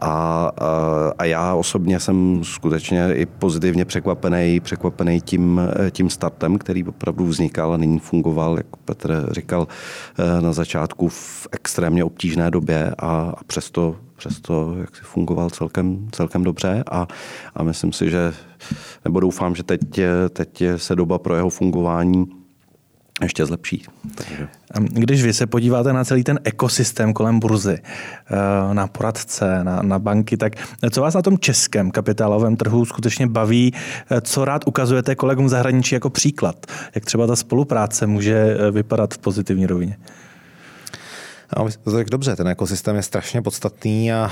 A, 0.00 0.50
a 1.18 1.24
já 1.24 1.54
osobně 1.54 2.00
jsem 2.00 2.44
skutečně 2.44 3.14
i 3.14 3.26
pozitivně 3.26 3.84
překvapený, 3.84 4.60
překvapený 4.60 5.20
tím, 5.20 5.60
tím 5.90 6.10
startem, 6.10 6.58
který 6.58 6.84
opravdu 6.84 7.26
vznikal 7.26 7.74
a 7.74 7.76
nyní 7.76 7.98
fungoval, 7.98 8.56
jak 8.56 8.66
Petr 8.84 9.28
říkal 9.30 9.68
eh, 10.18 10.40
na 10.42 10.52
začátku, 10.52 11.08
v 11.08 11.48
extrémně 11.52 12.04
obtížné 12.04 12.50
době 12.50 12.94
a, 12.98 13.34
a 13.36 13.44
přesto, 13.46 13.96
přesto 14.16 14.76
jak 14.80 14.96
si 14.96 15.02
fungoval 15.02 15.50
celkem, 15.50 16.08
celkem 16.12 16.44
dobře. 16.44 16.84
A, 16.90 17.06
a 17.54 17.62
myslím 17.62 17.92
si, 17.92 18.10
že 18.10 18.32
nebo 19.04 19.20
doufám, 19.20 19.54
že 19.54 19.62
teď, 19.62 19.80
teď 20.30 20.62
se 20.76 20.96
doba 20.96 21.18
pro 21.18 21.36
jeho 21.36 21.50
fungování 21.50 22.39
ještě 23.24 23.46
zlepší. 23.46 23.82
Takže. 24.14 24.48
Když 24.80 25.22
vy 25.22 25.32
se 25.32 25.46
podíváte 25.46 25.92
na 25.92 26.04
celý 26.04 26.24
ten 26.24 26.40
ekosystém 26.44 27.12
kolem 27.12 27.40
burzy, 27.40 27.78
eh, 27.78 28.74
na 28.74 28.86
poradce, 28.86 29.64
na, 29.64 29.82
na 29.82 29.98
banky, 29.98 30.36
tak 30.36 30.52
co 30.90 31.00
vás 31.00 31.14
na 31.14 31.22
tom 31.22 31.38
českém 31.38 31.90
kapitálovém 31.90 32.56
trhu 32.56 32.84
skutečně 32.84 33.26
baví, 33.26 33.74
eh, 34.10 34.20
co 34.20 34.44
rád 34.44 34.66
ukazujete 34.66 35.14
kolegům 35.14 35.48
zahraničí 35.48 35.94
jako 35.94 36.10
příklad? 36.10 36.66
Jak 36.94 37.04
třeba 37.04 37.26
ta 37.26 37.36
spolupráce 37.36 38.06
může 38.06 38.36
eh, 38.36 38.70
vypadat 38.70 39.14
v 39.14 39.18
pozitivní 39.18 39.66
rovině? 39.66 39.96
No, 41.56 41.68
tak 41.92 42.10
dobře, 42.10 42.36
ten 42.36 42.48
ekosystém 42.48 42.96
je 42.96 43.02
strašně 43.02 43.42
podstatný 43.42 44.12
a, 44.12 44.16
a 44.24 44.30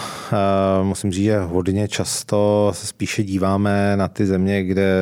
musím 0.82 1.12
říct, 1.12 1.24
že 1.24 1.38
hodně 1.38 1.88
často 1.88 2.70
se 2.74 2.86
spíše 2.86 3.22
díváme 3.22 3.96
na 3.96 4.08
ty 4.08 4.26
země, 4.26 4.64
kde 4.64 4.94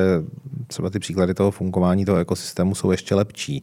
třeba 0.67 0.91
ty 0.91 0.99
příklady 0.99 1.35
toho 1.35 1.51
fungování 1.51 2.05
toho 2.05 2.19
ekosystému 2.19 2.75
jsou 2.75 2.91
ještě 2.91 3.15
lepší. 3.15 3.63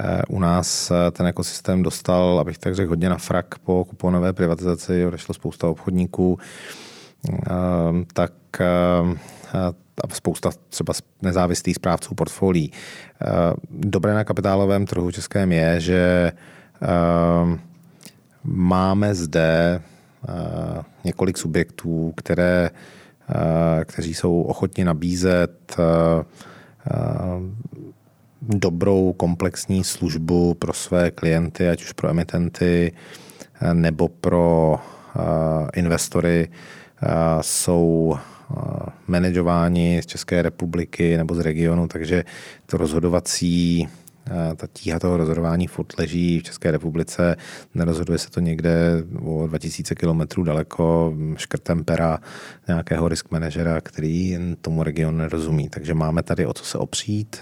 E, 0.00 0.22
u 0.28 0.40
nás 0.40 0.90
e, 0.90 1.10
ten 1.10 1.26
ekosystém 1.26 1.82
dostal, 1.82 2.38
abych 2.38 2.58
tak 2.58 2.74
řekl, 2.74 2.90
hodně 2.90 3.08
na 3.08 3.16
frak 3.16 3.58
po 3.58 3.84
kuponové 3.84 4.32
privatizaci, 4.32 5.06
odešlo 5.06 5.34
spousta 5.34 5.68
obchodníků, 5.68 6.38
e, 7.28 7.52
tak 8.12 8.32
a 10.04 10.14
spousta 10.14 10.50
třeba 10.68 10.92
nezávislých 11.22 11.76
správců 11.76 12.14
portfolií. 12.14 12.72
Dobré 13.70 14.14
na 14.14 14.24
kapitálovém 14.24 14.86
trhu 14.86 15.10
českém 15.10 15.52
je, 15.52 15.80
že 15.80 16.32
máme 18.52 19.14
zde 19.14 19.80
několik 21.04 21.38
subjektů, 21.38 22.12
které 22.16 22.70
Eh, 23.30 23.84
kteří 23.84 24.14
jsou 24.14 24.42
ochotni 24.42 24.84
nabízet 24.84 25.76
eh, 25.78 26.24
eh, 26.90 26.96
dobrou 28.42 29.12
komplexní 29.12 29.84
službu 29.84 30.54
pro 30.54 30.72
své 30.72 31.10
klienty, 31.10 31.68
ať 31.68 31.82
už 31.82 31.92
pro 31.92 32.08
emitenty 32.08 32.92
nebo 33.72 34.08
pro 34.08 34.78
investory, 35.74 36.48
jsou 37.40 38.16
manažováni 39.06 40.00
z 40.02 40.06
České 40.06 40.42
republiky 40.42 41.16
nebo 41.16 41.34
z 41.34 41.40
regionu, 41.40 41.88
takže 41.88 42.24
to 42.66 42.76
rozhodovací 42.76 43.88
ta 44.56 44.66
tíha 44.72 44.98
toho 44.98 45.16
rozhodování 45.16 45.66
furt 45.66 45.98
leží 45.98 46.40
v 46.40 46.42
České 46.42 46.70
republice, 46.70 47.36
nerozhoduje 47.74 48.18
se 48.18 48.30
to 48.30 48.40
někde 48.40 49.02
o 49.24 49.46
2000 49.46 49.94
kilometrů 49.94 50.42
daleko 50.42 51.14
škrtem 51.36 51.84
pera 51.84 52.18
nějakého 52.68 53.08
risk 53.08 53.30
manažera, 53.30 53.80
který 53.80 54.38
tomu 54.60 54.82
regionu 54.82 55.18
nerozumí. 55.18 55.68
Takže 55.68 55.94
máme 55.94 56.22
tady 56.22 56.46
o 56.46 56.52
co 56.52 56.64
se 56.64 56.78
opřít. 56.78 57.40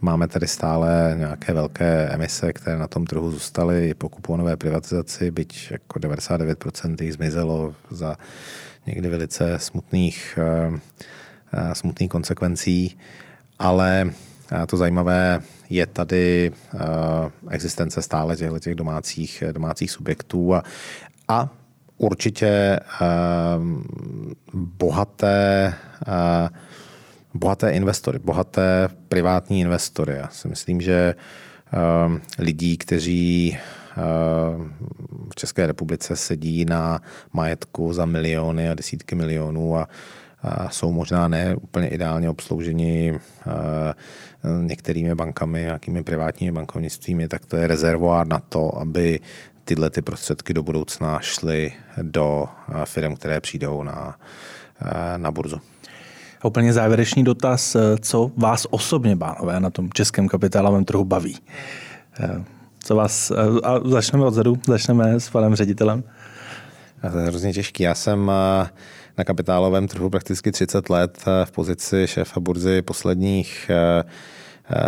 Máme 0.00 0.28
tady 0.28 0.46
stále 0.46 1.14
nějaké 1.18 1.52
velké 1.52 2.08
emise, 2.08 2.52
které 2.52 2.78
na 2.78 2.88
tom 2.88 3.06
trhu 3.06 3.30
zůstaly 3.30 3.94
po 3.94 4.08
kuponové 4.08 4.56
privatizaci, 4.56 5.30
byť 5.30 5.70
jako 5.70 5.98
99% 5.98 6.96
jich 7.04 7.12
zmizelo 7.12 7.74
za 7.90 8.16
někdy 8.86 9.08
velice 9.08 9.58
smutných, 9.58 10.38
smutných 11.72 12.10
konsekvencí. 12.10 12.98
Ale 13.58 14.10
to 14.66 14.76
zajímavé 14.76 15.40
je 15.70 15.86
tady 15.86 16.52
eh, 16.74 16.78
existence 17.50 18.02
stále 18.02 18.36
těchto 18.36 18.58
těch 18.58 18.74
domácích, 18.74 19.42
domácích 19.52 19.90
subjektů 19.90 20.54
a, 20.54 20.62
a 21.28 21.48
určitě 21.98 22.46
eh, 22.46 22.80
bohaté, 24.54 25.74
eh, 26.06 26.48
bohaté 27.34 27.70
investory, 27.70 28.18
bohaté 28.18 28.88
privátní 29.08 29.60
investory. 29.60 30.14
Já 30.14 30.28
si 30.28 30.48
myslím, 30.48 30.80
že 30.80 31.14
lidí, 32.38 32.76
kteří 32.76 33.58
v 35.30 35.34
České 35.34 35.66
republice 35.66 36.16
sedí 36.16 36.64
na 36.64 37.00
majetku 37.32 37.92
za 37.92 38.04
miliony 38.04 38.68
a 38.68 38.74
desítky 38.74 39.14
milionů 39.14 39.76
a 39.76 39.88
jsou 40.70 40.92
možná 40.92 41.28
ne 41.28 41.56
úplně 41.56 41.88
ideálně 41.88 42.30
obslouženi 42.30 43.18
některými 44.60 45.14
bankami, 45.14 45.60
nějakými 45.60 46.02
privátními 46.02 46.52
bankovnictvími, 46.52 47.28
tak 47.28 47.46
to 47.46 47.56
je 47.56 47.66
rezervoár 47.66 48.26
na 48.26 48.38
to, 48.48 48.78
aby 48.78 49.20
tyhle 49.64 49.90
ty 49.90 50.02
prostředky 50.02 50.54
do 50.54 50.62
budoucna 50.62 51.18
šly 51.20 51.72
do 52.02 52.48
firm, 52.84 53.16
které 53.16 53.40
přijdou 53.40 53.82
na, 53.82 54.18
na 55.16 55.30
burzu. 55.30 55.60
A 56.40 56.44
úplně 56.44 56.72
závěrečný 56.72 57.24
dotaz, 57.24 57.76
co 58.00 58.30
vás 58.36 58.66
osobně, 58.70 59.16
bánové, 59.16 59.60
na 59.60 59.70
tom 59.70 59.90
českém 59.94 60.28
kapitálovém 60.28 60.84
trhu 60.84 61.04
baví? 61.04 61.38
Co 62.84 62.96
vás, 62.96 63.30
a 63.64 63.80
začneme 63.84 64.24
odzadu, 64.24 64.56
začneme 64.66 65.20
s 65.20 65.30
panem 65.30 65.54
ředitelem. 65.54 66.04
To 67.12 67.18
je 67.18 67.26
hrozně 67.26 67.52
těžký. 67.52 67.82
Já 67.82 67.94
jsem 67.94 68.30
na 69.18 69.24
kapitálovém 69.24 69.88
trhu 69.88 70.10
prakticky 70.10 70.52
30 70.52 70.90
let 70.90 71.24
v 71.44 71.50
pozici 71.50 72.06
šéfa 72.06 72.40
burzy 72.40 72.82
posledních 72.82 73.70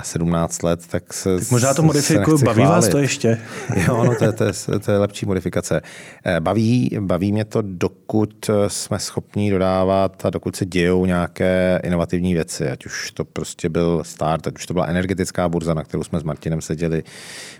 17 0.03 0.63
let, 0.63 0.81
tak 0.87 1.13
se 1.13 1.39
tak 1.39 1.51
Možná 1.51 1.75
to 1.75 1.83
modifikuju, 1.83 2.39
baví 2.39 2.63
chválit. 2.63 2.75
vás 2.75 2.89
to 2.89 2.99
ještě? 2.99 3.41
jo, 3.87 4.05
no 4.05 4.15
to, 4.15 4.25
je, 4.25 4.33
to, 4.33 4.45
je, 4.45 4.53
to 4.85 4.91
je 4.93 4.99
lepší 4.99 5.27
modifikace. 5.27 5.81
Eh, 6.25 6.41
baví, 6.41 6.91
baví 7.01 7.33
mě 7.33 7.45
to, 7.45 7.63
dokud 7.63 8.51
jsme 8.69 8.99
schopni 8.99 9.51
dodávat 9.51 10.27
a 10.27 10.31
dokud 10.31 10.57
se 10.57 10.67
dějou 10.67 11.07
nějaké 11.07 11.81
inovativní 11.85 12.35
věci, 12.35 12.71
ať 12.71 12.87
už 12.87 13.11
to 13.11 13.25
prostě 13.25 13.69
byl 13.69 14.03
start, 14.05 14.47
ať 14.47 14.55
už 14.55 14.67
to 14.67 14.75
byla 14.75 14.87
energetická 14.87 15.49
burza, 15.49 15.75
na 15.75 15.85
kterou 15.85 16.05
jsme 16.05 16.21
s 16.21 16.23
Martinem 16.23 16.61
seděli 16.61 17.03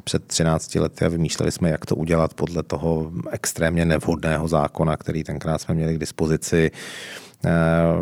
před 0.05 0.25
13 0.25 0.75
lety 0.75 1.05
a 1.05 1.09
vymýšleli 1.09 1.53
jsme, 1.53 1.71
jak 1.71 1.87
to 1.87 1.97
udělat 1.97 2.35
podle 2.35 2.63
toho 2.63 3.11
extrémně 3.31 3.85
nevhodného 3.85 4.49
zákona, 4.49 4.97
který 4.97 5.25
tenkrát 5.25 5.61
jsme 5.61 5.75
měli 5.75 5.95
k 5.95 5.99
dispozici. 5.99 6.71
Eh, 7.45 7.51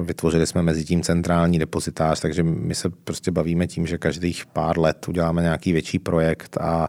vytvořili 0.02 0.46
jsme 0.46 0.62
mezi 0.62 0.84
tím 0.84 1.02
centrální 1.02 1.58
depozitář, 1.58 2.20
takže 2.20 2.42
my 2.42 2.74
se 2.74 2.90
prostě 3.04 3.30
bavíme 3.30 3.66
tím, 3.66 3.86
že 3.86 3.98
každých 3.98 4.46
pár 4.46 4.78
let 4.78 5.08
uděláme 5.08 5.42
nějaký 5.42 5.72
větší 5.72 5.98
projekt 5.98 6.56
a 6.60 6.88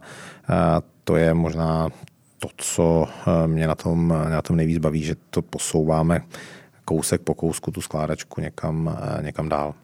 to 1.04 1.16
je 1.16 1.34
možná 1.34 1.88
to, 2.38 2.48
co 2.56 3.06
eh, 3.08 3.48
mě 3.48 3.66
na 3.66 3.74
tom, 3.74 4.14
na 4.28 4.42
tom 4.42 4.56
nejvíc 4.56 4.78
baví, 4.78 5.02
že 5.02 5.14
to 5.30 5.42
posouváme 5.42 6.20
kousek 6.84 7.20
po 7.20 7.34
kousku 7.34 7.70
tu 7.70 7.80
skládačku 7.80 8.40
někam, 8.40 8.98
eh, 9.18 9.22
někam 9.22 9.48
dál. 9.48 9.74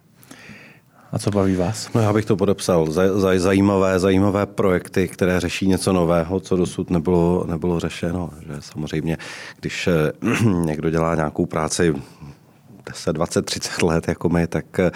A 1.12 1.18
co 1.18 1.30
baví 1.30 1.56
vás? 1.56 1.92
No 1.94 2.00
já 2.00 2.12
bych 2.12 2.24
to 2.24 2.36
podepsal. 2.36 2.90
Zaj, 2.90 3.38
zajímavé, 3.38 3.98
zajímavé 3.98 4.46
projekty, 4.46 5.08
které 5.08 5.40
řeší 5.40 5.68
něco 5.68 5.92
nového, 5.92 6.40
co 6.40 6.56
dosud 6.56 6.90
nebylo, 6.90 7.44
nebylo 7.48 7.80
řešeno. 7.80 8.30
Že 8.46 8.54
samozřejmě, 8.60 9.16
když 9.60 9.88
někdo 10.64 10.90
dělá 10.90 11.14
nějakou 11.14 11.46
práci 11.46 11.94
10, 12.86 13.12
20, 13.12 13.42
30 13.42 13.82
let 13.82 14.08
jako 14.08 14.28
my, 14.28 14.46
tak 14.46 14.78
eh, 14.78 14.90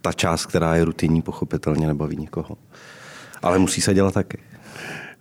ta 0.00 0.12
část, 0.12 0.46
která 0.46 0.76
je 0.76 0.84
rutinní, 0.84 1.22
pochopitelně 1.22 1.86
nebaví 1.86 2.16
nikoho. 2.16 2.56
Ale 3.42 3.58
musí 3.58 3.80
se 3.80 3.94
dělat 3.94 4.14
taky. 4.14 4.38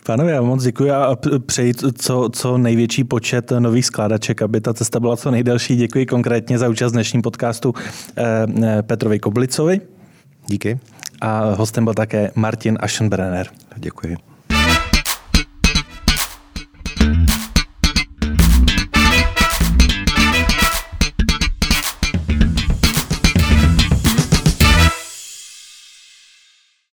Pánové, 0.05 0.31
já 0.31 0.41
moc 0.41 0.63
děkuji 0.63 0.91
a 0.91 1.17
přeji 1.45 1.73
co, 1.73 2.29
co 2.33 2.57
největší 2.57 3.03
počet 3.03 3.51
nových 3.59 3.85
skládaček, 3.85 4.41
aby 4.41 4.61
ta 4.61 4.73
cesta 4.73 4.99
byla 4.99 5.17
co 5.17 5.31
nejdelší. 5.31 5.75
Děkuji 5.75 6.05
konkrétně 6.05 6.57
za 6.57 6.69
účast 6.69 6.91
v 6.91 6.95
dnešním 6.95 7.21
podcastu 7.21 7.73
eh, 8.17 8.45
eh, 8.63 8.81
Petrovi 8.81 9.19
Koblicovi. 9.19 9.81
Díky. 10.47 10.79
A 11.21 11.53
hostem 11.53 11.83
byl 11.83 11.93
také 11.93 12.31
Martin 12.35 12.77
Aschenbrenner. 12.81 13.47
Děkuji. 13.75 14.32